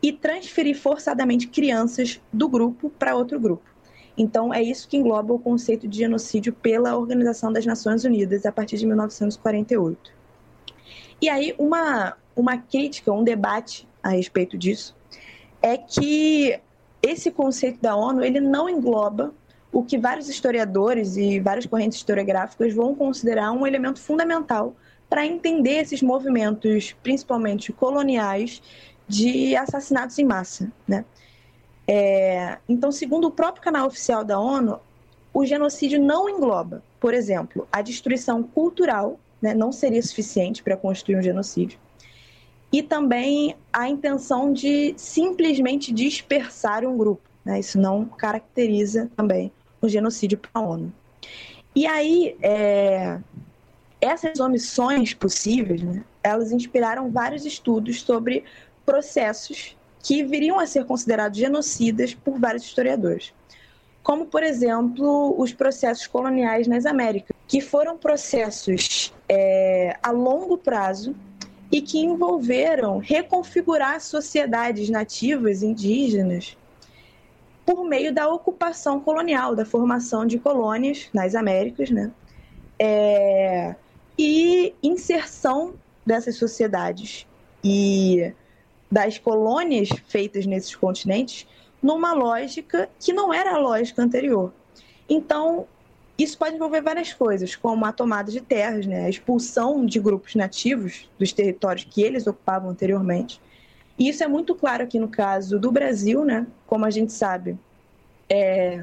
E 0.00 0.12
transferir 0.12 0.78
forçadamente 0.78 1.48
crianças 1.48 2.20
do 2.32 2.48
grupo 2.48 2.88
para 2.90 3.16
outro 3.16 3.40
grupo. 3.40 3.64
Então, 4.16 4.54
é 4.54 4.62
isso 4.62 4.86
que 4.86 4.96
engloba 4.96 5.34
o 5.34 5.38
conceito 5.40 5.88
de 5.88 5.98
genocídio 5.98 6.52
pela 6.52 6.96
Organização 6.96 7.52
das 7.52 7.66
Nações 7.66 8.04
Unidas 8.04 8.46
a 8.46 8.52
partir 8.52 8.76
de 8.76 8.86
1948. 8.86 10.12
E 11.20 11.28
aí, 11.28 11.56
uma, 11.58 12.16
uma 12.36 12.58
crítica, 12.58 13.10
um 13.10 13.24
debate 13.24 13.88
a 14.06 14.10
respeito 14.10 14.56
disso, 14.56 14.94
é 15.60 15.76
que 15.76 16.58
esse 17.02 17.30
conceito 17.30 17.80
da 17.80 17.96
ONU 17.96 18.22
ele 18.22 18.40
não 18.40 18.68
engloba 18.68 19.34
o 19.72 19.82
que 19.82 19.98
vários 19.98 20.28
historiadores 20.28 21.16
e 21.16 21.40
várias 21.40 21.66
correntes 21.66 21.98
historiográficas 21.98 22.72
vão 22.72 22.94
considerar 22.94 23.50
um 23.50 23.66
elemento 23.66 24.00
fundamental 24.00 24.74
para 25.08 25.26
entender 25.26 25.78
esses 25.78 26.02
movimentos, 26.02 26.94
principalmente 27.02 27.72
coloniais, 27.72 28.62
de 29.08 29.56
assassinatos 29.56 30.18
em 30.18 30.24
massa. 30.24 30.70
Né? 30.86 31.04
É, 31.86 32.58
então, 32.68 32.90
segundo 32.92 33.26
o 33.26 33.30
próprio 33.30 33.62
canal 33.62 33.86
oficial 33.86 34.24
da 34.24 34.38
ONU, 34.38 34.78
o 35.34 35.44
genocídio 35.44 36.00
não 36.00 36.28
engloba, 36.28 36.82
por 37.00 37.12
exemplo, 37.12 37.68
a 37.70 37.82
destruição 37.82 38.42
cultural, 38.42 39.18
né, 39.42 39.52
não 39.52 39.70
seria 39.70 40.02
suficiente 40.02 40.62
para 40.62 40.76
constituir 40.76 41.18
um 41.18 41.22
genocídio 41.22 41.78
e 42.76 42.82
também 42.82 43.56
a 43.72 43.88
intenção 43.88 44.52
de 44.52 44.92
simplesmente 44.98 45.90
dispersar 45.94 46.84
um 46.84 46.94
grupo. 46.94 47.22
Né? 47.42 47.58
Isso 47.58 47.80
não 47.80 48.04
caracteriza 48.04 49.10
também 49.16 49.50
o 49.80 49.88
genocídio 49.88 50.36
para 50.36 50.50
a 50.52 50.60
ONU. 50.60 50.92
E 51.74 51.86
aí, 51.86 52.36
é, 52.42 53.18
essas 53.98 54.40
omissões 54.40 55.14
possíveis, 55.14 55.82
né, 55.82 56.04
elas 56.22 56.52
inspiraram 56.52 57.10
vários 57.10 57.46
estudos 57.46 58.02
sobre 58.02 58.44
processos 58.84 59.74
que 60.02 60.22
viriam 60.22 60.58
a 60.58 60.66
ser 60.66 60.84
considerados 60.84 61.38
genocidas 61.38 62.12
por 62.12 62.38
vários 62.38 62.64
historiadores. 62.64 63.32
Como, 64.02 64.26
por 64.26 64.42
exemplo, 64.42 65.34
os 65.38 65.50
processos 65.50 66.06
coloniais 66.06 66.66
nas 66.66 66.84
Américas, 66.84 67.34
que 67.48 67.62
foram 67.62 67.96
processos 67.96 69.14
é, 69.26 69.96
a 70.02 70.10
longo 70.10 70.58
prazo 70.58 71.16
e 71.70 71.80
que 71.80 71.98
envolveram 71.98 72.98
reconfigurar 72.98 74.00
sociedades 74.00 74.88
nativas 74.88 75.62
indígenas 75.62 76.56
por 77.64 77.84
meio 77.84 78.14
da 78.14 78.28
ocupação 78.28 79.00
colonial, 79.00 79.56
da 79.56 79.66
formação 79.66 80.24
de 80.24 80.38
colônias 80.38 81.08
nas 81.12 81.34
Américas, 81.34 81.90
né? 81.90 82.12
É, 82.78 83.74
e 84.16 84.74
inserção 84.82 85.74
dessas 86.04 86.36
sociedades 86.36 87.26
e 87.64 88.32
das 88.90 89.18
colônias 89.18 89.88
feitas 90.06 90.46
nesses 90.46 90.76
continentes 90.76 91.46
numa 91.82 92.12
lógica 92.12 92.88
que 93.00 93.12
não 93.12 93.34
era 93.34 93.54
a 93.54 93.58
lógica 93.58 94.02
anterior. 94.02 94.52
Então, 95.08 95.66
isso 96.18 96.38
pode 96.38 96.54
envolver 96.54 96.80
várias 96.80 97.12
coisas, 97.12 97.54
como 97.54 97.84
a 97.84 97.92
tomada 97.92 98.32
de 98.32 98.40
terras, 98.40 98.86
né? 98.86 99.04
a 99.04 99.08
expulsão 99.08 99.84
de 99.84 100.00
grupos 100.00 100.34
nativos 100.34 101.10
dos 101.18 101.32
territórios 101.32 101.86
que 101.88 102.02
eles 102.02 102.26
ocupavam 102.26 102.70
anteriormente. 102.70 103.40
E 103.98 104.08
isso 104.08 104.24
é 104.24 104.28
muito 104.28 104.54
claro 104.54 104.84
aqui 104.84 104.98
no 104.98 105.08
caso 105.08 105.58
do 105.58 105.70
Brasil, 105.70 106.24
né? 106.24 106.46
como 106.66 106.84
a 106.86 106.90
gente 106.90 107.12
sabe. 107.12 107.58
É, 108.28 108.82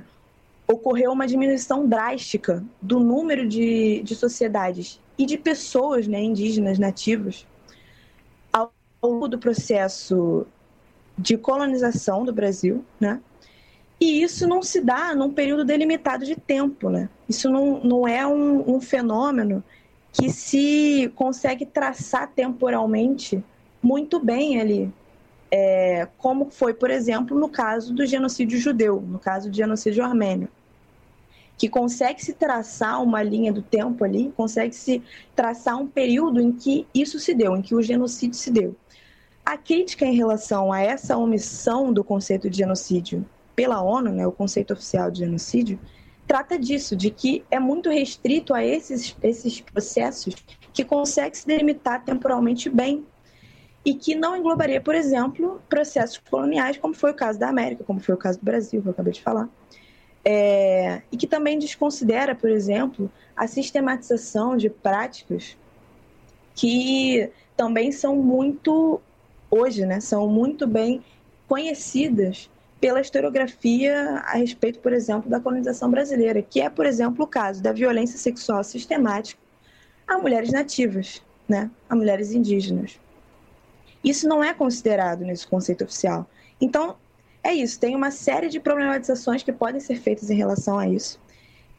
ocorreu 0.67 1.12
uma 1.12 1.26
diminuição 1.26 1.88
drástica 1.88 2.63
do 2.82 3.00
número 3.00 3.48
de, 3.48 4.02
de 4.04 4.15
sociedades 4.15 5.00
e 5.17 5.26
de 5.26 5.38
pessoas 5.38 6.08
né, 6.08 6.22
indígenas 6.22 6.80
nativas 6.80 7.46
ao 8.52 8.72
longo 9.02 9.28
do 9.28 9.38
processo 9.38 10.46
de 11.17 11.38
colonização 11.38 12.24
do 12.24 12.34
Brasil, 12.34 12.84
né? 13.00 13.22
E 13.99 14.21
isso 14.21 14.47
não 14.47 14.62
se 14.62 14.82
dá 14.82 15.15
num 15.15 15.32
período 15.32 15.63
delimitado 15.63 16.25
de 16.25 16.36
tempo, 16.36 16.89
né? 16.89 17.10
Isso 17.27 17.49
não, 17.49 17.79
não 17.84 18.08
é 18.08 18.25
um, 18.27 18.75
um 18.75 18.82
fenômeno 18.82 19.63
que 20.12 20.29
se 20.29 21.12
consegue 21.15 21.65
traçar 21.65 22.32
temporalmente 22.34 23.43
muito 23.82 24.19
bem 24.19 24.60
ali 24.60 24.93
é, 25.56 26.08
como 26.17 26.49
foi, 26.49 26.73
por 26.73 26.89
exemplo, 26.89 27.39
no 27.39 27.47
caso 27.47 27.93
do 27.93 28.03
genocídio 28.08 28.58
judeu, 28.58 28.99
no 28.99 29.19
caso 29.19 29.51
do 29.51 29.56
genocídio 29.56 30.03
armênio, 30.03 30.49
que 31.56 31.69
consegue 31.69 32.25
se 32.25 32.34
traçar 32.34 33.03
uma 33.03 33.21
linha 33.21 33.53
do 33.53 33.62
tempo 33.62 34.03
ali, 34.03 34.34
consegue 34.36 34.73
se 34.73 35.03
traçar 35.36 35.77
um 35.77 35.86
período 35.86 36.41
em 36.41 36.51
que 36.51 36.88
isso 36.91 37.19
se 37.19 37.36
deu, 37.36 37.56
em 37.56 37.62
que 37.62 37.75
o 37.75 37.84
genocídio 37.84 38.36
se 38.36 38.49
deu. 38.49 38.75
A 39.45 39.56
crítica 39.56 40.03
em 40.03 40.15
relação 40.15 40.73
a 40.73 40.82
essa 40.82 41.15
omissão 41.17 41.93
do 41.93 42.03
conceito 42.03 42.49
de 42.49 42.58
genocídio 42.58 43.23
pela 43.55 43.81
ONU, 43.81 44.11
né, 44.11 44.25
o 44.25 44.31
conceito 44.31 44.73
oficial 44.73 45.11
de 45.11 45.19
genocídio, 45.19 45.79
trata 46.27 46.57
disso, 46.57 46.95
de 46.95 47.09
que 47.09 47.43
é 47.51 47.59
muito 47.59 47.89
restrito 47.89 48.53
a 48.53 48.63
esses, 48.63 49.15
esses 49.21 49.61
processos 49.61 50.35
que 50.73 50.83
consegue 50.83 51.37
se 51.37 51.45
delimitar 51.45 52.03
temporalmente 52.03 52.69
bem 52.69 53.05
e 53.85 53.93
que 53.93 54.15
não 54.15 54.35
englobaria, 54.35 54.79
por 54.79 54.95
exemplo, 54.95 55.61
processos 55.67 56.17
coloniais, 56.29 56.77
como 56.77 56.93
foi 56.93 57.11
o 57.11 57.13
caso 57.13 57.37
da 57.37 57.49
América, 57.49 57.83
como 57.83 57.99
foi 57.99 58.15
o 58.15 58.17
caso 58.17 58.39
do 58.39 58.45
Brasil, 58.45 58.81
que 58.81 58.87
eu 58.87 58.91
acabei 58.91 59.13
de 59.13 59.21
falar. 59.21 59.49
É, 60.25 61.01
e 61.11 61.17
que 61.17 61.27
também 61.27 61.59
desconsidera, 61.59 62.33
por 62.33 62.49
exemplo, 62.49 63.11
a 63.35 63.45
sistematização 63.45 64.55
de 64.55 64.69
práticas 64.69 65.57
que 66.55 67.29
também 67.57 67.91
são 67.91 68.15
muito, 68.15 69.01
hoje, 69.51 69.85
né, 69.85 69.99
são 69.99 70.27
muito 70.29 70.65
bem 70.65 71.03
conhecidas 71.47 72.49
pela 72.84 73.00
historiografia 73.00 74.22
a 74.26 74.36
respeito, 74.36 74.80
por 74.80 74.91
exemplo, 74.91 75.30
da 75.30 75.39
colonização 75.39 75.89
brasileira, 75.89 76.41
que 76.41 76.60
é, 76.60 76.69
por 76.69 76.86
exemplo, 76.86 77.24
o 77.24 77.28
caso 77.28 77.63
da 77.63 77.72
violência 77.72 78.19
sexual 78.19 78.62
sistemática 78.62 79.41
a 80.06 80.17
mulheres 80.17 80.52
nativas, 80.52 81.24
né, 81.48 81.72
a 81.89 81.96
mulheres 81.96 82.34
indígenas. 82.34 83.00
Isso 84.04 84.28
não 84.28 84.43
é 84.43 84.54
considerado 84.54 85.22
nesse 85.22 85.48
conceito 85.48 85.86
oficial. 85.86 86.28
Então, 86.60 86.98
é 87.41 87.54
isso, 87.54 87.80
tem 87.80 87.96
uma 87.96 88.12
série 88.12 88.50
de 88.50 88.60
problematizações 88.60 89.41
que 89.41 89.54
podem 89.54 89.80
ser 89.80 89.96
feitas 89.96 90.30
em 90.30 90.36
relação 90.36 90.78
a 90.78 90.86
isso. 90.86 91.22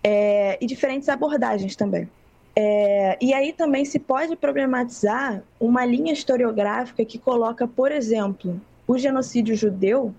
É, 0.03 0.57
e 0.59 0.67
diferentes 0.67 1.11
abordagens 1.11 1.77
também. 1.77 2.09
É, 2.57 3.19
e 3.21 3.35
aí 3.35 3.53
também 3.53 3.85
se 3.85 3.99
pode 3.99 4.37
problematizar 4.37 5.43
uma 5.61 5.85
linha 5.85 6.15
historiográfica 6.15 7.05
que 7.05 7.19
coloca, 7.19 7.69
por 7.69 7.93
exemplo, 7.93 8.59
o 8.87 8.97
genocídio 8.97 9.55
judeu 9.55 10.15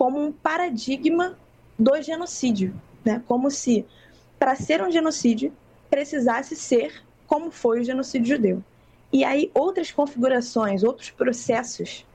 como 0.00 0.18
um 0.18 0.32
paradigma 0.32 1.38
do 1.78 2.00
genocídio, 2.00 2.74
né? 3.04 3.22
como 3.28 3.50
se, 3.50 3.84
para 4.38 4.56
ser 4.56 4.82
um 4.82 4.90
genocídio, 4.90 5.52
precisasse 5.90 6.56
ser 6.56 7.02
como 7.26 7.50
foi 7.50 7.80
o 7.80 7.84
genocídio 7.84 8.34
judeu. 8.34 8.64
E 9.12 9.24
aí 9.24 9.50
outras 9.52 9.92
configurações, 9.92 10.82
outros 10.82 11.10
processos 11.10 12.06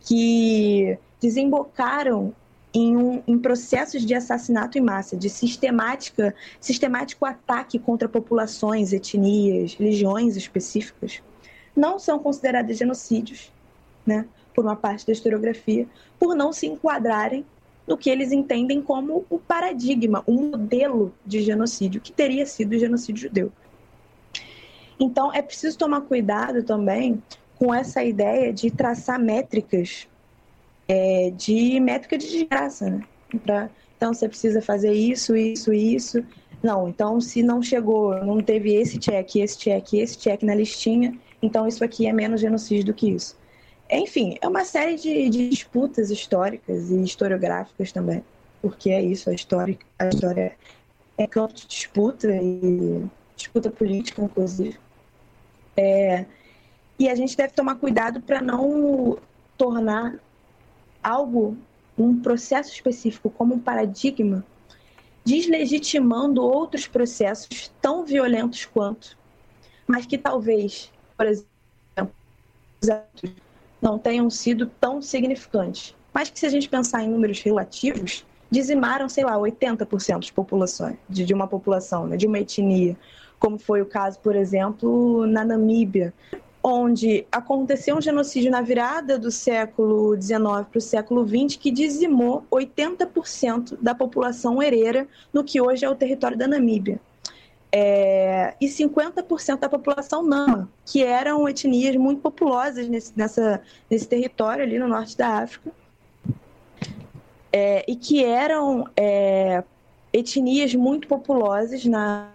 que 0.00 0.96
desembocaram 1.20 2.34
em, 2.72 2.96
um, 2.96 3.22
em, 3.26 3.38
processos 3.38 4.06
de 4.06 4.14
assassinato 4.14 4.78
em 4.78 4.80
massa, 4.80 5.14
de 5.14 5.28
sistemática, 5.28 6.34
sistemático 6.58 7.26
ataque 7.26 7.78
contra 7.78 8.08
populações, 8.08 8.90
etnias, 8.90 9.74
religiões 9.74 10.34
específicas, 10.34 11.22
não 11.76 11.98
são 11.98 12.18
considerados 12.18 12.78
genocídios, 12.78 13.52
né, 14.06 14.26
por 14.54 14.64
uma 14.64 14.76
parte 14.76 15.06
da 15.06 15.12
historiografia, 15.12 15.86
por 16.18 16.34
não 16.34 16.52
se 16.52 16.66
enquadrarem 16.66 17.44
no 17.86 17.98
que 17.98 18.08
eles 18.08 18.32
entendem 18.32 18.80
como 18.80 19.26
o 19.28 19.38
paradigma, 19.38 20.22
o 20.26 20.32
modelo 20.32 21.12
de 21.26 21.42
genocídio 21.42 22.00
que 22.00 22.12
teria 22.12 22.46
sido 22.46 22.72
o 22.72 22.78
genocídio 22.78 23.22
judeu. 23.22 23.52
Então, 24.98 25.32
é 25.32 25.42
preciso 25.42 25.76
tomar 25.76 26.02
cuidado 26.02 26.62
também 26.62 27.22
com 27.58 27.74
essa 27.74 28.02
ideia 28.02 28.52
de 28.52 28.70
traçar 28.70 29.18
métricas, 29.18 30.08
é, 30.88 31.30
de 31.36 31.78
métrica 31.80 32.16
de 32.16 32.30
desgraça, 32.30 32.88
né? 32.88 33.02
Pra, 33.42 33.68
então, 33.96 34.14
você 34.14 34.28
precisa 34.28 34.62
fazer 34.62 34.92
isso, 34.92 35.36
isso, 35.36 35.72
isso. 35.72 36.24
Não, 36.62 36.88
então, 36.88 37.20
se 37.20 37.42
não 37.42 37.60
chegou, 37.60 38.14
não 38.24 38.40
teve 38.40 38.74
esse 38.74 38.98
check, 38.98 39.36
esse 39.36 39.58
check, 39.58 39.94
esse 39.94 40.16
check 40.16 40.42
na 40.42 40.54
listinha, 40.54 41.18
então 41.42 41.66
isso 41.66 41.84
aqui 41.84 42.06
é 42.06 42.12
menos 42.12 42.40
genocídio 42.40 42.86
do 42.86 42.94
que 42.94 43.10
isso. 43.10 43.36
Enfim, 43.90 44.36
é 44.40 44.48
uma 44.48 44.64
série 44.64 44.96
de, 44.96 45.28
de 45.28 45.48
disputas 45.50 46.10
históricas 46.10 46.90
e 46.90 47.02
historiográficas 47.02 47.92
também, 47.92 48.24
porque 48.62 48.90
é 48.90 49.02
isso, 49.02 49.28
a 49.28 49.34
história, 49.34 49.78
a 49.98 50.08
história 50.08 50.56
é 51.18 51.26
campo 51.26 51.52
de 51.54 51.66
disputa 51.66 52.28
e 52.34 53.04
disputa 53.36 53.70
política, 53.70 54.22
inclusive. 54.22 54.78
É, 55.76 56.24
e 56.98 57.08
a 57.08 57.14
gente 57.14 57.36
deve 57.36 57.52
tomar 57.52 57.76
cuidado 57.76 58.20
para 58.20 58.40
não 58.40 59.18
tornar 59.56 60.18
algo, 61.02 61.56
um 61.98 62.20
processo 62.20 62.72
específico, 62.72 63.30
como 63.30 63.54
um 63.54 63.58
paradigma, 63.58 64.44
deslegitimando 65.24 66.42
outros 66.42 66.86
processos 66.86 67.72
tão 67.80 68.04
violentos 68.04 68.64
quanto, 68.64 69.16
mas 69.86 70.06
que 70.06 70.16
talvez, 70.16 70.90
por 71.16 71.26
exemplo, 71.26 72.14
não 73.84 73.98
tenham 73.98 74.30
sido 74.30 74.66
tão 74.80 75.02
significantes. 75.02 75.94
Mas 76.12 76.30
que, 76.30 76.40
se 76.40 76.46
a 76.46 76.48
gente 76.48 76.68
pensar 76.68 77.02
em 77.02 77.10
números 77.10 77.42
relativos, 77.42 78.24
dizimaram, 78.50 79.08
sei 79.08 79.24
lá, 79.24 79.36
80% 79.36 80.20
de 80.20 80.32
populações, 80.32 80.96
de, 81.08 81.34
uma 81.34 81.46
população, 81.46 82.06
né, 82.06 82.16
de 82.16 82.26
uma 82.26 82.38
etnia 82.38 82.96
como 83.38 83.58
foi 83.58 83.82
o 83.82 83.86
caso, 83.86 84.18
por 84.20 84.34
exemplo, 84.34 85.26
na 85.26 85.44
Namíbia, 85.44 86.14
onde 86.62 87.26
aconteceu 87.30 87.94
um 87.94 88.00
genocídio 88.00 88.50
na 88.50 88.62
virada 88.62 89.18
do 89.18 89.30
século 89.30 90.18
XIX 90.18 90.40
para 90.40 90.78
o 90.78 90.80
século 90.80 91.28
XX 91.28 91.56
que 91.56 91.70
dizimou 91.70 92.42
80% 92.50 93.76
da 93.82 93.94
população 93.94 94.62
hereira 94.62 95.06
no 95.30 95.44
que 95.44 95.60
hoje 95.60 95.84
é 95.84 95.90
o 95.90 95.94
território 95.94 96.38
da 96.38 96.48
Namíbia. 96.48 96.98
É, 97.76 98.54
e 98.60 98.66
50% 98.66 99.58
da 99.58 99.68
população 99.68 100.22
nama, 100.22 100.70
que 100.86 101.02
eram 101.02 101.48
etnias 101.48 101.96
muito 101.96 102.20
populosas 102.20 102.86
nesse, 102.86 103.12
nessa, 103.16 103.60
nesse 103.90 104.06
território 104.06 104.62
ali 104.62 104.78
no 104.78 104.86
norte 104.86 105.16
da 105.16 105.38
África, 105.38 105.72
é, 107.52 107.84
e 107.88 107.96
que 107.96 108.24
eram 108.24 108.88
é, 108.96 109.64
etnias 110.12 110.72
muito 110.76 111.08
populosas 111.08 111.84
na, 111.84 112.30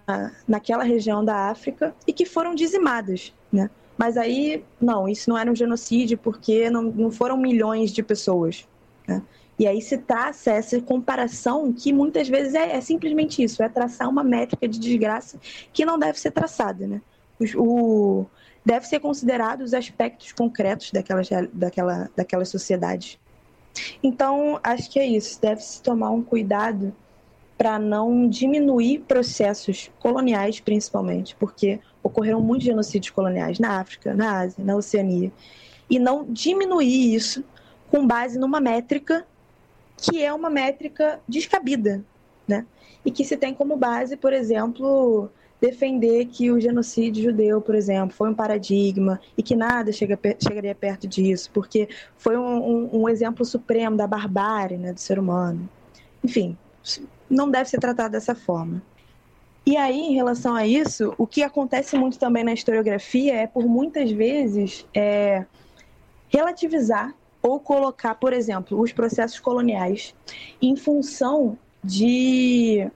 naquela 0.46 0.84
região 0.84 1.24
da 1.24 1.50
África 1.50 1.96
e 2.06 2.12
que 2.12 2.26
foram 2.26 2.54
dizimadas, 2.54 3.34
né? 3.50 3.70
Mas 3.98 4.18
aí, 4.18 4.66
não, 4.80 5.08
isso 5.08 5.30
não 5.30 5.38
era 5.38 5.50
um 5.50 5.56
genocídio 5.56 6.18
porque 6.18 6.70
não, 6.70 6.84
não 6.84 7.12
foram 7.12 7.38
milhões 7.38 7.94
de 7.94 8.04
pessoas, 8.04 8.68
né? 9.08 9.24
E 9.60 9.68
aí 9.68 9.82
se 9.82 9.98
traça 9.98 10.52
essa 10.52 10.80
comparação 10.82 11.74
que 11.74 11.92
muitas 11.92 12.30
vezes 12.30 12.56
é, 12.56 12.78
é, 12.78 12.82
simplesmente 12.82 13.44
isso, 13.44 13.62
é 13.62 13.68
traçar 13.68 14.10
uma 14.10 14.24
métrica 14.24 14.66
de 14.70 14.80
desgraça 14.80 15.38
que 15.74 15.84
não 15.84 16.00
deve 16.00 16.18
ser 16.18 16.32
traçada, 16.32 16.88
né? 16.88 17.02
O, 17.58 18.26
deve 18.66 18.88
ser 18.88 19.02
considerado 19.02 19.62
os 19.62 19.74
aspectos 19.74 20.32
concretos 20.32 20.92
daquela, 20.92 21.22
daquela, 21.52 22.10
daquela 22.16 22.46
sociedade. 22.46 23.20
Então, 24.02 24.60
acho 24.64 24.90
que 24.90 24.98
é 24.98 25.06
isso, 25.06 25.40
deve-se 25.42 25.82
tomar 25.82 26.12
um 26.12 26.24
cuidado 26.24 26.96
para 27.58 27.78
não 27.78 28.30
diminuir 28.30 29.00
processos 29.00 29.92
coloniais, 30.00 30.62
principalmente, 30.62 31.36
porque 31.36 31.82
ocorreram 32.02 32.42
muitos 32.42 32.66
genocídios 32.66 33.12
coloniais 33.12 33.60
na 33.60 33.82
África, 33.82 34.14
na 34.14 34.40
Ásia, 34.40 34.64
na 34.64 34.78
Oceania, 34.78 35.32
e 35.90 36.00
não 36.00 36.26
diminuir 36.30 37.14
isso 37.14 37.44
com 37.92 38.08
base 38.08 38.40
numa 38.40 38.62
métrica 38.62 39.26
que 40.00 40.24
é 40.24 40.34
uma 40.34 40.50
métrica 40.50 41.20
descabida, 41.28 42.04
né? 42.48 42.66
E 43.06 43.12
que 43.12 43.24
se 43.24 43.38
tem 43.38 43.54
como 43.54 43.78
base, 43.78 44.18
por 44.18 44.34
exemplo, 44.34 45.30
defender 45.62 46.26
que 46.26 46.52
o 46.52 46.60
genocídio 46.60 47.24
judeu, 47.24 47.62
por 47.62 47.76
exemplo, 47.76 48.16
foi 48.16 48.30
um 48.30 48.34
paradigma 48.34 49.20
e 49.38 49.44
que 49.44 49.56
nada 49.56 49.92
chega, 49.92 50.18
chegaria 50.42 50.74
perto 50.74 51.08
disso, 51.08 51.50
porque 51.54 51.90
foi 52.18 52.38
um, 52.38 52.44
um, 52.44 53.02
um 53.02 53.10
exemplo 53.10 53.44
supremo 53.46 53.98
da 53.98 54.08
barbárie 54.08 54.78
né, 54.78 54.94
do 54.94 55.00
ser 55.00 55.20
humano. 55.20 55.70
Enfim, 56.24 56.58
não 57.30 57.50
deve 57.50 57.70
ser 57.70 57.80
tratado 57.80 58.12
dessa 58.12 58.34
forma. 58.34 58.82
E 59.66 59.78
aí, 59.78 60.00
em 60.00 60.16
relação 60.16 60.56
a 60.56 60.66
isso, 60.66 61.14
o 61.18 61.28
que 61.28 61.44
acontece 61.44 61.98
muito 61.98 62.18
também 62.18 62.44
na 62.44 62.54
historiografia 62.54 63.36
é, 63.36 63.48
por 63.48 63.66
muitas 63.68 64.10
vezes, 64.10 64.86
é, 64.94 65.46
relativizar 66.30 67.14
ou 67.42 67.60
colocar, 67.60 68.16
por 68.16 68.34
exemplo, 68.34 68.80
os 68.80 68.92
processos 68.92 69.40
coloniais 69.40 70.14
em 70.62 70.76
função 70.76 71.58
de 71.84 72.90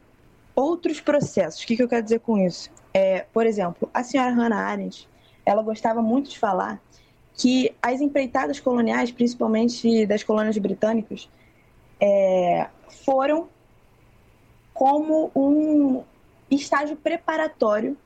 outros 0.56 1.00
processos. 1.00 1.64
O 1.64 1.68
que, 1.68 1.76
que 1.76 1.84
eu 1.84 1.88
quero 1.88 2.04
dizer 2.04 2.20
com 2.20 2.38
isso? 2.38 2.70
É, 2.94 3.26
por 3.34 3.46
exemplo, 3.46 3.90
a 3.94 4.04
senhora 4.04 4.32
Hannah 4.32 4.58
Arendt, 4.58 5.10
ela 5.46 5.64
gostava 5.64 6.02
muito 6.02 6.30
de 6.30 6.38
falar 6.38 6.82
que 7.36 7.74
as 7.82 8.00
empreitadas 8.02 8.60
coloniais, 8.60 9.12
principalmente 9.12 10.06
das 10.06 10.24
colônias 10.24 10.58
britânicas, 10.58 11.30
é, 12.00 12.68
foram 13.06 13.48
como 14.74 15.32
um 15.36 16.04
estágio 16.50 16.96
preparatório 16.96 17.98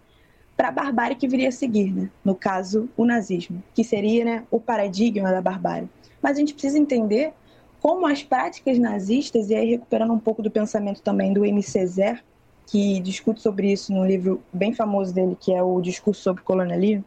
para 0.56 0.69
a 0.69 0.71
barbárie 0.71 1.15
que 1.15 1.28
viria 1.28 1.50
a 1.50 1.52
seguir, 1.52 1.93
né? 1.93 2.10
no 2.23 2.34
caso, 2.34 2.89
o 2.97 3.06
nazismo, 3.06 3.63
que 3.73 3.84
seria 3.84 4.26
né, 4.26 4.43
o 4.50 4.60
paradigma 4.60 5.32
da 5.32 5.41
barbárie. 5.41 5.89
Mas 6.21 6.38
a 6.38 6.39
gente 6.39 6.53
precisa 6.53 6.77
entender 6.77 7.34
como 7.82 8.08
as 8.08 8.23
práticas 8.23 8.77
nazistas, 8.80 9.49
e 9.49 9.56
aí 9.56 9.69
recuperando 9.69 10.13
um 10.13 10.19
pouco 10.19 10.41
do 10.41 10.49
pensamento 10.49 11.01
também 11.01 11.34
do 11.34 11.45
M. 11.45 11.62
Césaire, 11.62 12.23
que 12.65 12.99
discute 12.99 13.41
sobre 13.41 13.71
isso 13.71 13.93
num 13.93 14.06
livro 14.06 14.41
bem 14.51 14.73
famoso 14.73 15.13
dele, 15.13 15.38
que 15.39 15.53
é 15.53 15.63
o 15.63 15.80
Discurso 15.80 16.21
sobre 16.21 16.43
Colonialismo, 16.43 17.06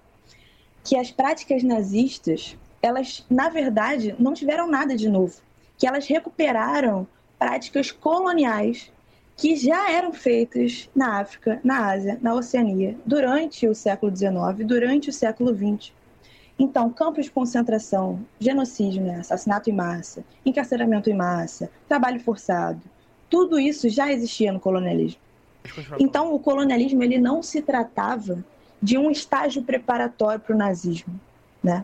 que 0.82 0.96
as 0.96 1.10
práticas 1.10 1.62
nazistas, 1.62 2.56
elas, 2.80 3.24
na 3.28 3.48
verdade, 3.48 4.14
não 4.18 4.32
tiveram 4.32 4.66
nada 4.66 4.96
de 4.96 5.08
novo, 5.08 5.36
que 5.76 5.86
elas 5.86 6.06
recuperaram 6.06 7.06
práticas 7.38 7.90
coloniais 7.90 8.90
que 9.36 9.56
já 9.56 9.90
eram 9.90 10.12
feitas 10.12 10.90
na 10.94 11.18
África, 11.18 11.60
na 11.64 11.88
Ásia, 11.90 12.18
na 12.20 12.34
Oceania, 12.34 12.96
durante 13.06 13.66
o 13.66 13.74
século 13.74 14.14
XIX, 14.14 14.66
durante 14.66 15.08
o 15.08 15.12
século 15.12 15.54
XX. 15.54 15.92
Então, 16.60 16.90
campos 16.90 17.24
de 17.24 17.30
concentração, 17.30 18.20
genocídio, 18.38 19.02
né? 19.02 19.20
assassinato 19.20 19.70
em 19.70 19.72
massa, 19.72 20.22
encarceramento 20.44 21.08
em 21.08 21.14
massa, 21.14 21.70
trabalho 21.88 22.20
forçado, 22.20 22.82
tudo 23.30 23.58
isso 23.58 23.88
já 23.88 24.12
existia 24.12 24.52
no 24.52 24.60
colonialismo. 24.60 25.18
Então, 25.98 26.34
o 26.34 26.38
colonialismo 26.38 27.02
ele 27.02 27.16
não 27.18 27.42
se 27.42 27.62
tratava 27.62 28.44
de 28.82 28.98
um 28.98 29.10
estágio 29.10 29.62
preparatório 29.62 30.38
para 30.38 30.54
o 30.54 30.58
nazismo, 30.58 31.18
né? 31.62 31.82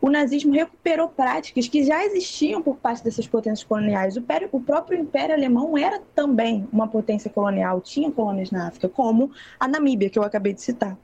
o 0.00 0.08
nazismo 0.08 0.54
recuperou 0.54 1.08
práticas 1.08 1.68
que 1.68 1.84
já 1.84 2.02
existiam 2.02 2.62
por 2.62 2.76
parte 2.76 3.04
dessas 3.04 3.26
potências 3.26 3.64
coloniais. 3.64 4.16
O, 4.16 4.24
o, 4.50 4.60
próprio 4.60 4.98
Império 4.98 5.34
Alemão 5.34 5.76
era 5.76 6.00
também 6.14 6.66
uma 6.72 6.88
potência 6.88 7.28
colonial, 7.28 7.82
tinha 7.82 8.10
colônias 8.10 8.50
na 8.50 8.68
África, 8.68 8.88
como 8.88 9.30
a 9.58 9.68
Namíbia, 9.68 10.08
que 10.08 10.18
eu 10.18 10.22
acabei 10.22 10.54
de 10.54 10.62
citar. 10.62 10.96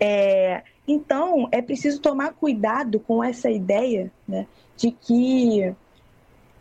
É, 0.00 0.62
então, 0.88 1.48
é 1.52 1.60
preciso 1.60 2.00
tomar 2.00 2.32
cuidado 2.32 2.98
com 2.98 3.22
essa 3.22 3.50
ideia 3.50 4.10
né, 4.26 4.46
de 4.76 4.90
que 4.90 5.74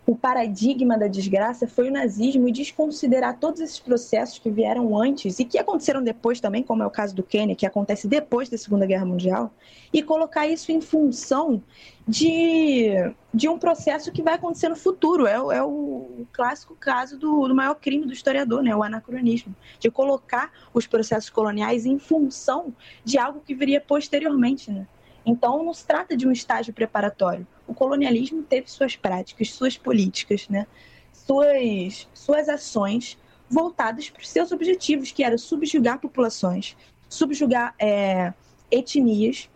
o 0.09 0.15
paradigma 0.15 0.97
da 0.97 1.05
desgraça 1.05 1.67
foi 1.67 1.87
o 1.87 1.91
nazismo 1.91 2.47
e 2.47 2.51
desconsiderar 2.51 3.37
todos 3.37 3.61
esses 3.61 3.77
processos 3.77 4.39
que 4.39 4.49
vieram 4.49 4.97
antes 4.97 5.37
e 5.37 5.45
que 5.45 5.59
aconteceram 5.59 6.01
depois 6.01 6.39
também, 6.39 6.63
como 6.63 6.81
é 6.81 6.85
o 6.87 6.89
caso 6.89 7.15
do 7.15 7.21
Quênia, 7.21 7.55
que 7.55 7.63
acontece 7.63 8.07
depois 8.07 8.49
da 8.49 8.57
Segunda 8.57 8.87
Guerra 8.87 9.05
Mundial, 9.05 9.53
e 9.93 10.01
colocar 10.01 10.47
isso 10.47 10.71
em 10.71 10.81
função 10.81 11.61
de, 12.07 12.89
de 13.31 13.47
um 13.47 13.59
processo 13.59 14.11
que 14.11 14.23
vai 14.23 14.33
acontecer 14.33 14.67
no 14.67 14.75
futuro. 14.75 15.27
É, 15.27 15.35
é 15.35 15.61
o 15.61 16.25
clássico 16.33 16.75
caso 16.75 17.15
do, 17.15 17.47
do 17.47 17.53
maior 17.53 17.75
crime 17.75 18.07
do 18.07 18.11
historiador, 18.11 18.63
né? 18.63 18.75
o 18.75 18.81
anacronismo, 18.81 19.55
de 19.79 19.91
colocar 19.91 20.51
os 20.73 20.87
processos 20.87 21.29
coloniais 21.29 21.85
em 21.85 21.99
função 21.99 22.73
de 23.05 23.19
algo 23.19 23.43
que 23.45 23.53
viria 23.53 23.79
posteriormente. 23.79 24.71
Né? 24.71 24.87
Então, 25.29 25.63
não 25.63 25.73
se 25.73 25.85
trata 25.85 26.17
de 26.17 26.27
um 26.27 26.31
estágio 26.31 26.73
preparatório. 26.73 27.45
O 27.67 27.73
colonialismo 27.73 28.41
teve 28.41 28.69
suas 28.69 28.95
práticas, 28.95 29.51
suas 29.51 29.77
políticas, 29.77 30.49
né? 30.49 30.65
suas, 31.13 32.07
suas 32.13 32.49
ações 32.49 33.15
voltadas 33.47 34.09
para 34.09 34.21
os 34.21 34.29
seus 34.29 34.51
objetivos, 34.51 35.11
que 35.11 35.23
era 35.23 35.37
subjugar 35.37 35.99
populações, 35.99 36.75
subjugar 37.07 37.75
é, 37.77 38.33
etnias, 38.71 39.47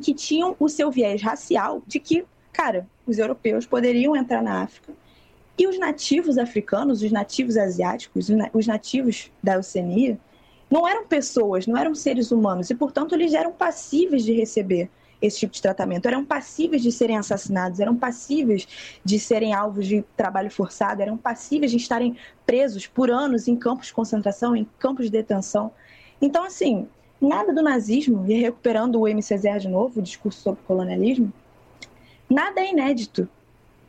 que 0.00 0.14
tinham 0.14 0.54
o 0.60 0.68
seu 0.68 0.92
viés 0.92 1.20
racial 1.20 1.82
de 1.84 1.98
que, 1.98 2.24
cara, 2.52 2.86
os 3.04 3.18
europeus 3.18 3.66
poderiam 3.66 4.14
entrar 4.14 4.40
na 4.40 4.62
África 4.62 4.92
e 5.58 5.66
os 5.66 5.76
nativos 5.76 6.38
africanos, 6.38 7.02
os 7.02 7.10
nativos 7.10 7.56
asiáticos, 7.56 8.28
os 8.52 8.66
nativos 8.68 9.32
da 9.42 9.58
Oceania, 9.58 10.16
não 10.70 10.86
eram 10.86 11.04
pessoas, 11.04 11.66
não 11.66 11.76
eram 11.76 11.96
seres 11.96 12.30
humanos, 12.30 12.70
e, 12.70 12.76
portanto, 12.76 13.16
eles 13.16 13.34
eram 13.34 13.50
passíveis 13.50 14.24
de 14.24 14.32
receber 14.32 14.88
esse 15.20 15.40
tipo 15.40 15.52
de 15.52 15.62
tratamento. 15.62 16.06
Eram 16.06 16.24
passíveis 16.24 16.82
de 16.82 16.92
serem 16.92 17.16
assassinados, 17.16 17.80
eram 17.80 17.96
passíveis 17.96 18.66
de 19.04 19.18
serem 19.18 19.52
alvos 19.52 19.86
de 19.86 20.02
trabalho 20.16 20.50
forçado, 20.50 21.02
eram 21.02 21.16
passíveis 21.16 21.70
de 21.70 21.76
estarem 21.76 22.16
presos 22.46 22.86
por 22.86 23.10
anos 23.10 23.48
em 23.48 23.56
campos 23.56 23.88
de 23.88 23.94
concentração, 23.94 24.56
em 24.56 24.66
campos 24.78 25.06
de 25.06 25.12
detenção. 25.12 25.72
Então, 26.20 26.44
assim, 26.44 26.88
nada 27.20 27.52
do 27.52 27.62
nazismo, 27.62 28.24
e 28.30 28.34
recuperando 28.34 29.00
o 29.00 29.08
MCZR 29.08 29.58
de 29.58 29.68
novo, 29.68 30.00
o 30.00 30.02
discurso 30.02 30.40
sobre 30.40 30.62
colonialismo, 30.64 31.32
nada 32.28 32.60
é 32.60 32.70
inédito. 32.70 33.28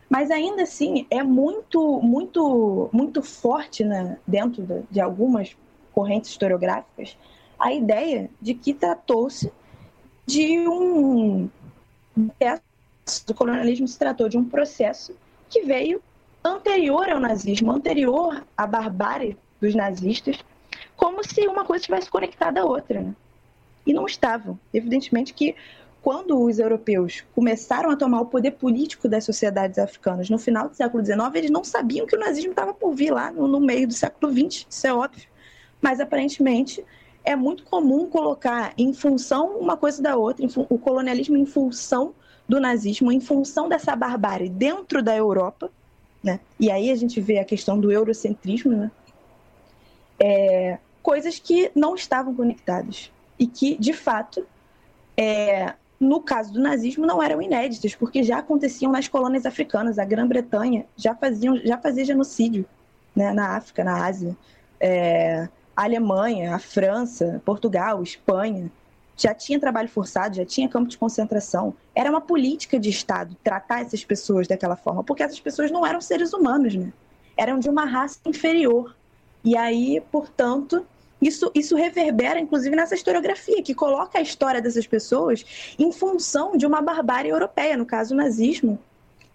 Mas 0.09 0.31
ainda 0.31 0.63
assim 0.63 1.05
é 1.11 1.21
muito, 1.21 2.01
muito, 2.01 2.89
muito 2.91 3.21
forte 3.21 3.83
né, 3.83 4.17
dentro 4.25 4.85
de 4.89 4.99
algumas 4.99 5.55
correntes 5.93 6.31
historiográficas 6.31 7.15
a 7.59 7.73
ideia 7.73 8.29
de 8.41 8.53
que 8.53 8.73
tratou-se 8.73 9.51
de 10.29 10.59
um 10.59 11.49
do 13.25 13.33
colonialismo 13.33 13.87
se 13.87 13.97
tratou 13.97 14.29
de 14.29 14.37
um 14.37 14.45
processo 14.45 15.15
que 15.49 15.63
veio 15.63 15.99
anterior 16.43 17.09
ao 17.09 17.19
nazismo, 17.19 17.71
anterior 17.71 18.45
à 18.55 18.67
barbárie 18.67 19.35
dos 19.59 19.73
nazistas, 19.73 20.37
como 20.95 21.23
se 21.23 21.47
uma 21.47 21.65
coisa 21.65 21.81
estivesse 21.81 22.11
conectada 22.11 22.61
à 22.61 22.65
outra. 22.65 23.01
Né? 23.01 23.15
E 23.87 23.91
não 23.91 24.05
estavam. 24.05 24.59
Evidentemente 24.71 25.33
que 25.33 25.55
quando 25.99 26.39
os 26.39 26.59
europeus 26.59 27.23
começaram 27.33 27.89
a 27.89 27.95
tomar 27.95 28.21
o 28.21 28.27
poder 28.27 28.51
político 28.51 29.09
das 29.09 29.25
sociedades 29.25 29.79
africanas 29.79 30.29
no 30.29 30.37
final 30.37 30.69
do 30.69 30.75
século 30.75 31.03
XIX, 31.03 31.19
eles 31.33 31.49
não 31.49 31.63
sabiam 31.63 32.05
que 32.05 32.15
o 32.15 32.19
nazismo 32.19 32.51
estava 32.51 32.73
por 32.73 32.93
vir 32.93 33.11
lá 33.11 33.31
no, 33.31 33.47
no 33.47 33.59
meio 33.59 33.87
do 33.87 33.93
século 33.93 34.31
XX, 34.31 34.67
isso 34.69 34.85
é 34.85 34.93
óbvio. 34.93 35.27
Mas 35.81 35.99
aparentemente 35.99 36.85
é 37.23 37.35
muito 37.35 37.63
comum 37.63 38.07
colocar 38.07 38.73
em 38.77 38.93
função 38.93 39.57
uma 39.57 39.77
coisa 39.77 40.01
da 40.01 40.15
outra, 40.15 40.45
o 40.69 40.77
colonialismo 40.77 41.37
em 41.37 41.45
função 41.45 42.13
do 42.47 42.59
nazismo, 42.59 43.11
em 43.11 43.19
função 43.19 43.69
dessa 43.69 43.95
barbárie 43.95 44.49
dentro 44.49 45.03
da 45.03 45.15
Europa, 45.15 45.71
né? 46.23 46.39
E 46.59 46.71
aí 46.71 46.89
a 46.89 46.95
gente 46.95 47.21
vê 47.21 47.37
a 47.37 47.45
questão 47.45 47.79
do 47.79 47.91
eurocentrismo, 47.91 48.71
né? 48.71 48.91
É, 50.19 50.79
coisas 51.01 51.39
que 51.39 51.71
não 51.75 51.95
estavam 51.95 52.33
conectadas 52.33 53.11
e 53.37 53.47
que, 53.47 53.75
de 53.77 53.93
fato, 53.93 54.45
é, 55.15 55.73
no 55.99 56.21
caso 56.21 56.53
do 56.53 56.59
nazismo, 56.59 57.05
não 57.05 57.21
eram 57.21 57.41
inéditas, 57.41 57.93
porque 57.93 58.23
já 58.23 58.39
aconteciam 58.39 58.91
nas 58.91 59.07
colônias 59.07 59.45
africanas. 59.45 59.99
A 59.99 60.05
Grã-Bretanha 60.05 60.85
já, 60.95 61.15
já 61.63 61.77
fazia 61.77 62.05
genocídio 62.05 62.65
né, 63.15 63.33
na 63.33 63.57
África, 63.57 63.83
na 63.83 64.05
Ásia. 64.05 64.35
É, 64.79 65.49
a 65.79 65.83
Alemanha, 65.85 66.53
a 66.55 66.59
França, 66.59 67.41
Portugal, 67.45 68.03
Espanha, 68.03 68.69
já 69.15 69.33
tinha 69.33 69.57
trabalho 69.57 69.87
forçado, 69.87 70.35
já 70.35 70.45
tinha 70.45 70.67
campo 70.67 70.89
de 70.89 70.97
concentração. 70.97 71.73
Era 71.95 72.09
uma 72.09 72.19
política 72.19 72.77
de 72.77 72.89
Estado 72.89 73.33
tratar 73.41 73.83
essas 73.83 74.03
pessoas 74.03 74.45
daquela 74.45 74.75
forma, 74.75 75.05
porque 75.05 75.23
essas 75.23 75.39
pessoas 75.39 75.71
não 75.71 75.85
eram 75.85 76.01
seres 76.01 76.33
humanos, 76.33 76.75
né? 76.75 76.91
Eram 77.37 77.59
de 77.59 77.69
uma 77.69 77.85
raça 77.85 78.19
inferior. 78.25 78.93
E 79.41 79.55
aí, 79.55 80.03
portanto, 80.11 80.85
isso, 81.21 81.49
isso 81.55 81.77
reverbera, 81.77 82.41
inclusive, 82.41 82.75
nessa 82.75 82.95
historiografia, 82.95 83.63
que 83.63 83.73
coloca 83.73 84.19
a 84.19 84.21
história 84.21 84.61
dessas 84.61 84.85
pessoas 84.85 85.45
em 85.79 85.93
função 85.93 86.57
de 86.57 86.65
uma 86.65 86.81
barbárie 86.81 87.31
europeia, 87.31 87.77
no 87.77 87.85
caso, 87.85 88.13
o 88.13 88.17
nazismo, 88.17 88.77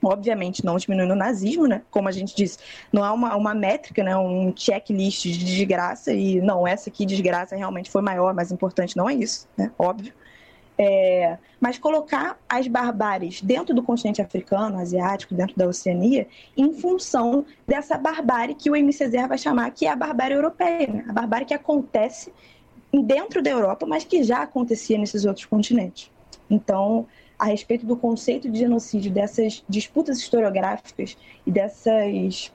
obviamente 0.05 0.65
não 0.65 0.77
diminuindo 0.77 1.13
o 1.13 1.17
nazismo, 1.17 1.67
né? 1.67 1.83
Como 1.91 2.09
a 2.09 2.13
gente 2.13 2.35
disse, 2.35 2.59
não 2.93 3.05
é 3.05 3.11
uma, 3.11 3.37
uma 3.37 3.55
métrica, 3.55 4.03
né? 4.03 4.17
Um 4.17 4.53
checklist 4.55 5.23
de 5.23 5.45
desgraça 5.45 6.13
e 6.13 6.41
não, 6.41 6.67
essa 6.67 6.91
aqui 6.91 7.07
desgraça 7.07 7.57
realmente 7.57 7.91
foi 7.91 8.03
maior, 8.03 8.35
mais 8.35 8.53
importante 8.53 8.97
não 8.97 9.09
é 9.09 9.15
isso, 9.15 9.49
né? 9.57 9.71
Óbvio. 9.79 10.13
É, 10.77 11.39
mas 11.61 11.79
colocar 11.79 12.37
as 12.49 12.67
barbáries 12.67 13.41
dentro 13.41 13.73
do 13.73 13.83
continente 13.83 14.21
africano, 14.21 14.79
asiático, 14.81 15.33
dentro 15.33 15.57
da 15.57 15.69
Oceania, 15.69 16.27
em 16.57 16.73
função 16.73 17.47
dessa 17.67 17.97
barbárie 17.97 18.57
que 18.57 18.69
o 18.69 18.75
MCZ 18.75 19.29
vai 19.29 19.39
chamar 19.39 19.71
que 19.71 19.87
é 19.87 19.91
a 19.91 19.97
barbárie 19.97 20.35
europeia, 20.37 20.89
né? 20.89 21.05
a 21.09 21.13
barbárie 21.13 21.47
que 21.47 21.55
acontece 21.55 22.33
dentro 22.93 23.41
da 23.41 23.51
Europa, 23.51 23.87
mas 23.87 24.05
que 24.05 24.23
já 24.25 24.43
acontecia 24.43 24.99
nesses 24.99 25.25
outros 25.25 25.47
continentes. 25.47 26.11
Então, 26.51 27.07
a 27.45 27.47
respeito 27.47 27.85
do 27.85 27.95
conceito 27.95 28.51
de 28.51 28.59
genocídio, 28.59 29.13
dessas 29.13 29.63
disputas 29.69 30.17
historiográficas 30.17 31.15
e 31.47 31.51
dessas 31.51 32.51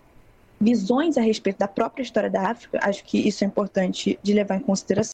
visões 0.59 1.15
a 1.15 1.21
respeito 1.21 1.59
da 1.59 1.67
própria 1.67 2.01
história 2.01 2.27
da 2.27 2.49
África, 2.49 2.79
acho 2.81 3.03
que 3.03 3.19
isso 3.19 3.43
é 3.43 3.47
importante 3.47 4.19
de 4.23 4.33
levar 4.33 4.55
em 4.55 4.61
consideração. 4.61 5.13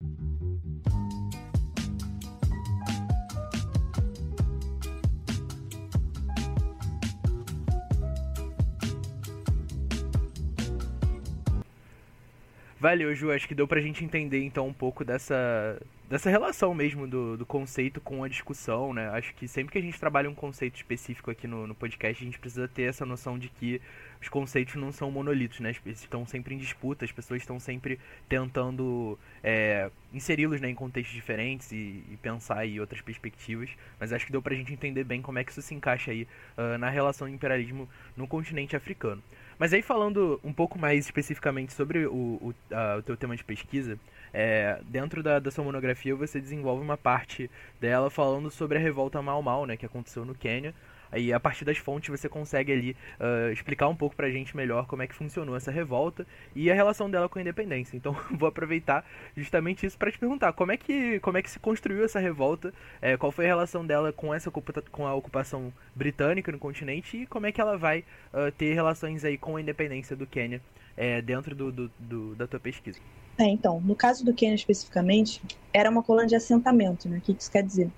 Valeu, 12.80 13.14
Ju. 13.14 13.30
Acho 13.30 13.45
que 13.45 13.56
deu 13.56 13.68
pra 13.68 13.82
gente 13.82 14.06
entender 14.06 14.41
então 14.41 14.68
um 14.68 14.74
pouco 14.74 15.04
dessa 15.04 15.78
dessa 16.10 16.30
relação 16.30 16.74
mesmo 16.74 17.08
do, 17.08 17.38
do 17.38 17.45
conceito 17.45 17.99
com 17.99 18.24
a 18.24 18.28
discussão, 18.28 18.93
né? 18.93 19.10
Acho 19.10 19.34
que 19.34 19.47
sempre 19.47 19.72
que 19.72 19.78
a 19.78 19.82
gente 19.82 19.99
trabalha 19.99 20.30
um 20.30 20.36
conceito 20.36 20.76
específico 20.76 21.32
aqui 21.32 21.47
no, 21.47 21.66
no 21.66 21.74
podcast, 21.74 22.22
a 22.22 22.26
gente 22.26 22.39
precisa 22.39 22.68
ter 22.68 22.84
essa 22.84 23.06
noção 23.06 23.39
de 23.39 23.49
que 23.49 23.82
os 24.22 24.30
conceitos 24.30 24.76
não 24.76 24.91
são 24.91 25.10
monolitos, 25.12 25.60
né? 25.60 25.74
Eles 25.86 26.01
estão 26.01 26.26
sempre 26.26 26.53
em 26.56 26.58
disputa, 26.58 27.06
as 27.06 27.12
pessoas 27.12 27.41
estão 27.41 27.60
sempre 27.60 27.99
tentando 28.30 29.18
é, 29.43 29.89
inseri-los 30.14 30.62
né, 30.62 30.70
em 30.70 30.76
contextos 30.76 31.14
diferentes 31.14 31.72
e, 31.72 32.03
e, 32.10 32.18
pensar 32.22 32.60
aí 32.60 32.80
outras 32.80 33.01
perspectivas. 33.01 33.70
Mas 33.99 34.14
acho 34.14 34.26
que 34.26 34.32
deu 34.32 34.41
pra 34.41 34.56
gente 34.56 34.74
entender 34.74 35.03
bem 35.03 35.22
como 35.22 35.39
é 35.39 35.43
que 35.43 35.51
isso 35.51 35.62
se 35.62 35.74
encaixa 35.74 36.12
aí 36.12 36.28
uh, 36.58 36.78
na 36.78 36.89
relação 36.89 37.28
do 37.28 37.34
imperialismo 37.34 37.89
no 38.16 38.28
continente 38.28 38.76
africano. 38.76 39.22
Mas 39.58 39.74
aí 39.74 39.82
falando 39.82 40.39
um 40.43 40.51
pouco 40.51 40.78
mais 40.78 41.06
especificamente 41.06 41.74
sobre 41.74 42.06
o, 42.06 42.14
o, 42.14 42.49
uh, 42.72 42.99
o 42.99 43.01
teu 43.01 43.16
tema 43.16 43.36
de 43.36 43.43
pesquisa, 43.43 43.97
é, 44.34 44.80
dentro 44.86 45.24
da, 45.24 45.39
da 45.39 45.49
sua 45.49 45.64
monografia 45.64 46.14
você 46.16 46.41
desenvolve 46.41 46.84
uma 46.84 46.97
parte 46.97 47.49
dela 47.80 48.10
falando 48.10 48.51
sobre 48.51 48.78
a 48.78 48.82
revolta 48.82 49.22
Mau 49.22 49.41
Mau, 49.41 49.66
né, 49.66 49.78
que 49.78 49.86
aconteceu 49.86 50.26
no 50.26 50.36
Quênia. 50.36 50.74
Aí 51.16 51.32
a 51.32 51.39
partir 51.39 51.63
das 51.63 51.78
fontes 51.78 52.09
você 52.09 52.28
consegue 52.28 52.74
ali 52.74 52.91
uh, 52.91 53.49
explicar 53.53 53.88
um 53.88 53.95
pouco 53.95 54.13
pra 54.13 54.30
gente 54.30 54.55
melhor 54.55 54.86
como 54.86 55.01
é 55.01 55.07
que 55.07 55.16
funcionou 55.16 55.55
essa 55.55 55.72
revolta 55.72 56.28
e 56.53 56.70
a 56.70 56.76
relação 56.76 57.09
dela 57.09 57.30
com 57.30 57.39
a 57.39 57.41
independência. 57.41 57.95
Então 57.95 58.13
vou 58.38 58.49
aproveitar 58.49 59.05
justamente 59.36 59.86
isso 59.86 59.97
para 59.97 60.11
te 60.11 60.20
perguntar 60.20 60.51
como 60.51 60.74
é 60.74 60.78
que 60.78 61.22
como 61.22 61.38
é 61.38 61.41
que 61.41 61.49
se 61.49 61.57
construiu 61.57 62.03
essa 62.03 62.20
revolta, 62.20 62.74
é, 63.01 63.16
qual 63.16 63.32
foi 63.32 63.45
a 63.45 63.47
relação 63.47 63.86
dela 63.86 64.11
com 64.11 64.34
essa 64.34 64.51
com 64.51 65.07
a 65.07 65.16
ocupação 65.16 65.72
britânica 65.95 66.51
no 66.51 66.59
continente 66.59 67.16
e 67.16 67.26
como 67.26 67.45
é 67.45 67.51
que 67.53 67.61
ela 67.61 67.78
vai 67.78 67.99
uh, 68.34 68.51
ter 68.57 68.74
relações 68.74 69.24
aí 69.24 69.38
com 69.38 69.55
a 69.55 69.61
independência 69.61 70.18
do 70.18 70.28
Quênia 70.28 70.61
é, 70.97 71.22
dentro 71.22 71.55
do, 71.55 71.72
do, 71.72 71.91
do, 71.97 72.36
da 72.36 72.45
tua 72.45 72.59
pesquisa. 72.59 72.99
É, 73.38 73.45
então, 73.45 73.80
no 73.80 73.95
caso 73.95 74.26
do 74.26 74.34
Quênia 74.34 74.55
especificamente, 74.55 75.41
era 75.72 75.89
uma 75.89 76.03
colônia 76.03 76.28
de 76.28 76.36
assentamento, 76.36 77.07
né? 77.07 77.20
O 77.20 77.22
que 77.22 77.32
isso 77.32 77.51
quer 77.51 77.63
dizer? 77.63 77.89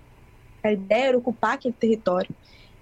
A 0.63 0.71
ideia 0.71 1.07
era 1.07 1.17
ocupar 1.17 1.53
aquele 1.53 1.73
território 1.73 2.29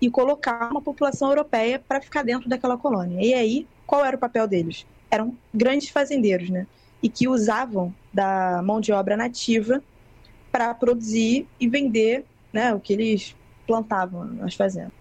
e 0.05 0.09
colocar 0.11 0.69
uma 0.69 0.83
população 0.83 1.29
europeia 1.29 1.79
para 1.79 1.99
ficar 1.99 2.21
dentro 2.21 2.47
daquela 2.47 2.77
colônia. 2.77 3.25
E 3.25 3.33
aí, 3.33 3.67
qual 3.87 4.05
era 4.05 4.15
o 4.15 4.19
papel 4.19 4.47
deles? 4.47 4.85
Eram 5.09 5.35
grandes 5.51 5.89
fazendeiros, 5.89 6.47
né? 6.47 6.67
E 7.01 7.09
que 7.09 7.27
usavam 7.27 7.91
da 8.13 8.61
mão 8.61 8.79
de 8.79 8.91
obra 8.91 9.17
nativa 9.17 9.81
para 10.51 10.71
produzir 10.75 11.47
e 11.59 11.67
vender 11.67 12.23
né, 12.53 12.71
o 12.71 12.79
que 12.79 12.93
eles 12.93 13.35
plantavam 13.65 14.25
nas 14.25 14.53
fazendas. 14.53 14.93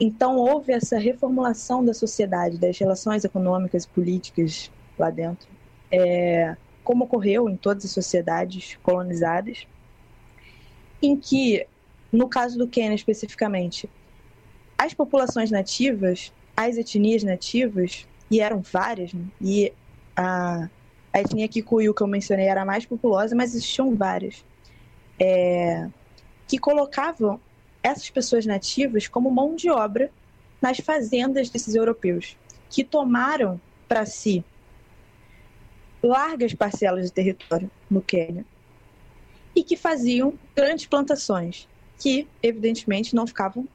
Então, 0.00 0.36
houve 0.36 0.72
essa 0.72 0.98
reformulação 0.98 1.84
da 1.84 1.94
sociedade, 1.94 2.58
das 2.58 2.76
relações 2.76 3.22
econômicas 3.22 3.84
e 3.84 3.88
políticas 3.88 4.68
lá 4.98 5.10
dentro. 5.10 5.46
É, 5.92 6.56
como 6.82 7.04
ocorreu 7.04 7.48
em 7.48 7.56
todas 7.56 7.84
as 7.84 7.92
sociedades 7.92 8.76
colonizadas, 8.82 9.64
em 11.00 11.16
que, 11.16 11.64
no 12.10 12.28
caso 12.28 12.58
do 12.58 12.66
Quênia 12.66 12.96
especificamente, 12.96 13.88
as 14.80 14.94
populações 14.94 15.50
nativas, 15.50 16.32
as 16.56 16.78
etnias 16.78 17.22
nativas, 17.22 18.08
e 18.30 18.40
eram 18.40 18.62
várias, 18.62 19.12
né? 19.12 19.26
e 19.38 19.70
a, 20.16 20.70
a 21.12 21.20
etnia 21.20 21.46
Kikuyu 21.46 21.92
que 21.92 22.02
eu 22.02 22.06
mencionei 22.06 22.46
era 22.46 22.62
a 22.62 22.64
mais 22.64 22.86
populosa, 22.86 23.36
mas 23.36 23.54
existiam 23.54 23.94
várias, 23.94 24.42
é, 25.18 25.86
que 26.48 26.58
colocavam 26.58 27.38
essas 27.82 28.08
pessoas 28.08 28.46
nativas 28.46 29.06
como 29.06 29.30
mão 29.30 29.54
de 29.54 29.68
obra 29.68 30.10
nas 30.62 30.78
fazendas 30.78 31.50
desses 31.50 31.74
europeus, 31.74 32.34
que 32.70 32.82
tomaram 32.82 33.60
para 33.86 34.06
si 34.06 34.42
largas 36.02 36.54
parcelas 36.54 37.04
de 37.04 37.12
território 37.12 37.70
no 37.90 38.00
Quênia 38.00 38.46
e 39.54 39.62
que 39.62 39.76
faziam 39.76 40.32
grandes 40.56 40.86
plantações, 40.86 41.68
que 41.98 42.26
evidentemente 42.42 43.14
não 43.14 43.26
ficavam 43.26 43.68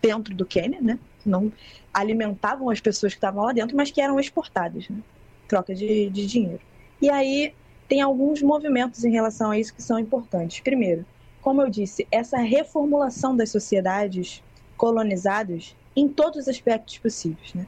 dentro 0.00 0.34
do 0.34 0.46
Quênia, 0.46 0.80
né? 0.80 0.98
não 1.24 1.52
alimentavam 1.92 2.70
as 2.70 2.80
pessoas 2.80 3.12
que 3.12 3.18
estavam 3.18 3.44
lá 3.44 3.52
dentro, 3.52 3.76
mas 3.76 3.90
que 3.90 4.00
eram 4.00 4.18
exportadas, 4.18 4.88
né? 4.88 4.98
troca 5.46 5.74
de, 5.74 6.08
de 6.10 6.26
dinheiro. 6.26 6.60
E 7.00 7.10
aí 7.10 7.54
tem 7.88 8.00
alguns 8.00 8.42
movimentos 8.42 9.04
em 9.04 9.10
relação 9.10 9.50
a 9.50 9.58
isso 9.58 9.74
que 9.74 9.82
são 9.82 9.98
importantes. 9.98 10.60
Primeiro, 10.60 11.04
como 11.40 11.62
eu 11.62 11.70
disse, 11.70 12.06
essa 12.10 12.38
reformulação 12.38 13.36
das 13.36 13.50
sociedades 13.50 14.42
colonizadas 14.76 15.74
em 15.96 16.08
todos 16.08 16.40
os 16.40 16.48
aspectos 16.48 16.98
possíveis. 16.98 17.54
Né? 17.54 17.66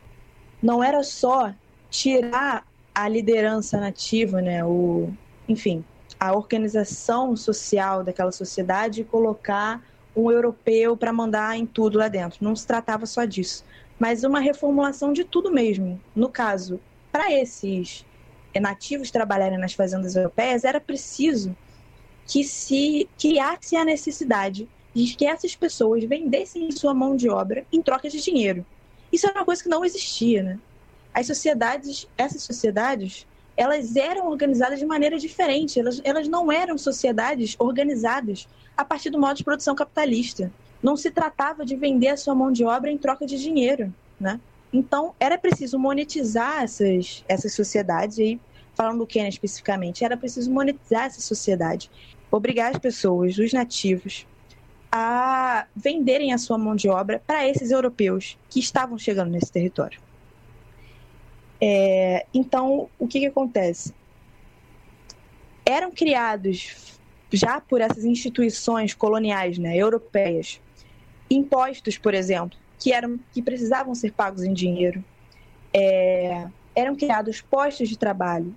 Não 0.63 0.85
era 0.85 1.03
só 1.03 1.53
tirar 1.89 2.67
a 2.95 3.09
liderança 3.09 3.81
nativa, 3.81 4.43
né, 4.43 4.65
o, 4.65 5.11
enfim, 5.49 5.85
a 6.19 6.35
organização 6.37 7.37
social 7.37 8.05
daquela 8.05 8.31
sociedade 8.31 9.01
e 9.01 9.05
colocar 9.05 9.83
um 10.15 10.31
europeu 10.31 10.97
para 10.97 11.13
mandar 11.13 11.57
em 11.57 11.67
tudo 11.67 11.99
lá 11.99 12.09
dentro. 12.09 12.39
Não 12.43 12.55
se 12.57 12.67
tratava 12.67 13.07
só 13.07 13.25
disso, 13.25 13.65
mas 13.99 14.25
uma 14.25 14.41
reformulação 14.41 15.13
de 15.13 15.25
tudo 15.25 15.51
mesmo. 15.53 16.01
No 16.15 16.29
caso, 16.29 16.81
para 17.13 17.33
esses 17.33 18.05
nativos 18.61 19.11
trabalharem 19.11 19.59
nas 19.59 19.75
fazendas 19.75 20.17
europeias, 20.17 20.65
era 20.65 20.81
preciso 20.81 21.57
que 22.27 22.45
se 22.45 23.09
criasse 23.19 23.77
a 23.77 23.85
necessidade 23.85 24.69
de 24.95 25.15
que 25.15 25.25
essas 25.25 25.55
pessoas 25.55 26.03
vendessem 26.05 26.71
sua 26.73 26.93
mão 26.93 27.15
de 27.15 27.29
obra 27.29 27.65
em 27.73 27.81
troca 27.81 28.09
de 28.09 28.21
dinheiro. 28.21 28.65
Isso 29.13 29.27
era 29.27 29.39
uma 29.39 29.45
coisa 29.45 29.63
que 29.63 29.69
não 29.69 29.85
existia, 29.85 30.43
né? 30.43 30.59
as 31.13 31.27
sociedades, 31.27 32.09
essas 32.17 32.43
sociedades, 32.43 33.27
elas 33.61 33.95
eram 33.95 34.31
organizadas 34.31 34.79
de 34.79 34.87
maneira 34.87 35.19
diferente. 35.19 35.79
Elas, 35.79 36.01
elas 36.03 36.27
não 36.27 36.51
eram 36.51 36.79
sociedades 36.79 37.57
organizadas 37.59 38.49
a 38.75 38.83
partir 38.83 39.11
do 39.11 39.21
modo 39.21 39.37
de 39.37 39.45
produção 39.45 39.75
capitalista. 39.75 40.51
Não 40.83 40.97
se 40.97 41.11
tratava 41.11 41.63
de 41.63 41.77
vender 41.77 42.09
a 42.09 42.17
sua 42.17 42.35
mão 42.35 42.51
de 42.51 42.65
obra 42.65 42.91
em 42.91 42.97
troca 42.97 43.27
de 43.27 43.39
dinheiro, 43.39 43.95
né? 44.19 44.41
Então, 44.73 45.15
era 45.21 45.37
preciso 45.37 45.79
monetizar 45.79 46.63
essas, 46.63 47.23
essas 47.29 47.53
sociedades, 47.53 48.17
e 48.17 48.41
falando 48.75 49.01
do 49.01 49.07
Quênia 49.07 49.29
especificamente, 49.29 50.07
era 50.07 50.17
preciso 50.17 50.51
monetizar 50.51 51.05
essa 51.05 51.21
sociedade, 51.21 51.91
obrigar 52.31 52.71
as 52.71 52.79
pessoas, 52.79 53.37
os 53.37 53.53
nativos, 53.53 54.27
a 54.91 55.67
venderem 55.77 56.33
a 56.33 56.39
sua 56.39 56.57
mão 56.57 56.75
de 56.75 56.89
obra 56.89 57.23
para 57.27 57.47
esses 57.47 57.71
europeus 57.71 58.39
que 58.49 58.59
estavam 58.59 58.97
chegando 58.97 59.31
nesse 59.31 59.53
território. 59.53 60.01
É, 61.61 62.27
então, 62.33 62.89
o 62.99 63.07
que, 63.07 63.21
que 63.21 63.27
acontece? 63.27 63.95
Eram 65.65 65.91
criados 65.91 66.99
já 67.33 67.61
por 67.61 67.81
essas 67.81 68.05
instituições 68.05 68.95
coloniais, 68.95 69.59
né, 69.59 69.77
europeias, 69.77 70.61
impostos, 71.31 71.97
por 71.97 72.15
exemplo, 72.15 72.59
que 72.79 72.93
eram 72.93 73.21
que 73.33 73.43
precisavam 73.43 73.95
ser 73.95 74.13
pagos 74.13 74.43
em 74.43 74.53
dinheiro. 74.53 75.05
É, 75.73 76.49
eram 76.75 76.97
criados 76.97 77.41
postos 77.41 77.89
de 77.89 77.97
trabalho 77.97 78.55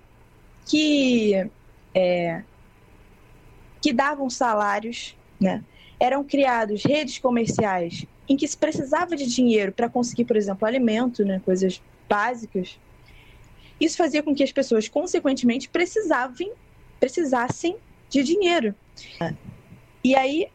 que 0.66 1.48
é, 1.94 2.42
que 3.80 3.92
davam 3.92 4.28
salários, 4.30 5.16
né? 5.38 5.62
Eram 6.00 6.24
criados 6.24 6.82
redes 6.82 7.18
comerciais 7.18 8.06
em 8.28 8.36
que 8.36 8.48
se 8.48 8.56
precisava 8.56 9.14
de 9.14 9.26
dinheiro 9.26 9.72
para 9.72 9.88
conseguir, 9.88 10.24
por 10.24 10.36
exemplo, 10.36 10.66
alimento, 10.66 11.24
né, 11.24 11.40
coisas 11.44 11.82
básicas. 12.08 12.78
Isso 13.84 13.98
fazia 13.98 14.22
com 14.22 14.34
que 14.34 14.42
as 14.42 14.50
pessoas, 14.50 14.88
consequentemente, 14.88 15.68
precisavam, 15.68 16.50
precisassem 16.98 17.76
de 18.08 18.22
dinheiro. 18.22 18.74
E 20.02 20.16
aí, 20.16 20.48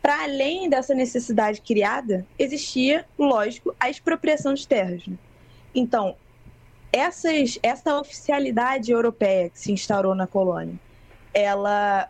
para 0.00 0.22
além 0.22 0.70
dessa 0.70 0.94
necessidade 0.94 1.60
criada, 1.60 2.24
existia, 2.38 3.04
lógico, 3.18 3.74
a 3.80 3.90
expropriação 3.90 4.54
de 4.54 4.66
terras. 4.68 5.04
Né? 5.08 5.16
Então, 5.74 6.14
essas, 6.92 7.58
essa 7.64 7.98
oficialidade 7.98 8.92
europeia 8.92 9.50
que 9.50 9.58
se 9.58 9.72
instaurou 9.72 10.14
na 10.14 10.28
colônia, 10.28 10.78
ela 11.34 12.08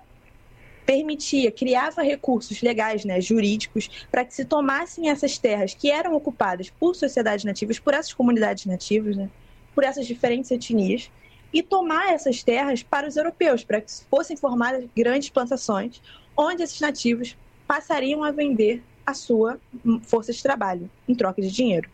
permitia, 0.85 1.51
criava 1.51 2.03
recursos 2.03 2.61
legais, 2.61 3.07
né, 3.07 3.23
jurídicos, 3.23 4.07
para 4.11 4.23
que 4.23 4.35
se 4.35 4.45
tomassem 4.45 5.09
essas 5.09 5.39
terras 5.39 5.73
que 5.73 5.91
eram 5.91 6.15
ocupadas 6.15 6.69
por 6.69 6.95
sociedades 6.95 7.45
nativas, 7.45 7.79
por 7.79 7.95
essas 7.95 8.13
comunidades 8.13 8.67
nativas, 8.67 9.17
né, 9.17 9.31
por 9.79 9.85
essas 9.85 10.09
diferentes 10.09 10.51
etnias 10.51 11.09
e 11.53 11.63
tomar 11.63 12.13
essas 12.13 12.43
terras 12.43 12.83
para 12.83 13.07
os 13.07 13.17
europeus, 13.17 13.63
para 13.63 13.81
que 13.81 13.89
fossem 14.11 14.37
formadas 14.37 14.85
grandes 14.97 15.31
plantações, 15.31 16.03
onde 16.37 16.65
esses 16.65 16.81
nativos 16.81 17.37
passariam 17.65 18.25
a 18.25 18.33
vender 18.33 18.83
a 19.07 19.15
sua 19.15 19.57
força 20.03 20.33
de 20.33 20.43
trabalho 20.43 20.91
em 21.07 21.15
troca 21.15 21.41
de 21.41 21.49
dinheiro. 21.53 21.89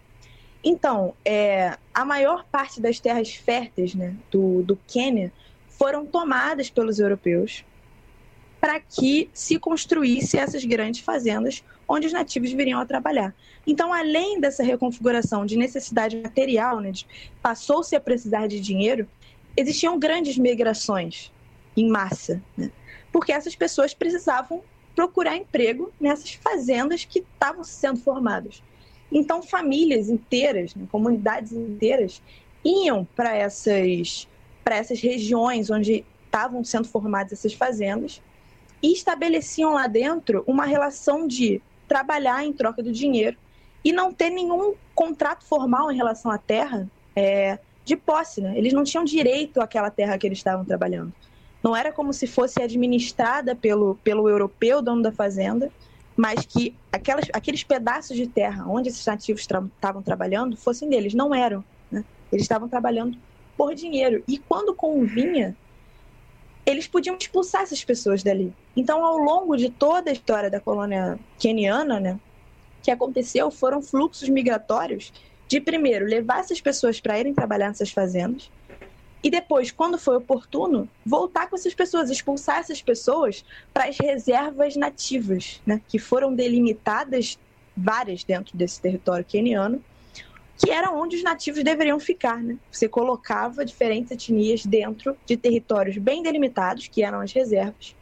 Então, 0.64 1.12
é, 1.26 1.76
a 1.92 2.06
maior 2.06 2.46
parte 2.50 2.80
das 2.80 2.98
terras 2.98 3.34
férteis 3.34 3.94
né, 3.94 4.16
do, 4.30 4.62
do 4.62 4.78
Quênia 4.88 5.30
foram 5.68 6.06
tomadas 6.06 6.70
pelos 6.70 6.98
europeus 6.98 7.66
para 8.64 8.80
que 8.80 9.28
se 9.34 9.58
construísse 9.58 10.38
essas 10.38 10.64
grandes 10.64 11.02
fazendas 11.02 11.62
onde 11.86 12.06
os 12.06 12.14
nativos 12.14 12.50
viriam 12.50 12.80
a 12.80 12.86
trabalhar. 12.86 13.34
Então, 13.66 13.92
além 13.92 14.40
dessa 14.40 14.62
reconfiguração 14.62 15.44
de 15.44 15.54
necessidade 15.54 16.16
material, 16.16 16.80
né, 16.80 16.90
passou-se 17.42 17.94
a 17.94 18.00
precisar 18.00 18.46
de 18.46 18.58
dinheiro, 18.58 19.06
existiam 19.54 19.98
grandes 19.98 20.38
migrações 20.38 21.30
em 21.76 21.90
massa, 21.90 22.42
né, 22.56 22.70
porque 23.12 23.32
essas 23.32 23.54
pessoas 23.54 23.92
precisavam 23.92 24.62
procurar 24.96 25.36
emprego 25.36 25.92
nessas 26.00 26.32
fazendas 26.32 27.04
que 27.04 27.18
estavam 27.18 27.64
sendo 27.64 28.00
formadas. 28.00 28.62
Então, 29.12 29.42
famílias 29.42 30.08
inteiras, 30.08 30.74
né, 30.74 30.86
comunidades 30.90 31.52
inteiras, 31.52 32.22
iam 32.64 33.06
para 33.14 33.36
essas, 33.36 34.26
essas 34.64 35.02
regiões 35.02 35.68
onde 35.68 36.02
estavam 36.24 36.64
sendo 36.64 36.88
formadas 36.88 37.34
essas 37.34 37.52
fazendas 37.52 38.22
e 38.84 38.92
estabeleciam 38.92 39.72
lá 39.72 39.86
dentro 39.86 40.44
uma 40.46 40.66
relação 40.66 41.26
de 41.26 41.62
trabalhar 41.88 42.44
em 42.44 42.52
troca 42.52 42.82
do 42.82 42.92
dinheiro 42.92 43.34
e 43.82 43.90
não 43.94 44.12
ter 44.12 44.28
nenhum 44.28 44.74
contrato 44.94 45.42
formal 45.46 45.90
em 45.90 45.96
relação 45.96 46.30
à 46.30 46.36
terra 46.36 46.86
é, 47.16 47.58
de 47.82 47.96
posse. 47.96 48.42
Né? 48.42 48.58
Eles 48.58 48.74
não 48.74 48.84
tinham 48.84 49.02
direito 49.02 49.62
àquela 49.62 49.90
terra 49.90 50.18
que 50.18 50.26
eles 50.26 50.36
estavam 50.36 50.66
trabalhando. 50.66 51.14
Não 51.62 51.74
era 51.74 51.90
como 51.90 52.12
se 52.12 52.26
fosse 52.26 52.60
administrada 52.60 53.56
pelo, 53.56 53.94
pelo 54.04 54.28
europeu, 54.28 54.82
dono 54.82 55.00
da 55.00 55.10
fazenda, 55.10 55.72
mas 56.14 56.44
que 56.44 56.76
aquelas, 56.92 57.24
aqueles 57.32 57.64
pedaços 57.64 58.14
de 58.14 58.26
terra 58.26 58.66
onde 58.68 58.90
esses 58.90 59.06
nativos 59.06 59.40
estavam 59.40 59.70
tra 59.80 59.94
trabalhando 60.02 60.58
fossem 60.58 60.90
deles. 60.90 61.14
Não 61.14 61.34
eram. 61.34 61.64
Né? 61.90 62.04
Eles 62.30 62.44
estavam 62.44 62.68
trabalhando 62.68 63.16
por 63.56 63.74
dinheiro. 63.74 64.22
E 64.28 64.36
quando 64.36 64.74
convinha, 64.74 65.56
eles 66.66 66.86
podiam 66.86 67.16
expulsar 67.16 67.62
essas 67.62 67.84
pessoas 67.84 68.22
dali. 68.22 68.52
Então, 68.76 69.04
ao 69.04 69.18
longo 69.18 69.56
de 69.56 69.70
toda 69.70 70.10
a 70.10 70.12
história 70.12 70.50
da 70.50 70.60
colônia 70.60 71.18
keniana, 71.38 72.00
né, 72.00 72.18
que 72.82 72.90
aconteceu 72.90 73.50
foram 73.50 73.82
fluxos 73.82 74.28
migratórios 74.28 75.12
de, 75.46 75.60
primeiro, 75.60 76.06
levar 76.06 76.40
essas 76.40 76.60
pessoas 76.60 77.00
para 77.00 77.18
irem 77.18 77.34
trabalhar 77.34 77.68
nessas 77.68 77.90
fazendas, 77.90 78.50
e 79.22 79.30
depois, 79.30 79.70
quando 79.70 79.96
foi 79.96 80.16
oportuno, 80.16 80.86
voltar 81.04 81.48
com 81.48 81.56
essas 81.56 81.72
pessoas, 81.72 82.10
expulsar 82.10 82.58
essas 82.58 82.82
pessoas 82.82 83.42
para 83.72 83.88
as 83.88 83.96
reservas 83.98 84.76
nativas, 84.76 85.62
né, 85.66 85.80
que 85.88 85.98
foram 85.98 86.34
delimitadas 86.34 87.38
várias 87.74 88.22
dentro 88.22 88.54
desse 88.56 88.80
território 88.80 89.24
queniano, 89.24 89.82
que 90.56 90.70
era 90.70 90.90
onde 90.90 91.16
os 91.16 91.22
nativos 91.22 91.62
deveriam 91.62 91.98
ficar. 91.98 92.42
Né? 92.42 92.56
Você 92.70 92.88
colocava 92.88 93.64
diferentes 93.64 94.10
etnias 94.10 94.64
dentro 94.64 95.16
de 95.26 95.36
territórios 95.36 95.98
bem 95.98 96.22
delimitados, 96.22 96.88
que 96.88 97.02
eram 97.02 97.20
as 97.20 97.32
reservas, 97.32 97.94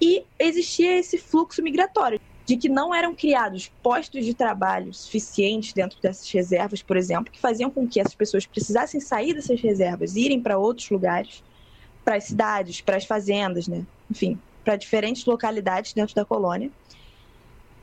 e 0.00 0.24
existia 0.38 0.96
esse 0.98 1.18
fluxo 1.18 1.62
migratório 1.62 2.20
de 2.46 2.56
que 2.56 2.68
não 2.68 2.94
eram 2.94 3.14
criados 3.14 3.70
postos 3.82 4.24
de 4.24 4.32
trabalho 4.32 4.94
suficientes 4.94 5.74
dentro 5.74 6.00
dessas 6.00 6.30
reservas, 6.30 6.82
por 6.82 6.96
exemplo, 6.96 7.30
que 7.30 7.38
faziam 7.38 7.70
com 7.70 7.86
que 7.86 8.00
essas 8.00 8.14
pessoas 8.14 8.46
precisassem 8.46 9.00
sair 9.00 9.34
dessas 9.34 9.60
reservas 9.60 10.16
irem 10.16 10.40
para 10.40 10.56
outros 10.56 10.88
lugares, 10.88 11.44
para 12.02 12.14
as 12.14 12.24
cidades, 12.24 12.80
para 12.80 12.96
as 12.96 13.04
fazendas, 13.04 13.68
né? 13.68 13.84
enfim, 14.10 14.40
para 14.64 14.76
diferentes 14.76 15.26
localidades 15.26 15.92
dentro 15.92 16.14
da 16.14 16.24
colônia, 16.24 16.70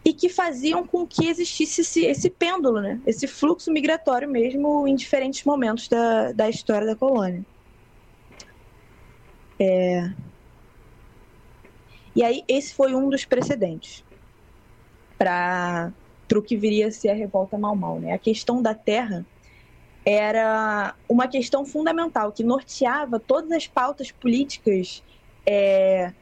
e 0.06 0.14
que 0.14 0.30
faziam 0.30 0.86
com 0.86 1.08
que 1.08 1.28
existisse 1.28 1.82
esse, 1.82 2.06
esse 2.06 2.30
pêndulo, 2.30 2.80
né? 2.80 3.02
esse 3.08 3.26
fluxo 3.26 3.72
migratório 3.72 4.30
mesmo 4.30 4.88
em 4.88 4.96
diferentes 4.96 5.44
momentos 5.44 5.88
da, 5.88 6.32
da 6.32 6.48
história 6.48 6.86
da 6.86 6.96
colônia. 6.96 7.44
É... 9.60 10.12
E 12.16 12.24
aí, 12.24 12.44
esse 12.48 12.74
foi 12.74 12.94
um 12.94 13.10
dos 13.10 13.26
precedentes 13.26 14.04
para 15.18 15.92
o 16.34 16.42
que 16.42 16.56
viria 16.56 16.88
a 16.88 16.92
ser 16.92 17.10
a 17.10 17.16
revolta 17.16 17.58
Mal-Mal. 17.58 18.00
Né? 18.00 18.14
A 18.14 18.18
questão 18.18 18.62
da 18.62 18.76
terra 18.76 19.26
era 20.06 20.94
uma 21.10 21.28
questão 21.28 21.66
fundamental 21.66 22.32
que 22.32 22.44
norteava 22.44 23.20
todas 23.20 23.52
as 23.52 23.66
pautas 23.66 24.12
políticas 24.12 25.04
é, 25.46 26.14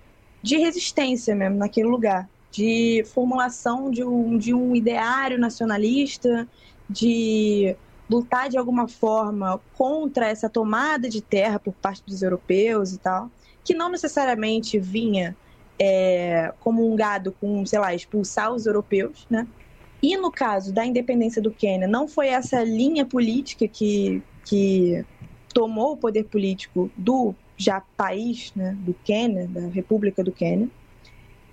de 0.42 0.58
resistência 0.58 1.36
mesmo 1.36 1.58
naquele 1.58 1.88
lugar, 1.88 2.30
de 2.54 3.04
formulação 3.14 3.90
de 3.90 4.04
um, 4.04 4.38
de 4.38 4.54
um 4.54 4.76
ideário 4.76 5.40
nacionalista, 5.40 6.48
de 6.88 7.76
lutar 8.08 8.48
de 8.48 8.58
alguma 8.58 8.88
forma 8.88 9.60
contra 9.74 10.28
essa 10.28 10.48
tomada 10.48 11.10
de 11.10 11.20
terra 11.20 11.58
por 11.58 11.74
parte 11.74 12.04
dos 12.06 12.22
europeus 12.22 12.94
e 12.94 13.00
tal, 13.00 13.32
que 13.64 13.74
não 13.74 13.90
necessariamente 13.90 14.80
vinha 14.80 15.36
é, 15.80 16.54
comungado 16.60 17.36
com, 17.42 17.66
sei 17.66 17.80
lá, 17.80 17.96
expulsar 17.96 18.54
os 18.54 18.68
europeus, 18.68 19.26
né? 19.30 19.48
E 20.02 20.16
no 20.16 20.32
caso 20.32 20.72
da 20.72 20.86
independência 20.86 21.42
do 21.42 21.50
Quênia, 21.50 21.88
não 21.88 22.08
foi 22.08 22.28
essa 22.28 22.62
linha 22.64 23.06
política 23.06 23.68
que, 23.68 24.22
que 24.46 25.04
tomou 25.54 25.94
o 25.94 25.98
poder 25.98 26.26
político 26.26 26.92
do 26.96 27.34
já 27.58 27.82
país, 27.98 28.52
né, 28.54 28.78
do 28.80 28.94
Quênia, 28.94 29.48
da 29.48 29.68
República 29.70 30.24
do 30.24 30.32
Quênia. 30.32 30.70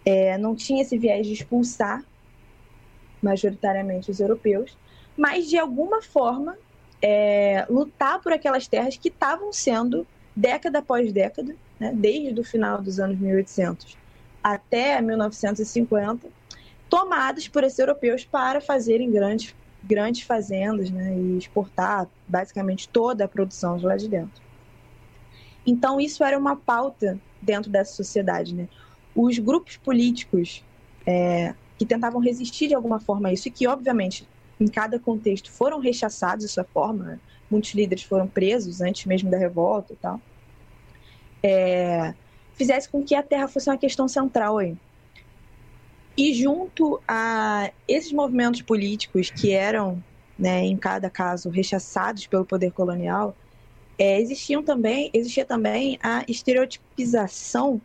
É, 0.04 0.38
não 0.38 0.54
tinha 0.54 0.82
esse 0.82 0.96
viés 0.96 1.26
de 1.26 1.32
expulsar 1.32 2.04
majoritariamente 3.22 4.10
os 4.10 4.20
europeus, 4.20 4.76
mas 5.16 5.48
de 5.48 5.58
alguma 5.58 6.00
forma 6.00 6.56
é, 7.02 7.66
lutar 7.68 8.20
por 8.20 8.32
aquelas 8.32 8.66
terras 8.66 8.96
que 8.96 9.08
estavam 9.08 9.52
sendo, 9.52 10.06
década 10.34 10.78
após 10.78 11.12
década, 11.12 11.54
né, 11.78 11.92
desde 11.94 12.40
o 12.40 12.44
final 12.44 12.80
dos 12.80 12.98
anos 12.98 13.18
1800, 13.18 13.96
até 14.42 15.00
1950, 15.00 16.28
tomadas 16.88 17.46
por 17.48 17.64
esses 17.64 17.78
europeus 17.78 18.24
para 18.24 18.60
fazerem 18.60 19.10
grandes, 19.10 19.54
grandes 19.82 20.22
fazendas 20.22 20.90
né, 20.90 21.14
e 21.16 21.38
exportar 21.38 22.06
basicamente 22.26 22.88
toda 22.88 23.24
a 23.24 23.28
produção 23.28 23.76
de 23.76 23.86
lá 23.86 23.96
de 23.96 24.08
dentro. 24.08 24.42
Então, 25.66 26.00
isso 26.00 26.24
era 26.24 26.38
uma 26.38 26.56
pauta 26.56 27.18
dentro 27.40 27.70
dessa 27.70 27.92
sociedade. 27.92 28.54
Né? 28.54 28.68
Os 29.14 29.38
grupos 29.38 29.76
políticos 29.76 30.64
é, 31.06 31.54
que 31.78 31.86
tentavam 31.86 32.20
resistir 32.20 32.68
de 32.68 32.74
alguma 32.74 33.00
forma 33.00 33.28
a 33.28 33.32
isso, 33.32 33.48
e 33.48 33.50
que, 33.50 33.66
obviamente, 33.66 34.26
em 34.60 34.66
cada 34.66 34.98
contexto 34.98 35.50
foram 35.50 35.80
rechaçados 35.80 36.44
dessa 36.44 36.64
forma, 36.64 37.04
né? 37.04 37.20
muitos 37.50 37.74
líderes 37.74 38.04
foram 38.04 38.28
presos 38.28 38.80
antes 38.80 39.04
mesmo 39.06 39.30
da 39.30 39.36
revolta 39.36 39.92
e 39.92 39.96
tal. 39.96 40.20
É, 41.42 42.14
fizesse 42.54 42.88
com 42.88 43.02
que 43.02 43.14
a 43.14 43.22
terra 43.22 43.48
fosse 43.48 43.68
uma 43.68 43.78
questão 43.78 44.06
central 44.06 44.58
aí. 44.58 44.76
E 46.16 46.34
junto 46.34 47.00
a 47.08 47.70
esses 47.88 48.12
movimentos 48.12 48.60
políticos 48.62 49.30
que 49.30 49.52
eram, 49.52 50.02
né, 50.38 50.60
em 50.60 50.76
cada 50.76 51.08
caso, 51.08 51.48
rechaçados 51.48 52.26
pelo 52.26 52.44
poder 52.44 52.72
colonial, 52.72 53.34
é, 53.98 54.20
existiam 54.20 54.62
também, 54.62 55.10
existia 55.12 55.44
também 55.44 55.98
a 56.02 56.24
estereotipização, 56.28 57.80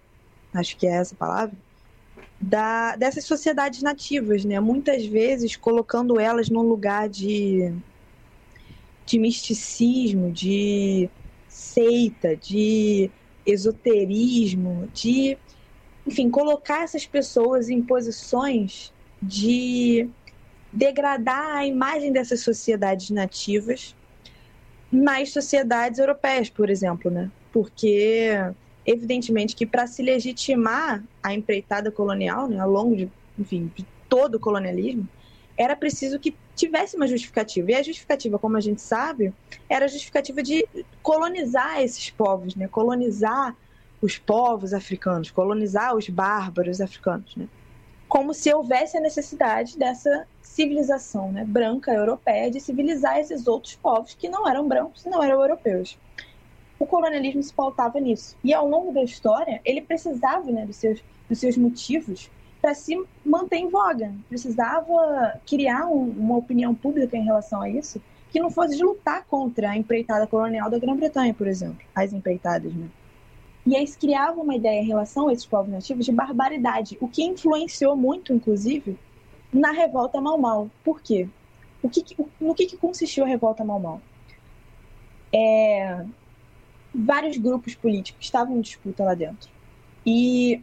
acho 0.55 0.77
que 0.77 0.87
é 0.87 0.91
essa 0.91 1.15
palavra, 1.15 1.55
da, 2.39 2.95
dessas 2.95 3.25
sociedades 3.25 3.81
nativas, 3.81 4.45
né? 4.45 4.59
muitas 4.59 5.05
vezes 5.05 5.55
colocando 5.55 6.19
elas 6.19 6.49
num 6.49 6.61
lugar 6.61 7.09
de, 7.09 7.73
de 9.05 9.19
misticismo, 9.19 10.31
de 10.31 11.09
seita, 11.47 12.35
de 12.35 13.09
esoterismo, 13.45 14.89
de, 14.93 15.37
enfim, 16.05 16.29
colocar 16.29 16.83
essas 16.83 17.05
pessoas 17.05 17.69
em 17.69 17.81
posições 17.81 18.93
de 19.21 20.09
degradar 20.71 21.57
a 21.57 21.65
imagem 21.65 22.11
dessas 22.11 22.41
sociedades 22.41 23.09
nativas 23.09 23.95
nas 24.91 25.31
sociedades 25.31 25.99
europeias, 25.99 26.49
por 26.49 26.69
exemplo, 26.69 27.09
né? 27.09 27.31
Porque 27.51 28.31
evidentemente 28.85 29.55
que 29.55 29.65
para 29.65 29.87
se 29.87 30.01
legitimar 30.03 31.03
a 31.23 31.33
empreitada 31.33 31.91
colonial, 31.91 32.47
né, 32.47 32.59
ao 32.59 32.69
longo 32.69 32.95
de, 32.95 33.09
enfim, 33.37 33.71
de 33.75 33.85
todo 34.07 34.35
o 34.35 34.39
colonialismo, 34.39 35.07
era 35.57 35.75
preciso 35.75 36.19
que 36.19 36.35
tivesse 36.55 36.95
uma 36.95 37.07
justificativa. 37.07 37.71
E 37.71 37.75
a 37.75 37.83
justificativa, 37.83 38.37
como 38.37 38.57
a 38.57 38.61
gente 38.61 38.81
sabe, 38.81 39.33
era 39.69 39.85
a 39.85 39.87
justificativa 39.87 40.43
de 40.43 40.67
colonizar 41.01 41.81
esses 41.81 42.09
povos, 42.09 42.55
né? 42.55 42.67
colonizar 42.67 43.55
os 44.01 44.17
povos 44.17 44.73
africanos, 44.73 45.31
colonizar 45.31 45.95
os 45.95 46.09
bárbaros 46.09 46.81
africanos. 46.81 47.35
Né? 47.35 47.47
Como 48.07 48.33
se 48.33 48.53
houvesse 48.53 48.97
a 48.97 49.01
necessidade 49.01 49.77
dessa 49.77 50.27
civilização 50.41 51.31
né? 51.31 51.43
branca 51.43 51.91
europeia 51.91 52.51
de 52.51 52.59
civilizar 52.59 53.17
esses 53.19 53.47
outros 53.47 53.75
povos 53.75 54.13
que 54.13 54.29
não 54.29 54.47
eram 54.47 54.67
brancos 54.67 55.05
e 55.05 55.09
não 55.09 55.23
eram 55.23 55.41
europeus. 55.41 55.97
O 56.79 56.85
colonialismo 56.85 57.41
se 57.41 57.53
pautava 57.53 57.99
nisso. 57.99 58.35
E 58.43 58.53
ao 58.53 58.67
longo 58.67 58.91
da 58.91 59.03
história, 59.03 59.61
ele 59.63 59.81
precisava 59.81 60.51
né, 60.51 60.65
dos, 60.65 60.75
seus, 60.75 61.03
dos 61.29 61.39
seus 61.39 61.57
motivos 61.57 62.29
para 62.61 62.73
se 62.73 63.01
manter 63.25 63.57
em 63.57 63.69
voga. 63.69 64.13
Precisava 64.27 65.39
criar 65.47 65.87
um, 65.87 66.09
uma 66.17 66.37
opinião 66.37 66.73
pública 66.75 67.15
em 67.15 67.23
relação 67.23 67.61
a 67.61 67.69
isso 67.69 68.01
que 68.31 68.39
não 68.39 68.51
fosse 68.51 68.75
de 68.75 68.83
lutar 68.83 69.23
contra 69.25 69.69
a 69.69 69.77
empreitada 69.77 70.27
colonial 70.27 70.69
da 70.69 70.77
Grã-Bretanha, 70.77 71.33
por 71.33 71.47
exemplo, 71.47 71.79
as 71.95 72.11
empreitadas, 72.11 72.73
né? 72.73 72.89
E 73.65 73.87
se 73.87 73.97
criava 73.97 74.41
uma 74.41 74.55
ideia 74.55 74.81
em 74.81 74.85
relação 74.85 75.27
a 75.27 75.33
esses 75.33 75.45
povos 75.45 75.71
nativos 75.71 76.05
de 76.05 76.11
barbaridade, 76.11 76.97
o 76.99 77.07
que 77.07 77.23
influenciou 77.23 77.95
muito, 77.95 78.33
inclusive, 78.33 78.97
na 79.51 79.71
revolta 79.71 80.19
Mau-Mau. 80.19 80.69
Por 80.83 81.01
quê? 81.01 81.27
O 81.81 81.89
que, 81.89 82.03
no 82.39 82.53
que, 82.53 82.65
que 82.65 82.77
consistiu 82.77 83.23
a 83.23 83.27
revolta 83.27 83.63
Mau-Mau? 83.63 84.01
É, 85.33 86.05
vários 86.95 87.37
grupos 87.37 87.75
políticos 87.75 88.25
estavam 88.25 88.57
em 88.57 88.61
disputa 88.61 89.03
lá 89.03 89.13
dentro. 89.13 89.49
E 90.05 90.61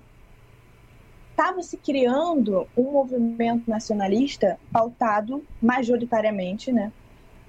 estava 1.30 1.62
se 1.62 1.76
criando 1.76 2.66
um 2.76 2.92
movimento 2.92 3.68
nacionalista 3.68 4.58
pautado 4.70 5.44
majoritariamente, 5.60 6.70
né, 6.70 6.92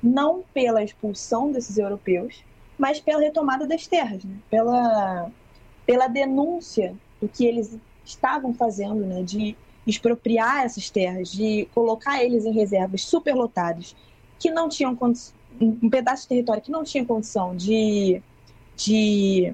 não 0.01 0.43
pela 0.53 0.83
expulsão 0.83 1.51
desses 1.51 1.77
europeus, 1.77 2.43
mas 2.77 2.99
pela 2.99 3.21
retomada 3.21 3.67
das 3.67 3.85
terras, 3.85 4.23
né, 4.23 4.35
pela, 4.49 5.29
pela 5.85 6.07
denúncia 6.07 6.95
do 7.21 7.27
que 7.27 7.45
eles 7.45 7.77
estavam 8.03 8.53
fazendo, 8.53 9.05
né, 9.05 9.21
de 9.21 9.55
expropriar 9.85 10.63
essas 10.63 10.89
terras, 10.89 11.31
de 11.31 11.67
colocar 11.73 12.23
eles 12.23 12.45
em 12.45 12.51
reservas 12.51 13.03
superlotadas, 13.03 13.95
que 14.39 14.49
não 14.49 14.69
tinham 14.69 14.97
um 15.61 15.89
pedaço 15.89 16.23
de 16.23 16.29
território 16.29 16.61
que 16.61 16.71
não 16.71 16.83
tinha 16.83 17.05
condição 17.05 17.55
de, 17.55 18.21
de 18.75 19.53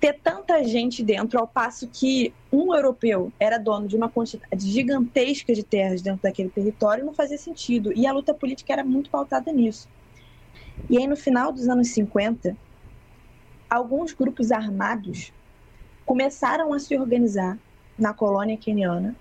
ter 0.00 0.20
tanta 0.22 0.62
gente 0.62 1.02
dentro, 1.02 1.38
ao 1.38 1.46
passo 1.46 1.88
que 1.88 2.32
um 2.52 2.74
europeu 2.74 3.32
era 3.38 3.58
dono 3.58 3.88
de 3.88 3.96
uma 3.96 4.08
quantidade 4.08 4.70
gigantesca 4.70 5.52
de 5.52 5.64
terras 5.64 6.00
dentro 6.00 6.22
daquele 6.22 6.50
território, 6.50 7.04
não 7.04 7.12
fazia 7.12 7.38
sentido. 7.38 7.92
E 7.94 8.06
a 8.06 8.12
luta 8.12 8.32
política 8.32 8.72
era 8.72 8.84
muito 8.84 9.10
pautada 9.10 9.52
nisso. 9.52 9.88
E 10.88 10.96
aí, 10.96 11.06
no 11.06 11.16
final 11.16 11.52
dos 11.52 11.68
anos 11.68 11.88
50, 11.88 12.56
alguns 13.68 14.12
grupos 14.12 14.50
armados 14.52 15.32
começaram 16.06 16.72
a 16.72 16.78
se 16.78 16.96
organizar 16.96 17.58
na 17.98 18.14
colônia 18.14 18.56
queniana 18.56 19.16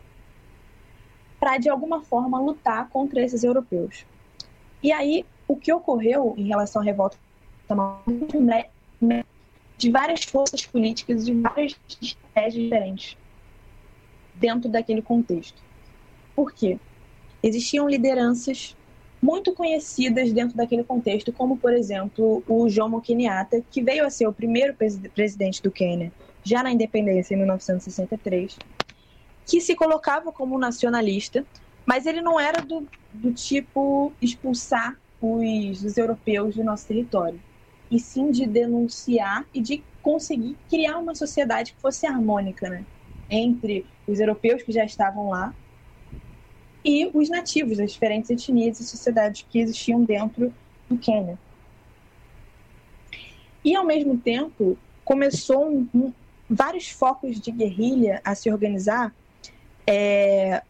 para, 1.40 1.58
de 1.58 1.70
alguma 1.70 2.02
forma, 2.02 2.40
lutar 2.40 2.88
contra 2.90 3.22
esses 3.22 3.44
europeus. 3.44 4.06
E 4.82 4.92
aí, 4.92 5.26
o 5.48 5.56
que 5.56 5.74
ocorreu 5.74 6.34
em 6.38 6.48
relação 6.48 6.82
à 6.82 6.86
revolta 6.86 7.18
de 9.78 9.92
várias 9.92 10.24
forças 10.24 10.66
políticas, 10.66 11.26
de 11.26 11.34
várias 11.34 11.76
estratégias 12.02 12.64
diferentes 12.64 13.18
dentro 14.34 14.70
daquele 14.70 15.02
contexto. 15.02 15.62
Por 16.36 16.52
quê? 16.52 16.80
Existiam 17.42 17.88
lideranças 17.88 18.76
muito 19.22 19.54
conhecidas 19.54 20.32
dentro 20.32 20.56
daquele 20.56 20.84
contexto, 20.84 21.32
como, 21.34 21.58
por 21.58 21.74
exemplo, 21.74 22.44
o 22.48 22.70
Jomo 22.70 23.02
Kenyatta, 23.02 23.64
que 23.72 23.82
veio 23.82 24.06
a 24.06 24.10
ser 24.10 24.28
o 24.28 24.34
primeiro 24.34 24.76
presidente 25.14 25.62
do 25.62 25.72
Quênia 25.72 26.12
já 26.44 26.64
na 26.64 26.72
independência 26.72 27.34
em 27.34 27.38
1963, 27.38 28.58
que 29.46 29.60
se 29.60 29.76
colocava 29.76 30.32
como 30.32 30.58
nacionalista, 30.58 31.46
mas 31.86 32.06
ele 32.06 32.22
não 32.22 32.40
era 32.40 32.62
do, 32.62 32.88
do 33.14 33.34
tipo 33.34 34.14
expulsar 34.22 34.98
os, 35.22 35.84
os 35.84 35.98
europeus 35.98 36.56
do 36.56 36.64
nosso 36.64 36.88
território 36.88 37.40
e 37.90 38.00
sim 38.00 38.32
de 38.32 38.46
denunciar 38.46 39.46
e 39.54 39.62
de 39.62 39.84
conseguir 40.02 40.58
criar 40.70 40.98
uma 40.98 41.16
sociedade 41.16 41.74
que 41.74 41.82
fosse 41.82 42.06
harmônica, 42.06 42.70
né? 42.70 42.86
Entre 43.30 43.86
os 44.08 44.20
europeus 44.20 44.64
que 44.64 44.72
já 44.72 44.86
estavam 44.86 45.30
lá 45.30 45.54
e 46.84 47.10
os 47.14 47.30
nativos, 47.30 47.80
as 47.80 47.92
diferentes 47.92 48.30
etnias 48.30 48.80
e 48.80 48.86
sociedades 48.86 49.46
que 49.50 49.60
existiam 49.60 50.04
dentro 50.04 50.54
do 50.90 50.98
Quênia. 50.98 51.38
E, 53.64 53.76
ao 53.76 53.86
mesmo 53.86 54.18
tempo, 54.18 54.78
começou 55.04 55.70
um, 55.70 55.88
um, 55.94 56.14
vários 56.50 56.90
focos 56.90 57.42
de 57.42 57.52
guerrilha 57.52 58.22
a 58.24 58.34
se 58.34 58.50
organizar 58.50 59.14
é, 59.86 60.62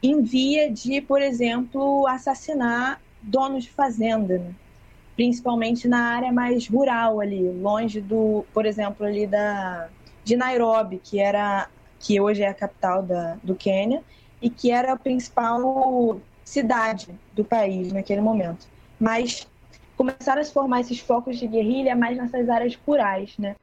em 0.00 0.22
via 0.22 0.70
de, 0.70 1.00
por 1.00 1.20
exemplo, 1.20 2.06
assassinar 2.06 3.00
donos 3.20 3.64
de 3.64 3.70
fazenda. 3.70 4.38
Né? 4.38 4.54
Principalmente 5.18 5.88
na 5.88 6.14
área 6.14 6.30
mais 6.30 6.68
rural 6.68 7.20
ali, 7.20 7.42
longe 7.50 8.00
do, 8.00 8.46
por 8.54 8.64
exemplo, 8.64 9.04
ali 9.04 9.26
da 9.26 9.88
de 10.22 10.36
Nairobi, 10.36 11.00
que 11.02 11.18
era 11.18 11.68
que 11.98 12.20
hoje 12.20 12.42
é 12.42 12.46
a 12.46 12.54
capital 12.54 13.02
da, 13.02 13.34
do 13.42 13.56
Quênia 13.56 14.04
e 14.40 14.48
que 14.48 14.70
era 14.70 14.92
a 14.92 14.96
principal 14.96 16.20
cidade 16.44 17.08
do 17.32 17.44
país 17.44 17.92
naquele 17.92 18.20
momento. 18.20 18.68
Mas 19.00 19.44
começaram 19.96 20.40
a 20.40 20.44
se 20.44 20.52
formar 20.52 20.82
esses 20.82 21.00
focos 21.00 21.36
de 21.36 21.48
guerrilha 21.48 21.96
mais 21.96 22.16
nessas 22.16 22.48
áreas 22.48 22.76
rurais, 22.86 23.36
né? 23.38 23.56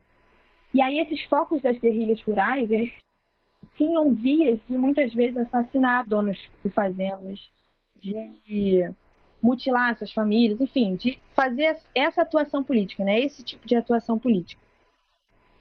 E 0.74 0.82
aí 0.82 0.99
esses 0.99 1.24
focos 1.24 1.62
das 1.62 1.78
guerrilhas 1.78 2.22
rurais, 2.22 2.70
eles 2.70 2.91
tinham 3.78 4.14
vias 4.14 4.60
de 4.68 4.78
muitas 4.78 5.14
vezes 5.14 5.38
assassinar 5.38 6.06
donos 6.06 6.38
de 6.62 6.70
fazendas, 6.70 7.49
de 8.01 8.93
mutilar 9.46 9.91
essas 9.91 10.12
famílias, 10.12 10.60
enfim, 10.60 10.96
de 10.96 11.20
fazer 11.36 11.78
essa 11.93 12.24
atuação 12.24 12.64
política, 12.64 13.04
né? 13.04 13.20
Esse 13.20 13.43
tipo 13.43 13.68
de 13.68 13.76
atuação 13.76 14.18
política. 14.18 14.60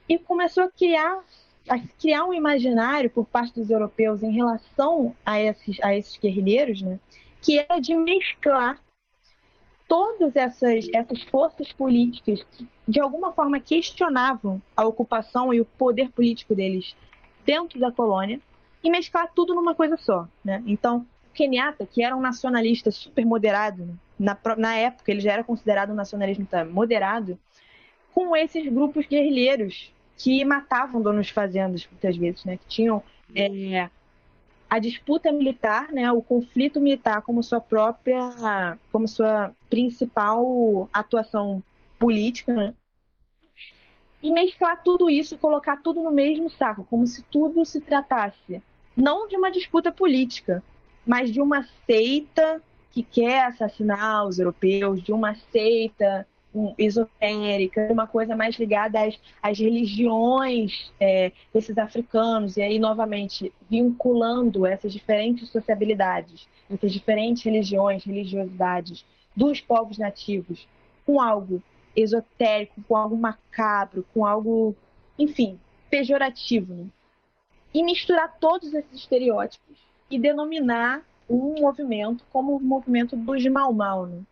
E 0.08 0.18
começou 0.18 0.64
a 0.64 0.70
criar, 0.70 1.22
a 1.68 1.78
criar 2.00 2.24
um 2.24 2.32
imaginário 2.32 3.10
por 3.10 3.26
parte 3.26 3.54
dos 3.54 3.68
europeus 3.68 4.22
em 4.22 4.32
relação 4.32 5.14
a 5.24 5.38
esses, 5.38 5.78
a 5.82 5.94
esses 5.94 6.16
guerrilheiros, 6.16 6.80
né? 6.80 6.98
Que 7.42 7.58
era 7.58 7.78
de 7.78 7.94
mesclar 7.94 8.80
todas 9.86 10.34
essas, 10.34 10.88
essas 10.92 11.22
forças 11.24 11.70
políticas 11.70 12.42
que, 12.52 12.66
de 12.88 13.00
alguma 13.00 13.32
forma, 13.32 13.60
questionavam 13.60 14.62
a 14.74 14.86
ocupação 14.86 15.52
e 15.52 15.60
o 15.60 15.64
poder 15.64 16.10
político 16.10 16.54
deles 16.54 16.96
dentro 17.44 17.78
da 17.78 17.92
colônia 17.92 18.40
e 18.82 18.90
mesclar 18.90 19.30
tudo 19.34 19.54
numa 19.54 19.74
coisa 19.74 19.98
só, 19.98 20.26
né? 20.42 20.62
Então, 20.66 21.06
Kenyatta, 21.34 21.86
que 21.86 22.02
era 22.02 22.16
um 22.16 22.20
nacionalista 22.20 22.90
super 22.90 23.26
moderado, 23.26 23.98
na, 24.18 24.36
na 24.56 24.76
época 24.76 25.10
ele 25.10 25.20
já 25.20 25.32
era 25.32 25.44
considerado 25.44 25.90
um 25.90 25.94
nacionalista 25.94 26.64
moderado, 26.64 27.38
com 28.14 28.36
esses 28.36 28.66
grupos 28.72 29.06
guerrilheiros 29.06 29.92
que 30.16 30.44
matavam 30.44 31.02
donos 31.02 31.26
de 31.26 31.32
fazendas 31.32 31.86
muitas 31.90 32.16
vezes, 32.16 32.44
né? 32.44 32.56
Que 32.56 32.66
tinham 32.66 33.02
é, 33.34 33.90
a 34.70 34.78
disputa 34.78 35.32
militar, 35.32 35.90
né? 35.92 36.10
O 36.12 36.22
conflito 36.22 36.80
militar 36.80 37.22
como 37.22 37.42
sua 37.42 37.60
própria, 37.60 38.78
como 38.92 39.08
sua 39.08 39.52
principal 39.68 40.88
atuação 40.92 41.62
política, 41.98 42.52
né? 42.54 42.74
E 44.22 44.30
mesclar 44.30 44.82
tudo 44.82 45.10
isso, 45.10 45.36
colocar 45.36 45.82
tudo 45.82 46.02
no 46.02 46.10
mesmo 46.10 46.48
saco, 46.48 46.86
como 46.88 47.06
se 47.06 47.22
tudo 47.24 47.64
se 47.64 47.80
tratasse 47.80 48.62
não 48.96 49.26
de 49.26 49.36
uma 49.36 49.50
disputa 49.50 49.90
política, 49.90 50.62
mas 51.06 51.30
de 51.30 51.40
uma 51.40 51.66
seita 51.86 52.62
que 52.90 53.02
quer 53.02 53.46
assassinar 53.46 54.26
os 54.26 54.38
europeus, 54.38 55.02
de 55.02 55.12
uma 55.12 55.34
seita 55.34 56.26
esotérica, 56.78 57.88
uma 57.90 58.06
coisa 58.06 58.36
mais 58.36 58.56
ligada 58.56 59.00
às, 59.00 59.18
às 59.42 59.58
religiões 59.58 60.92
é, 61.00 61.32
desses 61.52 61.76
africanos, 61.76 62.56
e 62.56 62.62
aí, 62.62 62.78
novamente, 62.78 63.52
vinculando 63.68 64.64
essas 64.64 64.92
diferentes 64.92 65.48
sociabilidades, 65.50 66.46
essas 66.70 66.92
diferentes 66.92 67.42
religiões, 67.42 68.04
religiosidades 68.04 69.04
dos 69.34 69.60
povos 69.60 69.98
nativos 69.98 70.68
com 71.04 71.20
algo 71.20 71.60
esotérico, 71.96 72.80
com 72.86 72.96
algo 72.96 73.16
macabro, 73.16 74.06
com 74.14 74.24
algo, 74.24 74.76
enfim, 75.18 75.58
pejorativo. 75.90 76.72
Né? 76.72 76.86
E 77.72 77.82
misturar 77.82 78.36
todos 78.38 78.72
esses 78.72 79.00
estereótipos 79.00 79.76
e 80.14 80.18
denominar 80.18 81.02
um 81.28 81.60
movimento 81.60 82.24
como 82.32 82.56
o 82.56 82.60
movimento 82.60 83.16
dos 83.16 83.44
Mau. 83.46 84.06
Né? 84.06 84.22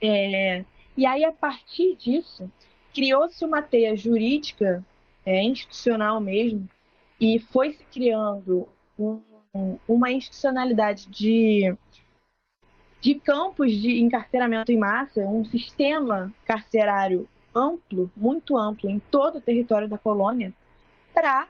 É, 0.00 0.64
e 0.96 1.04
aí, 1.04 1.24
a 1.24 1.32
partir 1.32 1.96
disso, 1.96 2.48
criou-se 2.94 3.44
uma 3.44 3.60
teia 3.60 3.96
jurídica, 3.96 4.84
é, 5.26 5.42
institucional 5.42 6.20
mesmo, 6.20 6.68
e 7.20 7.40
foi 7.40 7.72
se 7.72 7.84
criando 7.92 8.68
um, 8.96 9.20
uma 9.88 10.12
institucionalidade 10.12 11.08
de, 11.08 11.76
de 13.00 13.16
campos 13.16 13.72
de 13.72 14.00
encarceramento 14.00 14.70
em 14.70 14.78
massa, 14.78 15.22
um 15.22 15.44
sistema 15.44 16.32
carcerário 16.44 17.28
amplo, 17.52 18.08
muito 18.16 18.56
amplo, 18.56 18.88
em 18.88 19.00
todo 19.10 19.38
o 19.38 19.40
território 19.40 19.88
da 19.88 19.98
colônia, 19.98 20.54
para 21.12 21.48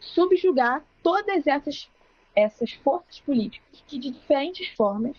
subjugar 0.00 0.82
todas 1.04 1.46
essas 1.46 1.88
essas 2.38 2.72
forças 2.72 3.18
políticas 3.20 3.82
que, 3.88 3.98
de 3.98 4.12
diferentes 4.12 4.68
formas, 4.76 5.16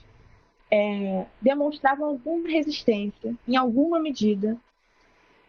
é, 0.71 1.25
demonstravam 1.41 2.07
alguma 2.07 2.47
resistência, 2.47 3.35
em 3.45 3.57
alguma 3.57 3.99
medida, 3.99 4.55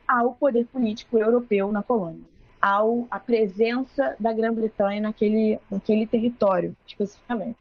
ao 0.06 0.34
poder 0.34 0.66
político 0.66 1.16
europeu 1.16 1.70
na 1.70 1.80
colônia, 1.80 2.24
ao 2.60 3.06
a 3.08 3.20
presença 3.20 4.16
da 4.18 4.32
Grã-Bretanha 4.32 5.00
naquele, 5.00 5.60
naquele 5.70 6.08
território, 6.08 6.76
especificamente. 6.84 7.58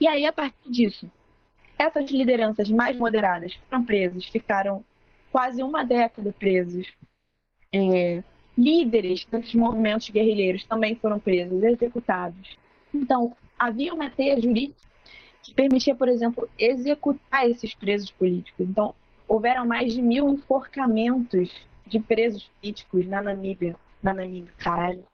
E 0.00 0.08
aí, 0.08 0.24
a 0.24 0.32
partir 0.32 0.70
disso, 0.70 1.10
essas 1.78 2.10
lideranças 2.10 2.70
mais 2.70 2.96
moderadas 2.96 3.52
foram 3.68 3.84
presas, 3.84 4.24
ficaram 4.24 4.82
quase 5.30 5.62
uma 5.62 5.84
década 5.84 6.32
presos, 6.32 6.90
é, 7.70 8.22
líderes 8.56 9.24
desses 9.26 9.54
movimentos 9.54 10.08
guerrilheiros 10.08 10.64
também 10.64 10.94
foram 10.96 11.18
presos, 11.18 11.62
executados. 11.62 12.56
Então, 12.94 13.36
havia 13.58 13.92
uma 13.92 14.10
teia 14.10 14.40
jurídica 14.40 14.80
que 15.42 15.54
permitia, 15.54 15.94
por 15.94 16.08
exemplo, 16.08 16.48
executar 16.58 17.48
esses 17.48 17.74
presos 17.74 18.10
políticos. 18.10 18.66
Então, 18.68 18.94
houveram 19.28 19.66
mais 19.66 19.92
de 19.92 20.02
mil 20.02 20.28
enforcamentos 20.28 21.50
de 21.86 22.00
presos 22.00 22.50
políticos 22.60 23.06
na 23.06 23.22
Namíbia 23.22 23.76
na 24.02 24.14
Namíbia, 24.14 24.52
caralho. 24.58 25.04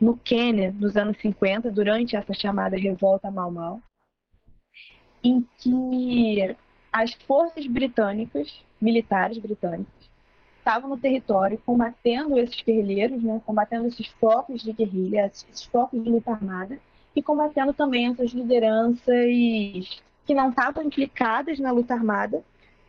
No 0.00 0.16
Quênia, 0.16 0.72
nos 0.72 0.96
anos 0.96 1.18
50, 1.18 1.70
durante 1.70 2.16
essa 2.16 2.32
chamada 2.32 2.76
Revolta 2.76 3.30
Mau 3.30 3.50
Mau, 3.50 3.82
em 5.22 5.46
que 5.58 6.56
as 6.92 7.12
forças 7.12 7.66
britânicas, 7.66 8.64
militares 8.80 9.38
britânicas, 9.38 9.99
estavam 10.60 10.90
no 10.90 10.96
território 10.96 11.60
combatendo 11.64 12.38
esses 12.38 12.62
guerrilheiros, 12.62 13.22
né, 13.22 13.40
combatendo 13.44 13.88
esses 13.88 14.06
focos 14.06 14.62
de 14.62 14.72
guerrilha, 14.72 15.26
esses 15.26 15.64
focos 15.64 16.02
de 16.02 16.08
luta 16.08 16.30
armada, 16.30 16.78
e 17.16 17.22
combatendo 17.22 17.72
também 17.72 18.06
essas 18.06 18.30
lideranças 18.30 20.00
que 20.24 20.34
não 20.34 20.50
estavam 20.50 20.84
implicadas 20.84 21.58
na 21.58 21.72
luta 21.72 21.94
armada, 21.94 22.44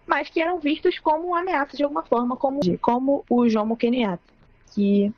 mas 0.05 0.30
que 0.30 0.41
eram 0.41 0.59
vistos 0.59 0.99
como 0.99 1.34
ameaças 1.36 1.78
de 1.78 1.84
alguma 1.84 2.03
forma, 2.03 2.36
como, 2.36 2.59
como 2.80 3.26
o 3.30 3.49
Jomo 3.49 3.76
Kenyatta, 3.76 4.22
que 4.74 5.11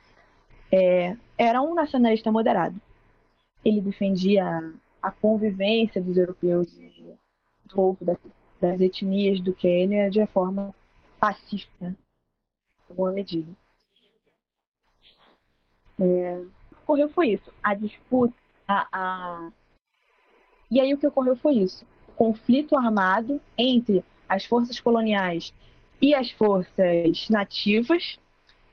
é, 0.71 1.17
era 1.37 1.61
um 1.61 1.73
nacionalista 1.73 2.31
moderado. 2.31 2.79
Ele 3.65 3.81
defendia 3.81 4.45
a 5.01 5.11
convivência 5.11 6.01
dos 6.01 6.15
europeus 6.15 6.71
do 6.71 7.75
povo 7.75 7.97
das, 8.05 8.17
das 8.61 8.79
etnias 8.79 9.41
do 9.41 9.53
Quênia 9.53 10.09
de 10.09 10.25
forma 10.27 10.73
pacífica, 11.19 11.95
alguma 12.93 13.11
medida. 13.11 13.51
É, 15.99 16.41
ocorreu 16.83 17.09
foi 17.09 17.29
isso. 17.29 17.51
A 17.61 17.73
disputa, 17.73 18.33
a, 18.67 18.87
a... 18.91 19.51
E 20.69 20.79
aí 20.79 20.93
o 20.93 20.97
que 20.97 21.07
ocorreu 21.07 21.35
foi 21.35 21.55
isso. 21.55 21.85
O 22.07 22.11
conflito 22.13 22.77
armado 22.77 23.41
entre 23.57 24.03
as 24.29 24.45
forças 24.45 24.79
coloniais 24.79 25.53
e 26.01 26.13
as 26.13 26.31
forças 26.31 27.29
nativas, 27.29 28.19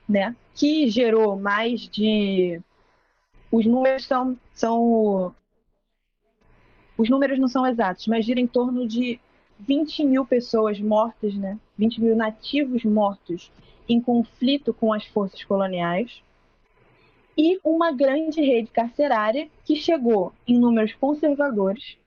né, 0.07 0.35
que 0.55 0.89
gerou 0.89 1.37
mais 1.37 1.81
de. 1.81 2.61
Os 3.51 3.65
números 3.65 4.05
são, 4.05 4.37
são. 4.53 5.35
Os 6.97 7.09
números 7.09 7.39
não 7.39 7.47
são 7.47 7.65
exatos, 7.65 8.07
mas 8.07 8.25
gira 8.25 8.39
em 8.39 8.47
torno 8.47 8.87
de 8.87 9.19
20 9.59 10.05
mil 10.05 10.25
pessoas 10.25 10.79
mortas, 10.79 11.33
né? 11.35 11.59
20 11.77 12.01
mil 12.01 12.15
nativos 12.15 12.83
mortos 12.83 13.51
em 13.87 14.01
conflito 14.01 14.73
com 14.73 14.93
as 14.93 15.05
forças 15.05 15.43
coloniais. 15.43 16.21
E 17.37 17.59
uma 17.63 17.91
grande 17.91 18.41
rede 18.41 18.69
carcerária 18.71 19.49
que 19.65 19.75
chegou, 19.75 20.33
em 20.47 20.59
números 20.59 20.93
conservadores, 20.93 21.97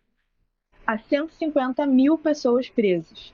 a 0.87 0.99
150 0.99 1.87
mil 1.87 2.19
pessoas 2.19 2.69
presas. 2.69 3.33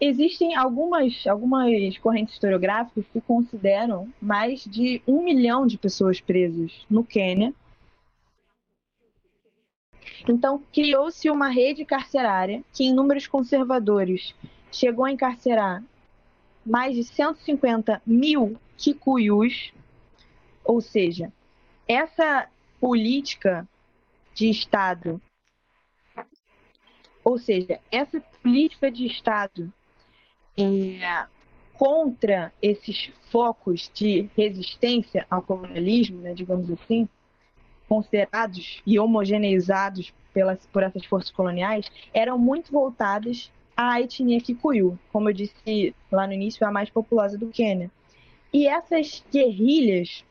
Existem 0.00 0.56
algumas, 0.56 1.26
algumas 1.28 1.96
correntes 1.98 2.34
historiográficas 2.34 3.04
que 3.12 3.20
consideram 3.20 4.12
mais 4.20 4.64
de 4.64 5.00
um 5.06 5.22
milhão 5.22 5.64
de 5.64 5.78
pessoas 5.78 6.20
presas 6.20 6.72
no 6.90 7.04
Quênia. 7.04 7.54
Então, 10.28 10.60
criou-se 10.72 11.30
uma 11.30 11.48
rede 11.48 11.84
carcerária 11.84 12.64
que, 12.72 12.84
em 12.84 12.92
números 12.92 13.28
conservadores, 13.28 14.34
chegou 14.72 15.04
a 15.04 15.12
encarcerar 15.12 15.84
mais 16.64 16.94
de 16.94 17.04
150 17.04 18.00
mil 18.06 18.58
kikuyus, 18.76 19.72
ou 20.64 20.80
seja, 20.80 21.32
essa 21.86 22.48
política 22.80 23.68
de 24.34 24.48
Estado, 24.48 25.20
ou 27.24 27.38
seja, 27.38 27.80
essa 27.90 28.20
política 28.42 28.90
de 28.90 29.06
Estado 29.06 29.72
é, 30.56 31.26
contra 31.74 32.52
esses 32.60 33.12
focos 33.30 33.90
de 33.94 34.28
resistência 34.36 35.26
ao 35.30 35.42
colonialismo, 35.42 36.20
né, 36.20 36.34
digamos 36.34 36.70
assim, 36.70 37.08
considerados 37.88 38.82
e 38.86 38.98
homogeneizados 38.98 40.12
pelas, 40.32 40.64
por 40.66 40.82
essas 40.82 41.04
forças 41.04 41.30
coloniais, 41.30 41.90
eram 42.12 42.38
muito 42.38 42.72
voltadas 42.72 43.50
à 43.76 44.00
etnia 44.00 44.40
Kikuyu, 44.40 44.98
como 45.12 45.28
eu 45.28 45.32
disse 45.32 45.94
lá 46.10 46.26
no 46.26 46.32
início, 46.32 46.66
a 46.66 46.70
mais 46.70 46.90
populosa 46.90 47.38
do 47.38 47.48
Quênia. 47.48 47.90
E 48.52 48.66
essas 48.66 49.24
guerrilhas 49.32 50.24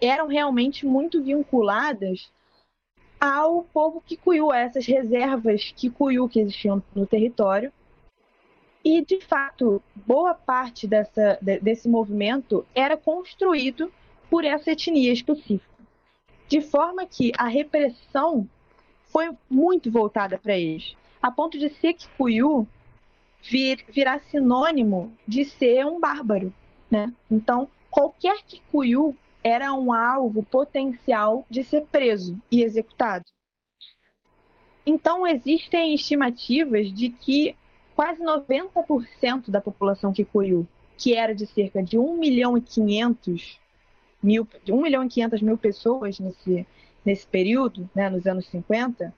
eram 0.00 0.26
realmente 0.26 0.84
muito 0.84 1.22
vinculadas 1.22 2.32
ao 3.20 3.62
povo 3.64 4.00
Kikuyu, 4.00 4.50
a 4.50 4.58
essas 4.58 4.86
reservas 4.86 5.72
Kikuyu 5.76 6.28
que 6.28 6.40
existiam 6.40 6.82
no 6.94 7.06
território, 7.06 7.72
e, 8.84 9.02
de 9.02 9.18
fato, 9.18 9.82
boa 9.94 10.34
parte 10.34 10.86
dessa, 10.86 11.38
desse 11.40 11.88
movimento 11.88 12.66
era 12.74 12.98
construído 12.98 13.90
por 14.28 14.44
essa 14.44 14.72
etnia 14.72 15.10
específica. 15.10 15.72
De 16.46 16.60
forma 16.60 17.06
que 17.06 17.32
a 17.38 17.48
repressão 17.48 18.46
foi 19.06 19.30
muito 19.48 19.90
voltada 19.90 20.36
para 20.36 20.58
eles, 20.58 20.94
a 21.24 21.30
ponto 21.30 21.58
de 21.58 21.70
ser 21.70 21.94
Kikuyu 21.94 22.68
vir, 23.40 23.82
virar 23.88 24.20
sinônimo 24.30 25.10
de 25.26 25.46
ser 25.46 25.86
um 25.86 25.98
bárbaro. 25.98 26.52
Né? 26.90 27.10
Então, 27.30 27.66
qualquer 27.90 28.42
Kikuyu 28.42 29.16
era 29.42 29.72
um 29.72 29.90
alvo 29.90 30.42
potencial 30.42 31.46
de 31.48 31.64
ser 31.64 31.86
preso 31.86 32.38
e 32.52 32.62
executado. 32.62 33.24
Então, 34.84 35.26
existem 35.26 35.94
estimativas 35.94 36.92
de 36.92 37.08
que 37.08 37.56
quase 37.96 38.22
90% 38.22 39.50
da 39.50 39.62
população 39.62 40.12
Kikuyu, 40.12 40.68
que 40.98 41.14
era 41.14 41.34
de 41.34 41.46
cerca 41.46 41.82
de 41.82 41.96
1 41.98 42.18
milhão 42.18 42.58
e 42.58 42.60
500 42.60 43.58
mil, 44.22 44.46
1 44.68 44.82
milhão 44.82 45.02
e 45.02 45.08
500 45.08 45.40
mil 45.40 45.56
pessoas 45.56 46.20
nesse, 46.20 46.66
nesse 47.02 47.26
período, 47.26 47.88
né, 47.94 48.10
nos 48.10 48.26
anos 48.26 48.46
50, 48.48 49.10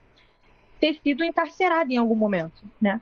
ter 0.81 0.99
sido 1.03 1.24
encarcerada 1.24 1.93
em 1.93 1.97
algum 1.97 2.14
momento, 2.14 2.62
né? 2.81 3.01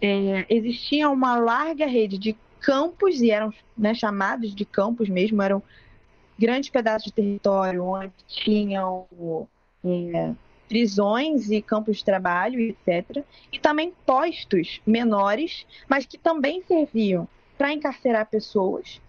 É, 0.00 0.46
existia 0.48 1.08
uma 1.08 1.36
larga 1.36 1.86
rede 1.86 2.18
de 2.18 2.36
campos, 2.60 3.20
e 3.20 3.30
eram 3.30 3.52
né, 3.76 3.94
chamados 3.94 4.54
de 4.54 4.64
campos 4.64 5.08
mesmo, 5.08 5.40
eram 5.40 5.62
grandes 6.38 6.68
pedaços 6.68 7.06
de 7.06 7.12
território 7.12 7.84
onde 7.84 8.12
tinham 8.26 9.06
é, 9.84 10.32
prisões 10.68 11.50
e 11.50 11.62
campos 11.62 11.98
de 11.98 12.04
trabalho, 12.04 12.60
etc. 12.60 13.24
E 13.52 13.58
também 13.58 13.94
postos 14.04 14.80
menores, 14.86 15.66
mas 15.88 16.04
que 16.04 16.18
também 16.18 16.62
serviam 16.66 17.28
para 17.56 17.72
encarcerar 17.72 18.26
pessoas, 18.26 19.00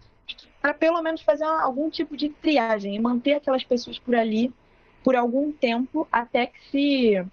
para 0.62 0.74
pelo 0.74 1.02
menos 1.02 1.22
fazer 1.22 1.44
algum 1.44 1.90
tipo 1.90 2.16
de 2.16 2.30
triagem 2.30 2.96
e 2.96 3.00
manter 3.00 3.34
aquelas 3.34 3.64
pessoas 3.64 4.00
por 4.00 4.16
ali 4.16 4.54
por 5.04 5.16
algum 5.16 5.52
tempo 5.52 6.08
até 6.12 6.48
que 6.48 6.60
se 6.70 7.26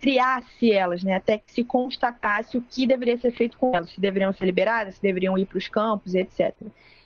triasse 0.00 0.72
elas, 0.72 1.02
né? 1.02 1.14
até 1.14 1.38
que 1.38 1.52
se 1.52 1.62
constatasse 1.62 2.56
o 2.56 2.62
que 2.62 2.86
deveria 2.86 3.18
ser 3.18 3.32
feito 3.32 3.58
com 3.58 3.74
elas, 3.74 3.90
se 3.90 4.00
deveriam 4.00 4.32
ser 4.32 4.46
liberadas, 4.46 4.94
se 4.96 5.02
deveriam 5.02 5.36
ir 5.36 5.46
para 5.46 5.58
os 5.58 5.68
campos, 5.68 6.14
etc. 6.14 6.54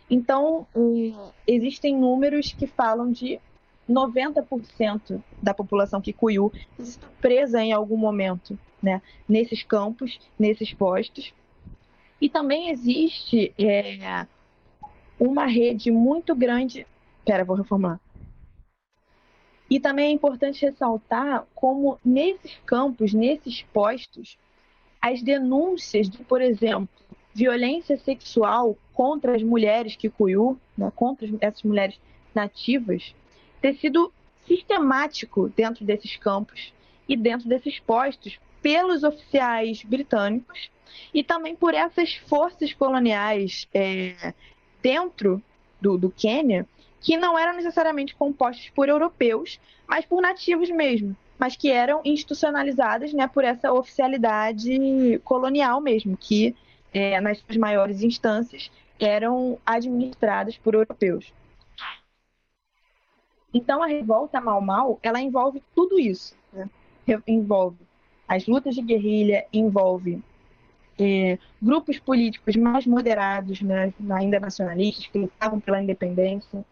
Então, 0.09 0.67
hum, 0.75 1.13
existem 1.47 1.97
números 1.97 2.53
que 2.53 2.67
falam 2.67 3.11
de 3.11 3.41
90% 3.89 5.23
da 5.43 5.53
população 5.53 6.01
Kikuyu 6.01 6.53
está 6.79 7.07
presa 7.21 7.63
em 7.63 7.73
algum 7.73 7.97
momento, 7.97 8.59
né? 8.83 9.03
Nesses 9.29 9.63
campos, 9.63 10.19
nesses 10.39 10.73
postos. 10.73 11.35
E 12.21 12.29
também 12.29 12.71
existe 12.71 13.53
é, 13.59 14.27
uma 15.19 15.47
rede 15.47 15.91
muito 15.91 16.35
grande. 16.35 16.87
Pera, 17.25 17.45
vou 17.45 17.57
reformular. 17.57 18.01
E 19.75 19.81
também 19.81 20.07
é 20.07 20.11
importante 20.13 20.65
ressaltar 20.65 21.45
como 21.53 21.99
nesses 22.05 22.57
campos, 22.65 23.13
nesses 23.13 23.63
postos, 23.73 24.39
as 25.03 25.21
denúncias 25.21 26.09
de, 26.09 26.19
por 26.19 26.41
exemplo, 26.41 26.89
violência 27.35 27.99
sexual 27.99 28.79
contra 28.93 29.35
as 29.35 29.43
mulheres 29.43 29.97
Kikuyu, 29.97 30.57
né, 30.79 30.93
contra 30.95 31.29
essas 31.41 31.65
mulheres 31.65 31.99
nativas, 32.33 33.17
ter 33.61 33.75
sido 33.75 34.13
sistemático 34.47 35.49
dentro 35.49 35.85
desses 35.85 36.17
campos 36.19 36.73
e 37.09 37.17
dentro 37.17 37.49
desses 37.49 37.81
postos 37.81 38.39
pelos 38.63 39.03
oficiais 39.03 39.83
britânicos 39.83 40.71
e 41.13 41.25
também 41.25 41.57
por 41.57 41.75
essas 41.75 42.15
forças 42.15 42.73
coloniais 42.73 43.67
é, 43.75 44.33
dentro 44.81 45.43
do, 45.81 45.99
do 45.99 46.11
Quênia 46.13 46.65
que 47.05 47.19
não 47.19 47.39
eram 47.39 47.55
necessariamente 47.55 48.15
compostos 48.15 48.71
por 48.71 48.89
europeus, 48.89 49.61
mas 49.87 50.07
por 50.07 50.23
nativos 50.23 50.71
mesmo, 50.71 51.15
mas 51.39 51.55
que 51.55 51.71
eram 51.71 52.01
institucionalizadas 52.03 53.13
né, 53.13 53.29
por 53.29 53.45
essa 53.45 53.71
oficialidade 53.71 55.21
colonial 55.23 55.83
mesmo, 55.83 56.17
que 56.17 56.57
é, 56.95 57.21
nas 57.21 57.39
suas 57.41 57.59
maiores 57.59 58.03
instâncias 58.03 58.71
eram 58.99 59.59
administradas 59.67 60.57
por 60.57 60.73
europeus. 60.73 61.31
Então 63.53 63.83
a 63.83 63.87
revolta 63.87 64.41
Mal 64.41 64.63
Mal, 64.63 64.99
ela 65.03 65.21
envolve 65.21 65.63
tudo 65.75 66.01
isso. 66.01 66.35
Né? 66.55 66.71
Envolve 67.27 67.77
as 68.27 68.47
lutas 68.47 68.75
de 68.75 68.81
guerrilha, 68.81 69.45
envolve 69.53 70.23
é, 70.99 71.39
grupos 71.61 71.99
políticos 71.99 72.57
mais 72.57 72.87
moderados, 72.87 73.61
né, 73.61 73.93
ainda 74.11 74.41
nacionalistas, 74.41 75.07
que 75.09 75.19
lutavam 75.19 75.61
pela 75.61 75.83
independência, 75.83 76.65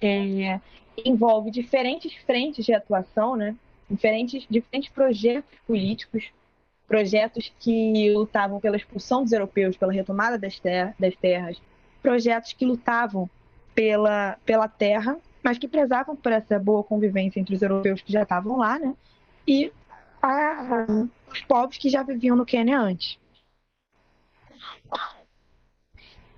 é, 0.00 0.60
envolve 1.04 1.50
diferentes 1.50 2.14
frentes 2.24 2.64
de 2.64 2.72
atuação, 2.72 3.36
né? 3.36 3.54
diferentes, 3.88 4.46
diferentes 4.48 4.90
projetos 4.90 5.58
políticos, 5.66 6.30
projetos 6.86 7.52
que 7.58 8.10
lutavam 8.12 8.60
pela 8.60 8.76
expulsão 8.76 9.22
dos 9.22 9.32
europeus, 9.32 9.76
pela 9.76 9.92
retomada 9.92 10.38
das, 10.38 10.58
ter 10.58 10.94
das 10.98 11.14
terras, 11.16 11.60
projetos 12.02 12.52
que 12.52 12.64
lutavam 12.64 13.28
pela, 13.74 14.36
pela 14.44 14.68
terra, 14.68 15.18
mas 15.42 15.58
que 15.58 15.68
prezavam 15.68 16.14
por 16.14 16.32
essa 16.32 16.58
boa 16.58 16.84
convivência 16.84 17.40
entre 17.40 17.54
os 17.54 17.62
europeus 17.62 18.00
que 18.02 18.12
já 18.12 18.22
estavam 18.22 18.58
lá, 18.58 18.78
né? 18.78 18.94
E 19.46 19.72
a, 20.22 20.84
os 21.30 21.40
povos 21.42 21.78
que 21.78 21.88
já 21.88 22.02
viviam 22.02 22.36
no 22.36 22.44
Quênia 22.44 22.78
antes. 22.78 23.18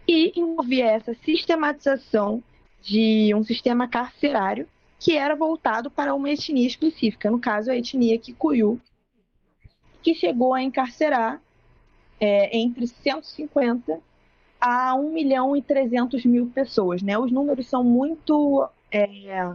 E 0.06 0.38
envolvia 0.38 0.86
essa 0.86 1.14
sistematização 1.14 2.42
de 2.82 3.32
um 3.34 3.44
sistema 3.44 3.86
carcerário 3.88 4.68
que 4.98 5.16
era 5.16 5.34
voltado 5.34 5.90
para 5.90 6.14
uma 6.14 6.30
etnia 6.30 6.66
específica, 6.66 7.30
no 7.30 7.38
caso 7.38 7.70
a 7.70 7.76
etnia 7.76 8.18
Kikuyu, 8.18 8.80
que 10.02 10.14
chegou 10.14 10.54
a 10.54 10.62
encarcerar 10.62 11.40
é, 12.20 12.56
entre 12.56 12.86
150 12.86 14.00
a 14.60 14.94
1 14.94 15.12
milhão 15.12 15.56
e 15.56 15.62
300 15.62 16.24
mil 16.24 16.46
pessoas. 16.46 17.02
Né? 17.02 17.18
Os 17.18 17.32
números 17.32 17.66
são 17.66 17.82
muito 17.82 18.68
é, 18.90 19.52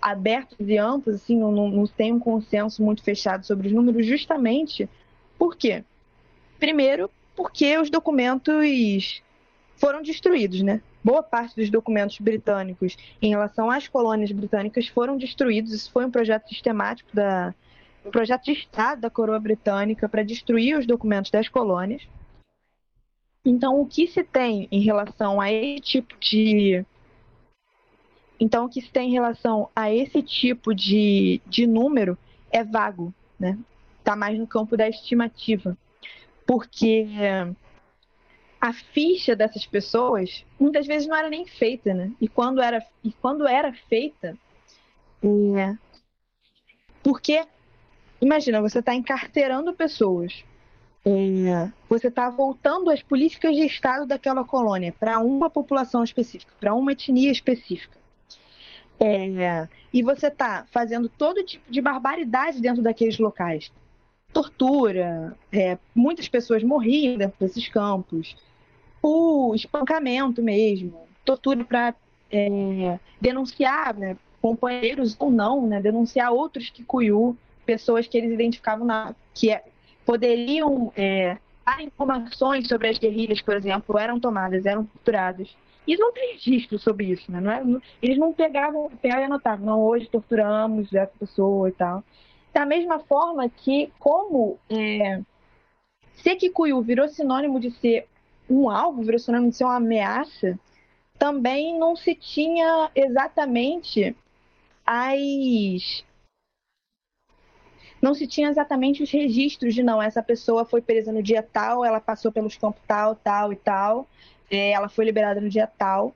abertos 0.00 0.68
e 0.68 0.76
amplos, 0.76 1.16
assim, 1.16 1.38
não, 1.38 1.50
não 1.50 1.86
tem 1.86 2.12
um 2.12 2.18
consenso 2.18 2.82
muito 2.82 3.02
fechado 3.02 3.46
sobre 3.46 3.68
os 3.68 3.72
números, 3.72 4.06
justamente 4.06 4.88
por 5.38 5.56
quê? 5.56 5.82
Primeiro, 6.58 7.10
porque 7.34 7.76
os 7.78 7.90
documentos 7.90 9.22
foram 9.76 10.02
destruídos, 10.02 10.62
né? 10.62 10.80
Boa 11.02 11.22
parte 11.22 11.56
dos 11.56 11.70
documentos 11.70 12.18
britânicos 12.18 12.96
em 13.20 13.30
relação 13.30 13.70
às 13.70 13.88
colônias 13.88 14.32
britânicas 14.32 14.88
foram 14.88 15.16
destruídos. 15.16 15.72
Isso 15.72 15.90
foi 15.90 16.04
um 16.04 16.10
projeto 16.10 16.48
sistemático 16.48 17.14
da 17.14 17.54
um 18.04 18.10
projeto 18.10 18.44
de 18.44 18.52
Estado 18.52 19.00
da 19.00 19.10
coroa 19.10 19.40
britânica 19.40 20.08
para 20.08 20.22
destruir 20.22 20.78
os 20.78 20.86
documentos 20.86 21.30
das 21.30 21.48
colônias. 21.48 22.02
Então, 23.42 23.80
o 23.80 23.86
que 23.86 24.06
se 24.06 24.22
tem 24.22 24.68
em 24.70 24.80
relação 24.80 25.40
a 25.40 25.50
esse 25.50 25.80
tipo 25.80 26.14
de 26.20 26.84
então, 28.38 28.64
o 28.64 28.68
que 28.68 28.80
se 28.80 28.90
tem 28.90 29.08
em 29.08 29.12
relação 29.12 29.70
a 29.74 29.92
esse 29.92 30.22
tipo 30.22 30.74
de, 30.74 31.40
de 31.46 31.66
número 31.66 32.18
é 32.50 32.64
vago, 32.64 33.14
né? 33.38 33.58
Está 33.98 34.16
mais 34.16 34.38
no 34.38 34.46
campo 34.46 34.76
da 34.76 34.88
estimativa. 34.88 35.78
Porque 36.46 37.06
a 38.64 38.72
ficha 38.72 39.36
dessas 39.36 39.66
pessoas 39.66 40.42
muitas 40.58 40.86
vezes 40.86 41.06
não 41.06 41.14
era 41.14 41.28
nem 41.28 41.44
feita, 41.44 41.92
né? 41.92 42.10
E 42.18 42.26
quando 42.26 42.62
era, 42.62 42.82
e 43.04 43.12
quando 43.12 43.46
era 43.46 43.74
feita, 43.74 44.38
é... 45.22 45.76
porque 47.02 47.46
imagina, 48.22 48.62
você 48.62 48.78
está 48.78 48.94
encarcerando 48.94 49.74
pessoas, 49.74 50.42
é... 51.04 51.70
você 51.90 52.08
está 52.08 52.30
voltando 52.30 52.88
as 52.88 53.02
políticas 53.02 53.54
de 53.54 53.66
Estado 53.66 54.06
daquela 54.06 54.44
colônia 54.44 54.94
para 54.98 55.18
uma 55.18 55.50
população 55.50 56.02
específica, 56.02 56.54
para 56.58 56.74
uma 56.74 56.92
etnia 56.92 57.30
específica. 57.30 57.98
É... 58.98 59.68
E 59.92 60.02
você 60.02 60.28
está 60.28 60.64
fazendo 60.70 61.06
todo 61.10 61.44
tipo 61.44 61.70
de 61.70 61.82
barbaridade 61.82 62.62
dentro 62.62 62.82
daqueles 62.82 63.18
locais. 63.18 63.70
Tortura, 64.32 65.36
é... 65.52 65.76
muitas 65.94 66.28
pessoas 66.28 66.62
morriam 66.62 67.18
dentro 67.18 67.38
desses 67.38 67.68
campos, 67.68 68.34
o 69.06 69.54
espancamento 69.54 70.42
mesmo, 70.42 71.06
tortura 71.26 71.62
para 71.62 71.94
é, 72.32 72.98
denunciar 73.20 73.94
né, 73.94 74.16
companheiros 74.40 75.14
ou 75.18 75.30
não, 75.30 75.66
né, 75.66 75.78
denunciar 75.80 76.32
outros 76.32 76.70
que 76.70 76.82
cuiu, 76.82 77.36
pessoas 77.66 78.06
que 78.06 78.16
eles 78.16 78.32
identificavam 78.32 78.86
na, 78.86 79.14
que 79.34 79.50
é, 79.50 79.62
poderiam 80.06 80.90
é, 80.96 81.36
dar 81.66 81.82
informações 81.82 82.66
sobre 82.66 82.88
as 82.88 82.98
guerrilhas, 82.98 83.42
por 83.42 83.54
exemplo, 83.54 83.98
eram 83.98 84.18
tomadas, 84.18 84.64
eram 84.64 84.86
torturadas. 84.86 85.54
E 85.86 85.98
não 85.98 86.10
tem 86.10 86.32
registro 86.32 86.78
sobre 86.78 87.04
isso, 87.04 87.30
né? 87.30 87.42
Não 87.42 87.52
é, 87.52 87.62
não, 87.62 87.82
eles 88.00 88.16
não 88.16 88.32
pegavam 88.32 88.88
papel 88.88 89.20
e 89.20 89.24
anotavam, 89.24 89.66
não, 89.66 89.82
hoje 89.82 90.08
torturamos 90.08 90.94
essa 90.94 91.12
pessoa 91.20 91.68
e 91.68 91.72
tal. 91.72 92.02
Da 92.54 92.64
mesma 92.64 93.00
forma 93.00 93.46
que, 93.50 93.92
como 93.98 94.58
é, 94.70 95.20
Sekikuyu 96.14 96.80
virou 96.80 97.06
sinônimo 97.06 97.60
de 97.60 97.70
ser 97.70 98.08
um 98.48 98.68
alvo, 98.68 99.02
virou 99.02 99.18
sinônimo 99.18 99.50
de 99.50 99.56
ser 99.56 99.64
uma 99.64 99.76
ameaça, 99.76 100.58
também 101.18 101.78
não 101.78 101.96
se 101.96 102.14
tinha 102.14 102.90
exatamente 102.94 104.14
as. 104.84 106.04
Não 108.02 108.12
se 108.14 108.26
tinha 108.26 108.48
exatamente 108.48 109.02
os 109.02 109.10
registros 109.10 109.74
de 109.74 109.82
não, 109.82 110.02
essa 110.02 110.22
pessoa 110.22 110.66
foi 110.66 110.82
presa 110.82 111.10
no 111.10 111.22
dia 111.22 111.42
tal, 111.42 111.84
ela 111.84 112.00
passou 112.00 112.30
pelos 112.30 112.56
campos 112.56 112.82
tal, 112.86 113.14
tal 113.16 113.50
e 113.50 113.56
tal, 113.56 114.06
é, 114.50 114.72
ela 114.72 114.90
foi 114.90 115.06
liberada 115.06 115.40
no 115.40 115.48
dia 115.48 115.66
tal. 115.66 116.14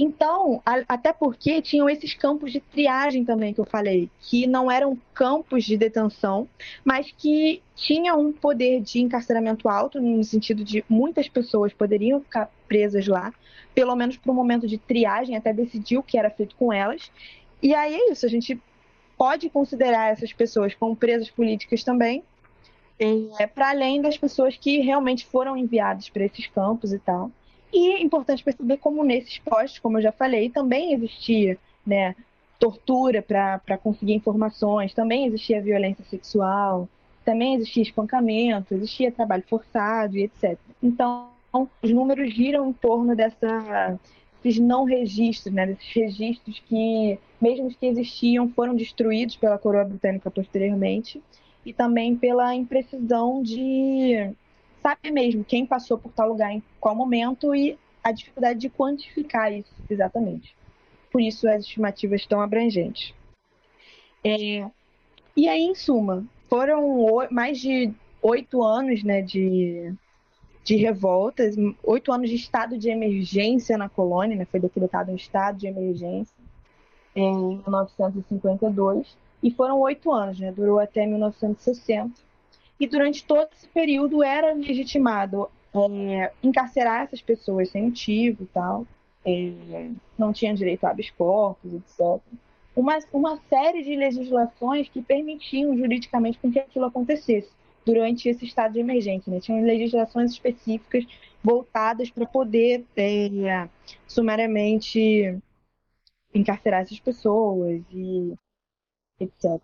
Então, 0.00 0.62
a, 0.64 0.84
até 0.88 1.12
porque 1.12 1.60
tinham 1.60 1.90
esses 1.90 2.14
campos 2.14 2.52
de 2.52 2.60
triagem 2.60 3.24
também 3.24 3.52
que 3.52 3.60
eu 3.60 3.64
falei, 3.64 4.08
que 4.20 4.46
não 4.46 4.70
eram 4.70 4.96
campos 5.12 5.64
de 5.64 5.76
detenção, 5.76 6.48
mas 6.84 7.10
que 7.10 7.60
tinham 7.74 8.20
um 8.20 8.32
poder 8.32 8.80
de 8.80 9.00
encarceramento 9.00 9.68
alto, 9.68 10.00
no 10.00 10.22
sentido 10.22 10.62
de 10.62 10.84
muitas 10.88 11.28
pessoas 11.28 11.72
poderiam 11.72 12.20
ficar 12.20 12.48
presas 12.68 13.08
lá, 13.08 13.34
pelo 13.74 13.96
menos 13.96 14.16
por 14.16 14.30
um 14.30 14.34
momento 14.34 14.68
de 14.68 14.78
triagem, 14.78 15.36
até 15.36 15.52
decidir 15.52 15.98
o 15.98 16.02
que 16.02 16.16
era 16.16 16.30
feito 16.30 16.54
com 16.54 16.72
elas. 16.72 17.10
E 17.60 17.74
aí 17.74 17.96
é 17.96 18.12
isso, 18.12 18.24
a 18.24 18.28
gente 18.28 18.56
pode 19.16 19.50
considerar 19.50 20.12
essas 20.12 20.32
pessoas 20.32 20.76
como 20.76 20.94
presas 20.94 21.28
políticas 21.28 21.82
também, 21.82 22.22
é, 23.00 23.48
para 23.48 23.70
além 23.70 24.00
das 24.00 24.16
pessoas 24.16 24.56
que 24.56 24.78
realmente 24.78 25.26
foram 25.26 25.56
enviadas 25.56 26.08
para 26.08 26.24
esses 26.24 26.46
campos 26.46 26.92
e 26.92 27.00
tal. 27.00 27.32
E 27.72 27.92
é 27.92 28.02
importante 28.02 28.42
perceber 28.42 28.78
como 28.78 29.04
nesses 29.04 29.38
postos, 29.38 29.78
como 29.78 29.98
eu 29.98 30.02
já 30.02 30.12
falei, 30.12 30.48
também 30.48 30.92
existia 30.92 31.58
né, 31.86 32.14
tortura 32.58 33.22
para 33.22 33.78
conseguir 33.78 34.14
informações, 34.14 34.94
também 34.94 35.26
existia 35.26 35.60
violência 35.60 36.04
sexual, 36.04 36.88
também 37.24 37.54
existia 37.54 37.82
espancamento, 37.82 38.74
existia 38.74 39.12
trabalho 39.12 39.44
forçado 39.48 40.16
e 40.16 40.24
etc. 40.24 40.58
Então, 40.82 41.28
os 41.52 41.90
números 41.90 42.32
giram 42.32 42.68
em 42.68 42.72
torno 42.72 43.14
dessa, 43.14 43.98
desses 44.42 44.60
não 44.60 44.84
registros, 44.84 45.52
né, 45.52 45.66
desses 45.66 45.92
registros 45.92 46.58
que, 46.66 47.18
mesmo 47.40 47.70
que 47.70 47.86
existiam, 47.86 48.48
foram 48.48 48.74
destruídos 48.74 49.36
pela 49.36 49.58
coroa 49.58 49.84
britânica 49.84 50.30
posteriormente, 50.30 51.22
e 51.66 51.72
também 51.72 52.16
pela 52.16 52.54
imprecisão 52.54 53.42
de 53.42 54.30
sabe 54.82 55.10
mesmo 55.10 55.44
quem 55.44 55.66
passou 55.66 55.98
por 55.98 56.12
tal 56.12 56.28
lugar 56.28 56.52
em 56.52 56.62
qual 56.80 56.94
momento 56.94 57.54
e 57.54 57.78
a 58.02 58.12
dificuldade 58.12 58.58
de 58.58 58.70
quantificar 58.70 59.52
isso 59.52 59.72
exatamente. 59.88 60.56
Por 61.10 61.20
isso 61.20 61.48
as 61.48 61.64
estimativas 61.64 62.26
tão 62.26 62.40
abrangentes. 62.40 63.14
É, 64.24 64.68
e 65.36 65.48
aí, 65.48 65.62
em 65.62 65.74
suma, 65.74 66.26
foram 66.48 67.28
mais 67.30 67.58
de 67.58 67.92
oito 68.22 68.62
anos 68.62 69.02
né, 69.04 69.22
de, 69.22 69.94
de 70.64 70.76
revoltas, 70.76 71.54
oito 71.82 72.12
anos 72.12 72.28
de 72.28 72.36
estado 72.36 72.76
de 72.76 72.90
emergência 72.90 73.78
na 73.78 73.88
colônia, 73.88 74.36
né, 74.36 74.44
foi 74.44 74.60
decretado 74.60 75.12
um 75.12 75.16
estado 75.16 75.58
de 75.58 75.66
emergência 75.66 76.34
em 77.14 77.58
1952, 77.58 79.16
e 79.42 79.50
foram 79.50 79.80
oito 79.80 80.12
anos, 80.12 80.38
né, 80.38 80.50
durou 80.52 80.78
até 80.78 81.06
1960 81.06 82.27
e 82.80 82.86
durante 82.86 83.24
todo 83.24 83.48
esse 83.52 83.68
período 83.68 84.22
era 84.22 84.52
legitimado 84.52 85.48
é, 85.74 86.32
encarcerar 86.42 87.02
essas 87.02 87.20
pessoas 87.20 87.70
sem 87.70 87.84
motivo 87.84 88.44
e 88.44 88.46
tal, 88.46 88.86
é, 89.24 89.90
não 90.16 90.32
tinham 90.32 90.54
direito 90.54 90.84
a 90.84 90.90
habeas 90.90 91.10
corpus, 91.10 91.72
etc. 91.74 92.22
Uma, 92.74 92.98
uma 93.12 93.36
série 93.48 93.82
de 93.82 93.96
legislações 93.96 94.88
que 94.88 95.02
permitiam 95.02 95.76
juridicamente 95.76 96.38
com 96.38 96.50
que 96.50 96.60
aquilo 96.60 96.84
acontecesse 96.84 97.50
durante 97.84 98.28
esse 98.28 98.44
estado 98.44 98.74
de 98.74 98.80
emergência. 98.80 99.32
Né? 99.32 99.40
Tinham 99.40 99.62
legislações 99.62 100.32
específicas 100.32 101.04
voltadas 101.42 102.10
para 102.10 102.26
poder 102.26 102.84
é, 102.96 103.68
sumariamente 104.06 105.36
encarcerar 106.34 106.82
essas 106.82 107.00
pessoas 107.00 107.82
e 107.92 108.34
etc. 109.18 109.60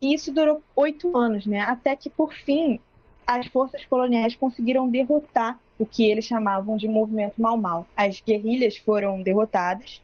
E 0.00 0.14
isso 0.14 0.32
durou 0.32 0.62
oito 0.74 1.16
anos, 1.16 1.46
né? 1.46 1.60
Até 1.60 1.94
que, 1.94 2.08
por 2.08 2.32
fim, 2.32 2.80
as 3.26 3.46
forças 3.46 3.84
coloniais 3.84 4.34
conseguiram 4.34 4.88
derrotar 4.88 5.60
o 5.78 5.86
que 5.86 6.04
eles 6.10 6.24
chamavam 6.24 6.76
de 6.76 6.88
movimento 6.88 7.40
mal-mal. 7.40 7.86
As 7.96 8.20
guerrilhas 8.20 8.76
foram 8.78 9.22
derrotadas 9.22 10.00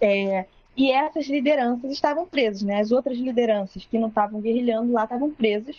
é, 0.00 0.46
e 0.76 0.90
essas 0.90 1.26
lideranças 1.26 1.90
estavam 1.92 2.26
presas, 2.26 2.62
né? 2.62 2.80
As 2.80 2.90
outras 2.90 3.18
lideranças 3.18 3.84
que 3.84 3.98
não 3.98 4.08
estavam 4.08 4.40
guerrilhando 4.40 4.92
lá 4.92 5.04
estavam 5.04 5.30
presas. 5.30 5.76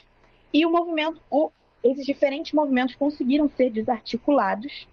E 0.54 0.66
o 0.66 0.72
movimento, 0.72 1.20
o, 1.30 1.50
esses 1.84 2.06
diferentes 2.06 2.54
movimentos 2.54 2.96
conseguiram 2.96 3.50
ser 3.50 3.70
desarticulados. 3.70 4.88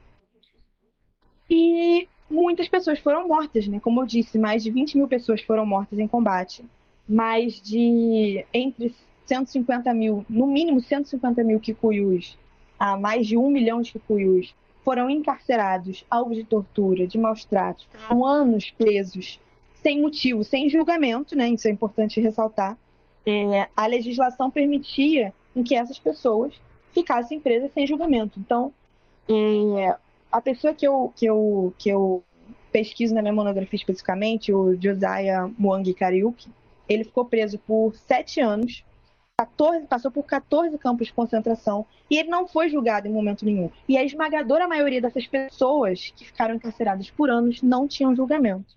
E 1.50 2.08
muitas 2.30 2.68
pessoas 2.68 2.98
foram 2.98 3.28
mortas, 3.28 3.66
né? 3.68 3.80
Como 3.80 4.00
eu 4.00 4.06
disse, 4.06 4.38
mais 4.38 4.62
de 4.62 4.70
20 4.70 4.96
mil 4.96 5.08
pessoas 5.08 5.42
foram 5.42 5.66
mortas 5.66 5.98
em 5.98 6.08
combate. 6.08 6.64
Mais 7.08 7.60
de 7.60 8.44
entre 8.52 8.94
150 9.26 9.92
mil, 9.94 10.24
no 10.28 10.46
mínimo 10.46 10.80
150 10.80 11.42
mil 11.42 11.60
Kikuyus, 11.60 12.38
a 12.78 12.96
mais 12.96 13.26
de 13.26 13.36
um 13.36 13.50
milhão 13.50 13.80
de 13.80 13.92
Kikuyus 13.92 14.54
foram 14.84 15.10
encarcerados, 15.10 16.04
alvos 16.10 16.36
de 16.36 16.44
tortura, 16.44 17.06
de 17.06 17.18
maus 17.18 17.44
tratos, 17.44 17.86
foram 17.92 18.24
anos 18.24 18.70
presos, 18.70 19.38
sem 19.82 20.00
motivo, 20.00 20.42
sem 20.44 20.68
julgamento, 20.68 21.36
né? 21.36 21.48
Isso 21.50 21.68
é 21.68 21.70
importante 21.70 22.20
ressaltar. 22.20 22.76
É, 23.26 23.68
a 23.76 23.86
legislação 23.86 24.50
permitia 24.50 25.34
que 25.64 25.74
essas 25.74 25.98
pessoas 25.98 26.54
ficassem 26.92 27.38
presas 27.38 27.70
sem 27.72 27.86
julgamento. 27.86 28.38
Então, 28.40 28.72
é, 29.28 29.96
a 30.32 30.40
pessoa 30.40 30.72
que 30.72 30.86
eu, 30.86 31.12
que, 31.14 31.26
eu, 31.26 31.74
que 31.78 31.90
eu 31.90 32.22
pesquiso 32.72 33.14
na 33.14 33.20
minha 33.20 33.34
monografia 33.34 33.76
especificamente, 33.76 34.52
o 34.52 34.74
Josiah 34.80 35.50
Mwang 35.58 35.92
Kariuki, 35.92 36.48
ele 36.88 37.04
ficou 37.04 37.24
preso 37.24 37.58
por 37.58 37.94
sete 37.94 38.40
anos 38.40 38.84
14, 39.38 39.86
passou 39.86 40.10
por 40.10 40.24
14 40.24 40.76
campos 40.78 41.06
de 41.06 41.12
concentração 41.12 41.86
e 42.10 42.18
ele 42.18 42.28
não 42.28 42.48
foi 42.48 42.68
julgado 42.68 43.06
em 43.06 43.12
momento 43.12 43.44
nenhum. 43.44 43.70
E 43.88 43.96
a 43.96 44.02
esmagadora 44.02 44.66
maioria 44.66 45.00
dessas 45.00 45.28
pessoas 45.28 46.12
que 46.16 46.24
ficaram 46.24 46.56
encarceradas 46.56 47.08
por 47.08 47.30
anos 47.30 47.62
não 47.62 47.86
tinham 47.86 48.16
julgamento. 48.16 48.76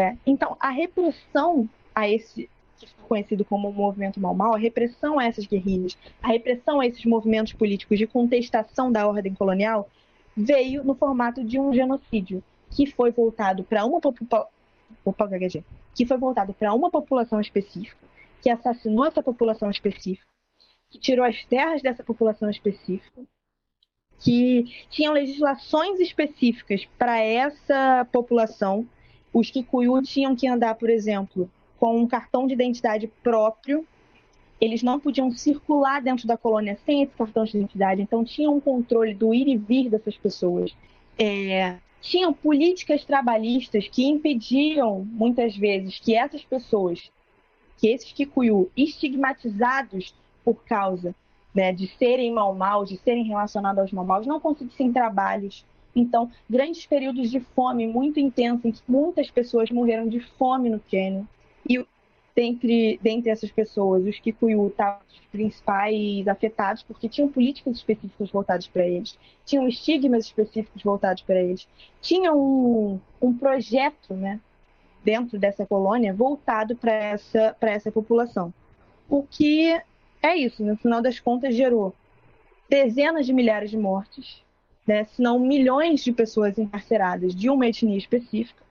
É, 0.00 0.16
então, 0.26 0.56
a 0.58 0.70
repressão 0.70 1.68
a 1.94 2.08
esse 2.08 2.50
que 2.76 2.86
foi 2.86 3.08
conhecido 3.08 3.44
como 3.44 3.70
movimento 3.70 4.18
Mal 4.18 4.34
Mal, 4.34 4.54
a 4.54 4.58
repressão 4.58 5.18
a 5.18 5.24
essas 5.26 5.46
guerrilhas, 5.46 5.96
a 6.22 6.28
repressão 6.28 6.80
a 6.80 6.86
esses 6.86 7.04
movimentos 7.04 7.52
políticos 7.52 7.98
de 7.98 8.06
contestação 8.06 8.90
da 8.90 9.06
ordem 9.06 9.34
colonial 9.34 9.88
veio 10.34 10.82
no 10.82 10.94
formato 10.94 11.44
de 11.44 11.60
um 11.60 11.72
genocídio 11.72 12.42
que 12.70 12.86
foi 12.86 13.10
voltado 13.10 13.62
para 13.62 13.84
uma 13.84 14.00
que 15.94 16.06
foi 16.06 16.16
voltado 16.18 16.54
para 16.54 16.72
uma 16.74 16.90
população 16.90 17.40
específica 17.40 18.10
que 18.40 18.50
assassinou 18.50 19.04
essa 19.04 19.22
população 19.22 19.70
específica, 19.70 20.26
que 20.90 20.98
tirou 20.98 21.24
as 21.24 21.44
terras 21.44 21.82
dessa 21.82 22.02
população 22.02 22.50
específica, 22.50 23.22
que 24.18 24.64
tinham 24.90 25.12
legislações 25.12 25.98
específicas 26.00 26.86
para 26.98 27.18
essa 27.18 28.06
população. 28.12 28.86
Os 29.32 29.50
Kikuyu 29.50 30.02
tinham 30.02 30.34
que 30.36 30.46
andar, 30.46 30.74
por 30.74 30.90
exemplo, 30.90 31.50
com 31.78 31.96
um 31.98 32.06
cartão 32.06 32.46
de 32.46 32.52
identidade 32.52 33.06
próprio. 33.22 33.86
Eles 34.60 34.82
não 34.82 35.00
podiam 35.00 35.30
circular 35.30 36.02
dentro 36.02 36.26
da 36.26 36.36
colônia 36.36 36.78
sem 36.84 37.02
esse 37.02 37.14
cartão 37.14 37.44
de 37.44 37.56
identidade, 37.56 38.02
então 38.02 38.24
tinham 38.24 38.54
um 38.54 38.60
controle 38.60 39.14
do 39.14 39.32
ir 39.32 39.48
e 39.48 39.56
vir 39.56 39.88
dessas 39.88 40.18
pessoas. 40.18 40.74
É, 41.18 41.78
tinham 42.00 42.32
políticas 42.32 43.04
trabalhistas 43.04 43.88
que 43.88 44.04
impediam, 44.04 45.04
muitas 45.04 45.56
vezes, 45.56 45.98
que 45.98 46.14
essas 46.14 46.44
pessoas 46.44 47.10
que 47.76 47.88
esses 47.88 48.12
Kikuyu 48.12 48.70
estigmatizados 48.76 50.14
por 50.44 50.62
causa 50.64 51.14
né, 51.54 51.72
de 51.72 51.86
serem 51.96 52.32
mal-mal, 52.32 52.84
de 52.84 52.98
serem 52.98 53.24
relacionados 53.24 53.80
aos 53.80 53.92
mal-maus, 53.92 54.26
não 54.26 54.38
conseguissem 54.38 54.92
trabalhos. 54.92 55.64
Então, 55.96 56.30
grandes 56.48 56.86
períodos 56.86 57.30
de 57.30 57.40
fome 57.40 57.86
muito 57.86 58.20
intensos, 58.20 58.64
em 58.64 58.70
que 58.70 58.82
muitas 58.86 59.30
pessoas 59.30 59.70
morreram 59.70 60.08
de 60.08 60.20
fome 60.20 60.68
no 60.68 60.78
Quênia. 60.78 61.26
E 61.68 61.84
dentre, 62.34 62.98
dentre 63.02 63.30
essas 63.30 63.50
pessoas, 63.50 64.04
os 64.04 64.18
Kikuyu 64.18 64.68
estavam 64.68 65.00
os 65.08 65.20
principais 65.26 66.26
afetados, 66.28 66.82
porque 66.82 67.08
tinham 67.08 67.28
políticas 67.28 67.76
específicas 67.76 68.30
voltadas 68.30 68.66
para 68.66 68.86
eles, 68.86 69.18
tinham 69.44 69.68
estigmas 69.68 70.26
específicos 70.26 70.82
voltados 70.82 71.22
para 71.22 71.40
eles, 71.40 71.66
tinham 72.00 72.38
um, 72.38 73.00
um 73.20 73.36
projeto 73.36 74.14
né, 74.14 74.40
dentro 75.04 75.38
dessa 75.38 75.66
colônia 75.66 76.14
voltado 76.14 76.76
para 76.76 76.92
essa, 76.92 77.56
essa 77.60 77.92
população. 77.92 78.52
O 79.08 79.22
que 79.22 79.80
é 80.22 80.36
isso, 80.36 80.64
no 80.64 80.76
final 80.76 81.02
das 81.02 81.18
contas, 81.18 81.54
gerou 81.54 81.94
dezenas 82.68 83.26
de 83.26 83.32
milhares 83.32 83.70
de 83.70 83.76
mortes, 83.76 84.42
né, 84.86 85.04
se 85.04 85.20
não 85.20 85.38
milhões 85.38 86.02
de 86.02 86.12
pessoas 86.12 86.58
encarceradas 86.58 87.34
de 87.34 87.50
uma 87.50 87.66
etnia 87.66 87.98
específica, 87.98 88.62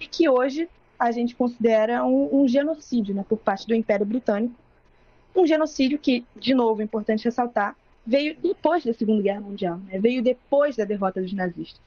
e 0.00 0.06
que 0.06 0.28
hoje 0.28 0.68
a 0.98 1.10
gente 1.10 1.34
considera 1.34 2.04
um, 2.04 2.42
um 2.42 2.48
genocídio 2.48 3.14
né, 3.14 3.24
por 3.28 3.38
parte 3.38 3.66
do 3.66 3.74
Império 3.74 4.06
Britânico. 4.06 4.54
Um 5.34 5.46
genocídio 5.46 5.98
que, 5.98 6.24
de 6.34 6.54
novo, 6.54 6.80
é 6.80 6.84
importante 6.84 7.24
ressaltar, 7.24 7.76
veio 8.06 8.36
depois 8.40 8.84
da 8.84 8.94
Segunda 8.94 9.22
Guerra 9.22 9.40
Mundial, 9.40 9.78
né, 9.78 9.98
veio 9.98 10.22
depois 10.22 10.76
da 10.76 10.84
derrota 10.84 11.20
dos 11.20 11.32
nazistas. 11.32 11.80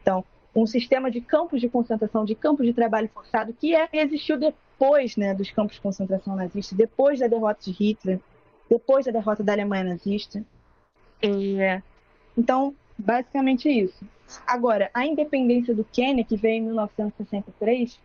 Então, 0.00 0.24
um 0.54 0.66
sistema 0.66 1.10
de 1.10 1.20
campos 1.20 1.60
de 1.60 1.68
concentração, 1.68 2.24
de 2.24 2.34
campos 2.34 2.66
de 2.66 2.72
trabalho 2.72 3.08
forçado, 3.08 3.52
que 3.52 3.74
é, 3.74 3.88
existiu 3.92 4.38
depois 4.38 5.16
né, 5.16 5.34
dos 5.34 5.50
campos 5.50 5.76
de 5.76 5.80
concentração 5.80 6.36
nazistas, 6.36 6.76
depois 6.76 7.20
da 7.20 7.26
derrota 7.26 7.60
de 7.62 7.72
Hitler, 7.72 8.20
depois 8.68 9.06
da 9.06 9.12
derrota 9.12 9.42
da 9.42 9.52
Alemanha 9.52 9.84
nazista. 9.84 10.44
É, 11.22 11.82
então, 12.36 12.74
basicamente 12.98 13.68
é 13.68 13.72
isso. 13.72 14.04
Agora, 14.46 14.90
a 14.94 15.06
independência 15.06 15.74
do 15.74 15.84
Quênia, 15.84 16.24
que 16.24 16.36
veio 16.36 16.56
em 16.56 16.66
1963, 16.66 17.98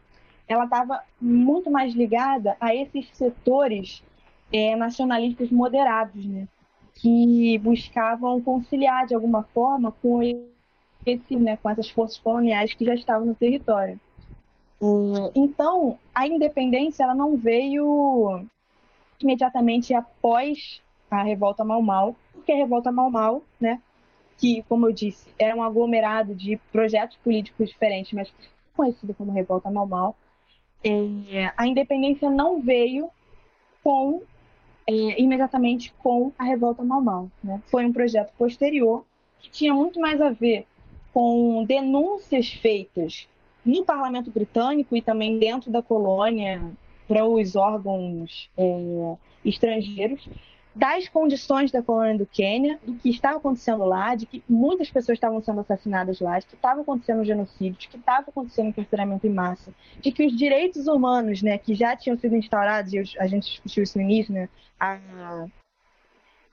ela 0.48 0.64
estava 0.64 1.04
muito 1.20 1.70
mais 1.70 1.93
ligada 1.93 2.56
a 2.60 2.74
esses 2.74 3.10
setores 3.14 4.04
é, 4.52 4.76
nacionalistas 4.76 5.52
moderados, 5.52 6.26
né, 6.26 6.48
que 6.95 7.58
buscavam 7.60 8.41
conciliar 8.41 9.06
de 9.06 9.14
alguma 9.14 9.43
forma 9.43 9.91
com 10.02 10.22
esse, 11.06 11.36
né, 11.36 11.58
com 11.58 11.70
essas 11.70 11.89
forças 11.89 12.18
coloniais 12.18 12.74
que 12.74 12.86
já 12.86 12.95
estavam 12.95 13.28
no 13.28 13.36
território. 13.36 14.00
Então, 15.36 15.98
a 16.14 16.28
independência 16.28 17.04
ela 17.04 17.16
não 17.16 17.36
veio 17.36 18.45
imediatamente 19.20 19.93
após 19.93 20.82
a 21.10 21.24
revolta 21.24 21.64
Mau-Mau, 21.64 22.16
porque 22.32 22.52
a 22.52 22.56
revolta 22.56 22.91
Mau-Mau, 22.91 23.43
né, 23.60 23.82
que, 24.38 24.64
como 24.70 24.88
eu 24.88 24.93
disse, 24.93 25.28
era 25.38 25.56
um 25.56 25.64
aglomerado 25.64 26.36
de 26.36 26.58
projetos 26.72 27.18
políticos 27.18 27.70
diferentes, 27.70 28.14
mas 28.14 28.32
conhecido 28.76 29.14
como 29.16 29.32
revolta 29.32 29.72
Mau-Mau, 29.72 30.16
é, 30.84 31.51
a 31.55 31.67
independência 31.67 32.30
não 32.30 32.61
veio 32.61 33.09
com 33.84 34.21
é, 34.86 35.21
imediatamente 35.21 35.93
com 35.99 36.32
a 36.38 36.43
revolta 36.43 36.84
Mau-Mau. 36.84 37.30
Né? 37.43 37.61
Foi 37.67 37.86
um 37.86 37.93
projeto 37.93 38.32
posterior 38.38 39.05
que 39.39 39.49
tinha 39.49 39.73
muito 39.73 39.99
mais 39.99 40.21
a 40.21 40.30
ver 40.30 40.65
com 41.13 41.63
denúncias 41.65 42.49
feitas 42.49 43.28
no 43.65 43.84
parlamento 43.84 44.32
britânico 44.32 44.95
e 44.95 45.01
também 45.01 45.38
dentro 45.38 45.69
da 45.69 45.82
colônia 45.82 46.61
para 47.07 47.25
os 47.25 47.55
órgãos 47.55 48.49
é, 48.57 49.15
estrangeiros 49.43 50.28
das 50.78 51.09
condições 51.09 51.71
da 51.71 51.82
colônia 51.82 52.19
do 52.19 52.25
Quênia, 52.25 52.80
do 52.86 52.93
que 52.93 53.09
estava 53.09 53.38
acontecendo 53.38 53.84
lá, 53.84 54.13
de 54.13 54.28
que 54.28 54.43
muitas 54.47 54.91
pessoas 54.91 55.15
estavam 55.15 55.41
sendo 55.41 55.61
assassinadas 55.61 56.19
lá, 56.19 56.38
de 56.38 56.45
que 56.45 56.53
estava 56.53 56.82
acontecendo 56.82 57.25
genocídio, 57.25 57.80
de 57.80 57.88
que 57.88 57.97
estava 57.97 58.30
acontecendo 58.30 58.67
encarceramento 58.67 59.25
em 59.25 59.34
massa, 59.34 59.73
de 59.99 60.11
que 60.11 60.23
os 60.23 60.38
direitos 60.38 60.86
humanos, 60.86 61.41
né, 61.41 61.57
que 61.57 61.73
já 61.73 61.95
tinham 61.95 62.15
sido 62.15 62.36
instaurados, 62.36 62.93
e 62.93 62.99
a 63.17 63.25
gente 63.25 63.49
discutiu 63.49 63.82
isso 63.82 63.97
no 63.97 64.03
início, 64.03 64.32
né, 64.32 64.47
a, 64.80 65.47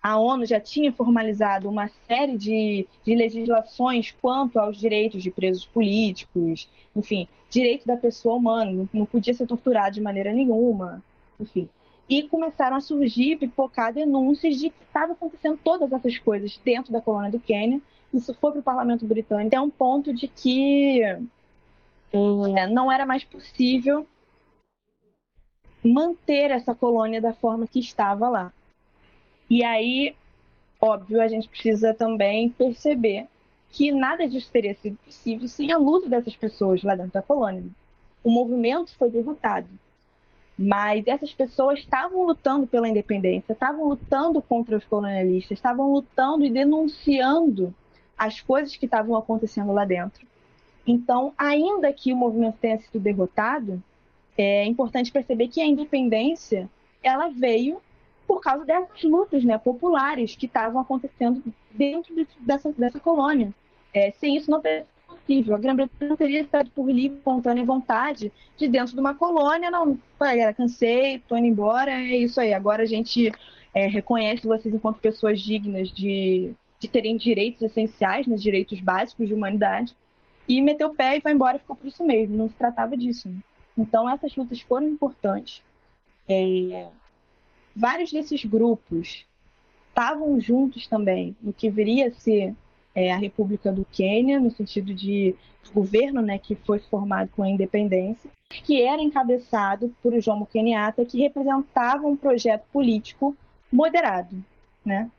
a 0.03 0.19
ONU 0.19 0.47
já 0.47 0.59
tinha 0.59 0.91
formalizado 0.91 1.69
uma 1.69 1.91
série 2.07 2.39
de, 2.39 2.89
de 3.05 3.15
legislações 3.15 4.15
quanto 4.23 4.59
aos 4.59 4.79
direitos 4.79 5.23
de 5.23 5.31
presos 5.31 5.67
políticos, 5.67 6.67
enfim, 6.97 7.29
direito 7.51 7.87
da 7.87 7.97
pessoa 7.97 8.37
humana, 8.37 8.73
não, 8.73 8.89
não 8.91 9.05
podia 9.05 9.35
ser 9.35 9.47
torturado 9.47 9.97
de 9.97 10.01
maneira 10.01 10.33
nenhuma, 10.33 11.03
enfim. 11.39 11.69
E 12.09 12.23
começaram 12.29 12.77
a 12.77 12.81
surgir, 12.81 13.37
pipocar 13.37 13.93
denúncias 13.93 14.57
de 14.57 14.71
que 14.71 14.83
estava 14.85 15.13
acontecendo 15.13 15.59
todas 15.63 15.93
essas 15.93 16.19
coisas 16.19 16.61
dentro 16.65 16.93
da 16.93 17.01
colônia 17.01 17.31
do 17.31 17.41
Quênia. 17.41 17.81
Isso 18.13 18.35
foi 18.35 18.53
para 18.53 18.61
o 18.61 18.63
parlamento 18.63 19.07
britânico. 19.07 19.57
É 19.57 19.61
um 19.61 19.71
ponto 19.71 20.13
de 20.13 20.29
que 20.29 21.03
é, 21.03 22.67
não 22.69 22.93
era 22.93 23.05
mais 23.05 23.25
possível 23.25 24.07
manter 25.83 26.51
essa 26.51 26.75
colônia 26.75 27.21
da 27.21 27.33
forma 27.33 27.67
que 27.67 27.81
estava 27.81 28.29
lá. 28.29 28.53
E 29.51 29.63
aí, 29.63 30.15
óbvio, 30.81 31.21
a 31.21 31.29
gente 31.29 31.49
precisa 31.49 31.93
também 31.93 32.49
perceber 32.51 33.27
que 33.71 33.91
nada 33.91 34.29
disso 34.29 34.51
teria 34.53 34.75
sido 34.75 34.97
possível 35.05 35.49
sem 35.49 35.73
a 35.73 35.77
luta 35.77 36.09
dessas 36.09 36.37
pessoas 36.37 36.83
lá 36.83 36.95
dentro 36.95 37.13
da 37.13 37.23
colônia. 37.23 37.65
O 38.23 38.31
movimento 38.31 38.95
foi 38.97 39.11
derrotado, 39.11 39.69
mas 40.57 41.07
essas 41.07 41.33
pessoas 41.33 41.81
estavam 41.81 42.25
lutando 42.25 42.67
pela 42.67 42.89
independência, 42.89 43.53
estavam 43.53 43.89
lutando 43.89 44.41
contra 44.41 44.77
os 44.77 44.85
colonialistas, 44.85 45.59
estavam 45.59 45.93
lutando 45.93 46.45
e 46.45 46.51
denunciando 46.51 47.75
as 48.17 48.41
coisas 48.41 48.77
que 48.77 48.85
estavam 48.85 49.17
acontecendo 49.17 49.73
lá 49.73 49.85
dentro. 49.85 50.25
Então, 50.87 51.33
ainda 51.37 51.93
que 51.93 52.13
o 52.13 52.17
movimento 52.17 52.59
tenha 52.61 52.79
sido 52.79 53.01
derrotado, 53.01 53.83
é 54.37 54.65
importante 54.65 55.11
perceber 55.11 55.49
que 55.49 55.61
a 55.61 55.67
independência 55.67 56.69
ela 57.03 57.29
veio 57.29 57.81
por 58.27 58.41
causa 58.41 58.65
dessas 58.65 59.03
lutas 59.03 59.45
né, 59.45 59.59
populares 59.59 60.37
que 60.37 60.47
estavam 60.47 60.81
acontecendo 60.81 61.43
dentro 61.71 62.15
de, 62.15 62.27
dessa, 62.41 62.73
dessa 62.73 63.01
colônia. 63.01 63.53
É, 63.93 64.11
sem 64.13 64.37
isso 64.37 64.51
não 64.51 64.61
possível. 65.25 65.55
A 65.55 65.59
Grã-Bretanha 65.59 66.09
não 66.09 66.17
teria 66.17 66.41
estado 66.41 66.71
por 66.71 66.91
livre, 66.91 67.19
espontânea 67.19 67.65
vontade 67.65 68.33
de 68.57 68.69
dentro 68.69 68.95
de 68.95 69.01
uma 69.01 69.15
colônia, 69.15 69.71
não. 69.71 69.99
Olha, 70.21 70.53
cansei, 70.53 71.19
tô 71.27 71.37
indo 71.37 71.47
embora, 71.47 71.91
é 71.91 72.17
isso 72.17 72.41
aí. 72.41 72.53
Agora 72.53 72.83
a 72.83 72.87
gente 72.87 73.33
é, 73.75 73.87
reconhece 73.87 74.47
vocês 74.47 74.75
enquanto 74.75 74.99
pessoas 74.99 75.41
dignas 75.41 75.91
de, 75.91 76.53
de 76.79 76.89
terem 76.89 77.17
direitos 77.17 77.63
essenciais, 77.63 78.27
né, 78.27 78.37
direitos 78.37 78.81
básicos 78.81 79.27
de 79.27 79.35
humanidade, 79.35 79.97
e 80.47 80.61
meteu 80.61 80.89
o 80.89 80.95
pé 80.95 81.17
e 81.17 81.21
foi 81.21 81.33
embora 81.33 81.59
ficou 81.59 81.75
por 81.75 81.87
isso 81.87 82.05
mesmo. 82.05 82.37
Não 82.37 82.49
se 82.49 82.55
tratava 82.55 82.97
disso. 82.97 83.29
Né? 83.29 83.39
Então, 83.77 84.09
essas 84.09 84.37
lutas 84.37 84.61
foram 84.61 84.89
importantes. 84.89 85.63
É, 86.29 86.89
vários 87.75 88.13
desses 88.13 88.45
grupos 88.45 89.27
estavam 89.89 90.41
juntos 90.41 90.87
também 90.87 91.37
no 91.41 91.53
que 91.53 91.71
viria 91.71 92.09
a 92.09 92.13
ser 92.13 92.55
é, 92.95 93.13
a 93.13 93.17
República 93.17 93.73
do 93.73 93.85
Quênia, 93.85 94.39
no 94.39 94.51
sentido 94.51 94.95
de 94.95 95.35
governo 95.73 96.23
né, 96.23 96.39
que 96.39 96.55
foi 96.55 96.79
formado 96.79 97.31
com 97.35 97.43
a 97.43 97.49
independência, 97.49 98.31
que 98.51 98.83
era 98.83 99.03
encabeçado 99.03 99.95
por 100.03 100.19
Jomo 100.21 100.47
Kenyatta, 100.47 101.05
que 101.05 101.19
representava 101.19 102.07
um 102.07 102.17
projeto 102.17 102.65
político 102.73 103.37
moderado, 103.73 104.37
né? 104.85 105.11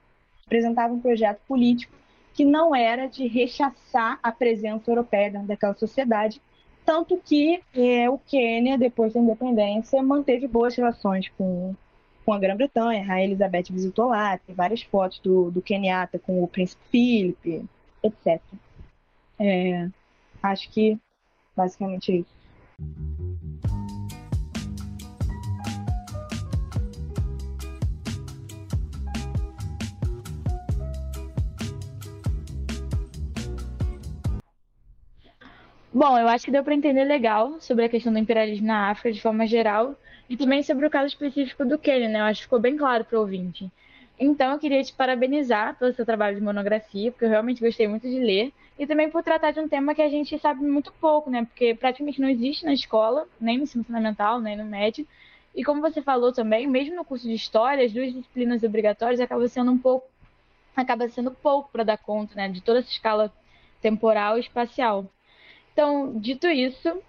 representava 0.43 0.93
um 0.93 0.99
projeto 0.99 1.41
político 1.47 1.93
que 2.33 2.45
não 2.45 2.75
era 2.75 3.07
de 3.07 3.27
rechaçar 3.27 4.19
a 4.21 4.31
presença 4.31 4.91
europeia 4.91 5.31
dentro 5.31 5.47
daquela 5.47 5.73
sociedade, 5.73 6.41
tanto 6.85 7.17
que 7.17 7.61
é, 7.73 8.09
o 8.09 8.19
Quênia, 8.19 8.77
depois 8.77 9.13
da 9.13 9.19
independência, 9.19 10.03
manteve 10.03 10.47
boas 10.47 10.75
relações 10.75 11.29
com, 11.37 11.73
com 12.25 12.33
a 12.33 12.39
Grã-Bretanha. 12.39 13.05
A 13.07 13.23
Elizabeth 13.23 13.65
visitou 13.69 14.09
lá, 14.09 14.37
tem 14.39 14.55
várias 14.55 14.81
fotos 14.81 15.19
do, 15.19 15.51
do 15.51 15.61
Kenyatta 15.61 16.17
com 16.17 16.43
o 16.43 16.47
príncipe 16.47 16.81
Philip, 16.89 17.65
etc. 18.03 18.41
É, 19.39 19.87
acho 20.41 20.69
que 20.71 20.97
basicamente 21.55 22.11
é 22.11 22.15
isso. 22.17 22.35
Bom, 35.93 36.17
eu 36.17 36.27
acho 36.27 36.43
que 36.43 36.51
deu 36.51 36.61
para 36.61 36.75
entender 36.75 37.05
legal 37.05 37.55
sobre 37.61 37.85
a 37.85 37.89
questão 37.89 38.11
do 38.11 38.19
imperialismo 38.19 38.67
na 38.67 38.89
África 38.89 39.13
de 39.13 39.21
forma 39.21 39.47
geral 39.47 39.95
e 40.29 40.35
também 40.37 40.63
sobre 40.63 40.85
o 40.85 40.89
caso 40.89 41.07
específico 41.07 41.65
do 41.65 41.77
Quênia, 41.77 42.09
né? 42.09 42.19
Eu 42.19 42.25
acho 42.25 42.41
que 42.41 42.45
ficou 42.45 42.59
bem 42.59 42.77
claro 42.77 43.05
para 43.05 43.17
o 43.17 43.21
ouvinte. 43.21 43.69
Então, 44.17 44.53
eu 44.53 44.59
queria 44.59 44.81
te 44.81 44.93
parabenizar 44.93 45.77
pelo 45.77 45.93
seu 45.93 46.05
trabalho 46.05 46.37
de 46.37 46.41
monografia, 46.41 47.11
porque 47.11 47.25
eu 47.25 47.29
realmente 47.29 47.61
gostei 47.61 47.87
muito 47.87 48.09
de 48.09 48.19
ler, 48.19 48.53
e 48.79 48.87
também 48.87 49.09
por 49.09 49.21
tratar 49.23 49.51
de 49.51 49.59
um 49.59 49.67
tema 49.67 49.93
que 49.93 50.01
a 50.01 50.09
gente 50.09 50.37
sabe 50.39 50.63
muito 50.63 50.91
pouco, 50.93 51.29
né? 51.29 51.45
Porque 51.45 51.75
praticamente 51.75 52.21
não 52.21 52.29
existe 52.29 52.65
na 52.65 52.73
escola, 52.73 53.27
nem 53.39 53.57
no 53.57 53.63
ensino 53.63 53.83
fundamental, 53.83 54.39
nem 54.39 54.55
no 54.55 54.65
médio. 54.65 55.05
E 55.53 55.63
como 55.63 55.81
você 55.81 56.01
falou 56.01 56.33
também, 56.33 56.67
mesmo 56.67 56.95
no 56.95 57.05
curso 57.05 57.27
de 57.27 57.33
história, 57.33 57.85
as 57.85 57.93
duas 57.93 58.13
disciplinas 58.13 58.63
obrigatórias 58.63 59.19
acabam 59.19 59.47
sendo 59.47 59.71
um 59.71 59.77
pouco 59.77 60.07
acaba 60.75 61.07
sendo 61.07 61.31
pouco 61.31 61.69
para 61.71 61.83
dar 61.83 61.97
conta, 61.97 62.35
né, 62.35 62.49
de 62.49 62.61
toda 62.61 62.79
essa 62.79 62.89
escala 62.89 63.33
temporal 63.81 64.37
e 64.37 64.41
espacial. 64.41 65.05
Então, 65.71 66.19
dito 66.19 66.47
isso, 66.47 67.01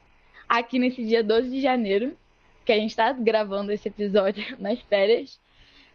aqui 0.49 0.79
nesse 0.79 1.05
dia 1.05 1.23
12 1.23 1.51
de 1.51 1.61
janeiro, 1.61 2.17
que 2.67 2.73
a 2.73 2.77
gente 2.77 2.91
está 2.91 3.13
gravando 3.13 3.71
esse 3.71 3.89
episódio 3.89 4.45
nas 4.59 4.81
férias, 4.83 5.41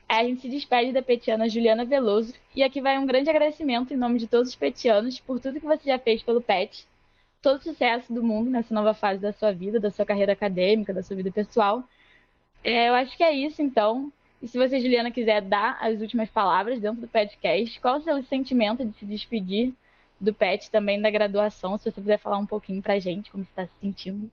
a 0.07 0.23
gente 0.23 0.41
se 0.41 0.49
despede 0.49 0.93
da 0.93 1.01
petiana 1.01 1.49
Juliana 1.49 1.85
Veloso 1.85 2.33
e 2.55 2.63
aqui 2.63 2.81
vai 2.81 2.97
um 2.97 3.05
grande 3.05 3.29
agradecimento 3.29 3.93
em 3.93 3.97
nome 3.97 4.17
de 4.17 4.27
todos 4.27 4.49
os 4.49 4.55
petianos 4.55 5.19
por 5.19 5.39
tudo 5.39 5.59
que 5.59 5.65
você 5.65 5.89
já 5.89 5.99
fez 5.99 6.23
pelo 6.23 6.41
PET, 6.41 6.87
todo 7.41 7.59
o 7.59 7.63
sucesso 7.63 8.13
do 8.13 8.23
mundo 8.23 8.49
nessa 8.49 8.73
nova 8.73 8.93
fase 8.93 9.21
da 9.21 9.33
sua 9.33 9.51
vida, 9.51 9.79
da 9.79 9.91
sua 9.91 10.05
carreira 10.05 10.31
acadêmica, 10.31 10.93
da 10.93 11.03
sua 11.03 11.15
vida 11.15 11.29
pessoal. 11.29 11.83
É, 12.63 12.87
eu 12.87 12.93
acho 12.95 13.17
que 13.17 13.23
é 13.23 13.33
isso, 13.33 13.61
então. 13.61 14.11
E 14.41 14.47
se 14.47 14.57
você, 14.57 14.79
Juliana, 14.79 15.11
quiser 15.11 15.41
dar 15.41 15.77
as 15.81 15.99
últimas 15.99 16.29
palavras 16.29 16.79
dentro 16.79 17.01
do 17.01 17.07
podcast, 17.07 17.79
qual 17.79 17.97
o 17.97 18.01
seu 18.01 18.23
sentimento 18.23 18.85
de 18.85 18.97
se 18.97 19.05
despedir 19.05 19.73
do 20.19 20.33
PET, 20.33 20.71
também 20.71 21.01
da 21.01 21.09
graduação, 21.09 21.77
se 21.77 21.85
você 21.85 22.01
puder 22.01 22.19
falar 22.19 22.37
um 22.37 22.45
pouquinho 22.45 22.81
pra 22.81 22.99
gente, 22.99 23.31
como 23.31 23.43
você 23.43 23.49
está 23.49 23.65
se 23.65 23.73
sentindo. 23.81 24.31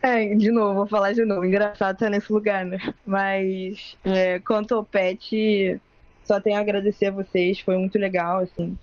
É, 0.02 0.34
de 0.34 0.50
novo, 0.50 0.74
vou 0.76 0.86
falar 0.86 1.12
de 1.12 1.24
novo. 1.24 1.44
Engraçado 1.44 1.94
estar 1.94 2.08
nesse 2.08 2.32
lugar, 2.32 2.64
né? 2.64 2.78
Mas 3.04 3.98
é, 4.02 4.38
quanto 4.38 4.74
ao 4.74 4.82
PET, 4.82 5.78
só 6.24 6.40
tenho 6.40 6.56
a 6.56 6.60
agradecer 6.60 7.06
a 7.06 7.10
vocês, 7.10 7.60
foi 7.60 7.76
muito 7.76 7.98
legal, 7.98 8.40
assim. 8.40 8.78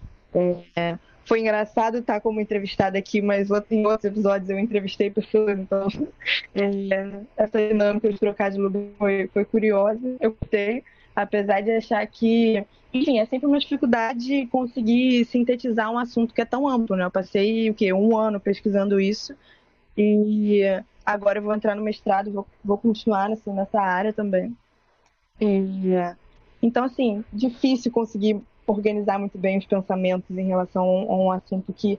É, 0.76 0.98
foi 1.26 1.40
engraçado 1.40 1.98
estar 1.98 2.22
como 2.22 2.40
entrevistada 2.40 3.00
aqui, 3.00 3.20
mas 3.20 3.50
em 3.72 3.86
outros 3.86 4.06
episódios 4.06 4.50
eu 4.50 4.60
entrevistei 4.60 5.10
pessoas, 5.10 5.58
então 5.58 5.88
é, 6.54 7.22
essa 7.36 7.68
dinâmica 7.68 8.12
de 8.12 8.20
trocar 8.20 8.52
de 8.52 8.60
lugar 8.60 8.84
foi, 9.00 9.28
foi 9.34 9.44
curiosa, 9.44 10.16
eu 10.20 10.38
gostei 10.40 10.84
apesar 11.18 11.62
de 11.62 11.72
achar 11.72 12.06
que, 12.06 12.64
enfim, 12.94 13.18
é 13.18 13.26
sempre 13.26 13.48
uma 13.48 13.58
dificuldade 13.58 14.46
conseguir 14.52 15.26
sintetizar 15.26 15.92
um 15.92 15.98
assunto 15.98 16.32
que 16.32 16.42
é 16.42 16.46
tão 16.46 16.68
amplo, 16.68 16.96
né? 16.96 17.06
Eu 17.06 17.12
passei 17.12 17.72
o 17.72 17.74
quê? 17.74 17.92
Um 17.92 18.16
ano 18.16 18.40
pesquisando 18.40 19.00
isso 19.00 19.34
e 19.98 20.62
agora 21.08 21.40
eu 21.40 21.44
vou 21.44 21.56
entrar 21.56 21.74
no 21.74 21.82
mestrado, 21.82 22.32
vou, 22.32 22.46
vou 22.64 22.78
continuar 22.78 23.32
assim, 23.32 23.54
nessa 23.54 23.80
área 23.80 24.12
também. 24.12 24.56
Então, 26.62 26.84
assim, 26.84 27.24
difícil 27.32 27.92
conseguir 27.92 28.42
organizar 28.66 29.18
muito 29.18 29.38
bem 29.38 29.58
os 29.58 29.66
pensamentos 29.66 30.30
em 30.38 30.48
relação 30.48 30.84
a 30.84 31.16
um 31.16 31.32
assunto 31.32 31.72
que 31.72 31.98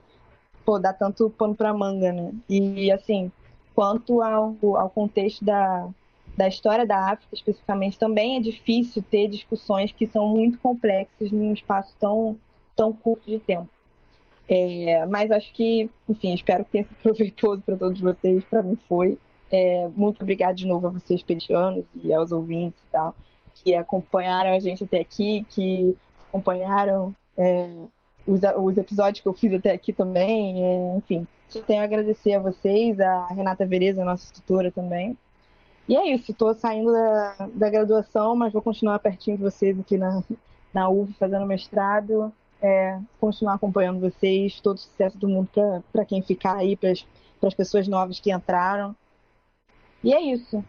pô, 0.63 0.77
dá 0.77 0.93
tanto 0.93 1.27
pano 1.31 1.55
para 1.55 1.73
manga, 1.73 2.11
né? 2.13 2.31
E, 2.47 2.91
assim, 2.91 3.31
quanto 3.73 4.21
ao, 4.21 4.55
ao 4.75 4.89
contexto 4.91 5.43
da, 5.43 5.89
da 6.37 6.47
história 6.47 6.85
da 6.85 7.09
África 7.09 7.33
especificamente, 7.33 7.97
também 7.97 8.37
é 8.37 8.39
difícil 8.39 9.01
ter 9.01 9.27
discussões 9.27 9.91
que 9.91 10.05
são 10.05 10.27
muito 10.27 10.59
complexas 10.59 11.31
num 11.31 11.51
espaço 11.51 11.95
tão, 11.99 12.37
tão 12.75 12.93
curto 12.93 13.25
de 13.25 13.39
tempo. 13.39 13.69
É, 14.49 15.05
mas 15.05 15.29
acho 15.29 15.53
que, 15.53 15.87
enfim, 16.09 16.33
espero 16.33 16.65
que 16.65 16.71
tenha 16.71 16.83
sido 16.83 16.97
proveitoso 17.03 17.61
para 17.61 17.77
todos 17.77 18.01
vocês. 18.01 18.43
Para 18.45 18.63
mim 18.63 18.77
foi. 18.87 19.17
É, 19.51 19.87
muito 19.95 20.21
obrigada 20.21 20.55
de 20.55 20.65
novo 20.65 20.87
a 20.87 20.89
vocês, 20.89 21.21
petianos, 21.21 21.85
e 22.03 22.13
aos 22.13 22.31
ouvintes 22.31 22.79
e 22.87 22.91
tal, 22.91 23.15
que 23.55 23.73
acompanharam 23.73 24.51
a 24.51 24.59
gente 24.59 24.83
até 24.83 24.99
aqui, 24.99 25.45
que 25.49 25.95
acompanharam 26.27 27.15
é, 27.37 27.67
os, 28.27 28.41
os, 28.57 28.77
episódios 28.77 29.21
que 29.21 29.27
eu 29.27 29.33
fiz 29.33 29.53
até 29.53 29.71
aqui 29.71 29.93
também. 29.93 30.63
É, 30.63 30.97
enfim, 30.97 31.27
só 31.47 31.61
tenho 31.61 31.81
a 31.81 31.83
agradecer 31.83 32.33
a 32.33 32.39
vocês, 32.39 32.99
a 32.99 33.27
Renata 33.27 33.65
Vereza, 33.65 34.05
nossa 34.05 34.33
tutora 34.33 34.71
também. 34.71 35.17
E 35.87 35.95
é 35.95 36.13
isso, 36.13 36.31
estou 36.31 36.53
saindo 36.53 36.91
da, 36.91 37.49
da 37.53 37.69
graduação, 37.69 38.35
mas 38.35 38.53
vou 38.53 38.61
continuar 38.61 38.99
pertinho 38.99 39.37
de 39.37 39.43
vocês 39.43 39.79
aqui 39.79 39.97
na, 39.97 40.23
na 40.71 40.89
UV 40.89 41.13
fazendo 41.13 41.47
mestrado. 41.47 42.31
É, 42.61 42.99
continuar 43.19 43.53
acompanhando 43.53 44.01
vocês, 44.01 44.59
todo 44.59 44.75
o 44.75 44.79
sucesso 44.79 45.17
do 45.17 45.29
mundo 45.29 45.49
para 45.93 46.05
quem 46.05 46.21
ficar 46.21 46.57
aí, 46.57 46.75
para 46.75 46.91
as 46.91 47.53
pessoas 47.53 47.87
novas 47.87 48.19
que 48.19 48.31
entraram. 48.31 48.95
E 50.03 50.13
é 50.13 50.21
isso. 50.21 50.63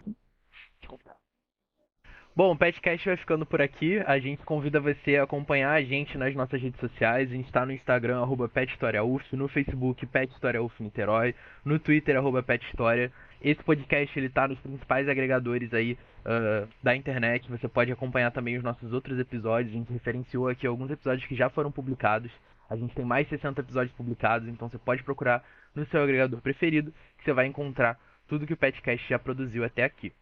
Bom, 2.35 2.53
o 2.53 2.57
Petcast 2.57 3.05
vai 3.05 3.17
ficando 3.17 3.45
por 3.45 3.61
aqui. 3.61 3.99
A 4.07 4.19
gente 4.21 4.45
convida 4.45 4.81
você 4.81 5.17
a 5.17 5.25
acompanhar 5.25 5.73
a 5.73 5.83
gente 5.83 6.17
nas 6.17 6.33
nossas 6.33 6.63
redes 6.63 6.79
sociais. 6.79 7.29
A 7.29 7.35
gente 7.35 7.47
está 7.47 7.67
no 7.67 7.73
Instagram, 7.73 8.21
arroba 8.21 8.49
PetHistoriaUF, 8.49 9.35
no 9.35 9.49
Facebook, 9.49 10.07
Pet 10.07 10.33
História 10.33 10.63
UF 10.63 10.81
Niterói, 10.81 11.35
no 11.65 11.79
Twitter, 11.81 12.17
arroba 12.17 12.41
Pet 12.41 12.65
História. 12.67 13.11
Esse 13.43 13.63
podcast 13.65 14.17
ele 14.17 14.29
tá 14.29 14.47
nos 14.47 14.61
principais 14.61 15.09
agregadores 15.09 15.75
aí 15.75 15.99
uh, 16.21 16.69
da 16.81 16.95
internet. 16.95 17.51
Você 17.51 17.67
pode 17.67 17.91
acompanhar 17.91 18.31
também 18.31 18.57
os 18.57 18.63
nossos 18.63 18.93
outros 18.93 19.19
episódios. 19.19 19.75
A 19.75 19.77
gente 19.77 19.93
referenciou 19.93 20.49
aqui 20.49 20.69
alguns 20.69 20.91
episódios 20.91 21.27
que 21.27 21.35
já 21.35 21.51
foram 21.51 21.73
publicados. 21.73 22.31
A 22.71 22.77
gente 22.77 22.95
tem 22.95 23.05
mais 23.05 23.27
de 23.27 23.31
60 23.31 23.61
episódios 23.61 23.95
publicados, 23.97 24.49
então 24.49 24.69
você 24.69 24.79
pode 24.79 25.03
procurar 25.03 25.43
no 25.75 25.85
seu 25.87 26.01
agregador 26.01 26.41
preferido 26.41 26.93
que 27.19 27.25
você 27.25 27.33
vai 27.33 27.47
encontrar 27.47 27.99
tudo 28.29 28.47
que 28.47 28.53
o 28.53 28.57
Petcast 28.57 29.09
já 29.09 29.19
produziu 29.19 29.65
até 29.65 29.83
aqui. 29.83 30.13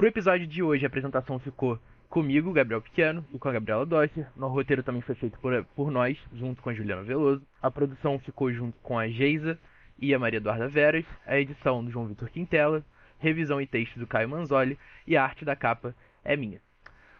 Pro 0.00 0.08
episódio 0.08 0.46
de 0.46 0.62
hoje, 0.62 0.86
a 0.86 0.88
apresentação 0.88 1.38
ficou 1.38 1.78
comigo, 2.08 2.54
Gabriel 2.54 2.80
Pequeno, 2.80 3.22
e 3.34 3.38
com 3.38 3.50
a 3.50 3.52
Gabriela 3.52 3.84
Dosser. 3.84 4.26
No 4.34 4.48
roteiro 4.48 4.82
também 4.82 5.02
foi 5.02 5.14
feito 5.14 5.38
por, 5.40 5.62
por 5.76 5.90
nós, 5.90 6.16
junto 6.32 6.62
com 6.62 6.70
a 6.70 6.72
Juliana 6.72 7.02
Veloso. 7.02 7.46
A 7.60 7.70
produção 7.70 8.18
ficou 8.18 8.50
junto 8.50 8.78
com 8.78 8.98
a 8.98 9.06
Geisa 9.08 9.58
e 9.98 10.14
a 10.14 10.18
Maria 10.18 10.38
Eduarda 10.38 10.68
Veras, 10.68 11.04
a 11.26 11.38
edição 11.38 11.84
do 11.84 11.90
João 11.90 12.06
Vitor 12.06 12.30
Quintela, 12.30 12.82
revisão 13.18 13.60
e 13.60 13.66
texto 13.66 13.98
do 13.98 14.06
Caio 14.06 14.30
Manzoli 14.30 14.78
e 15.06 15.18
a 15.18 15.22
arte 15.22 15.44
da 15.44 15.54
capa 15.54 15.94
é 16.24 16.34
minha. 16.34 16.62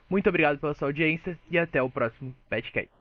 Muito 0.09 0.31
obrigado 0.31 0.59
pela 0.59 0.73
sua 0.73 0.89
audiência 0.89 1.39
e 1.51 1.59
até 1.59 1.83
o 1.83 1.91
próximo 1.91 2.35
Petcast. 2.49 3.00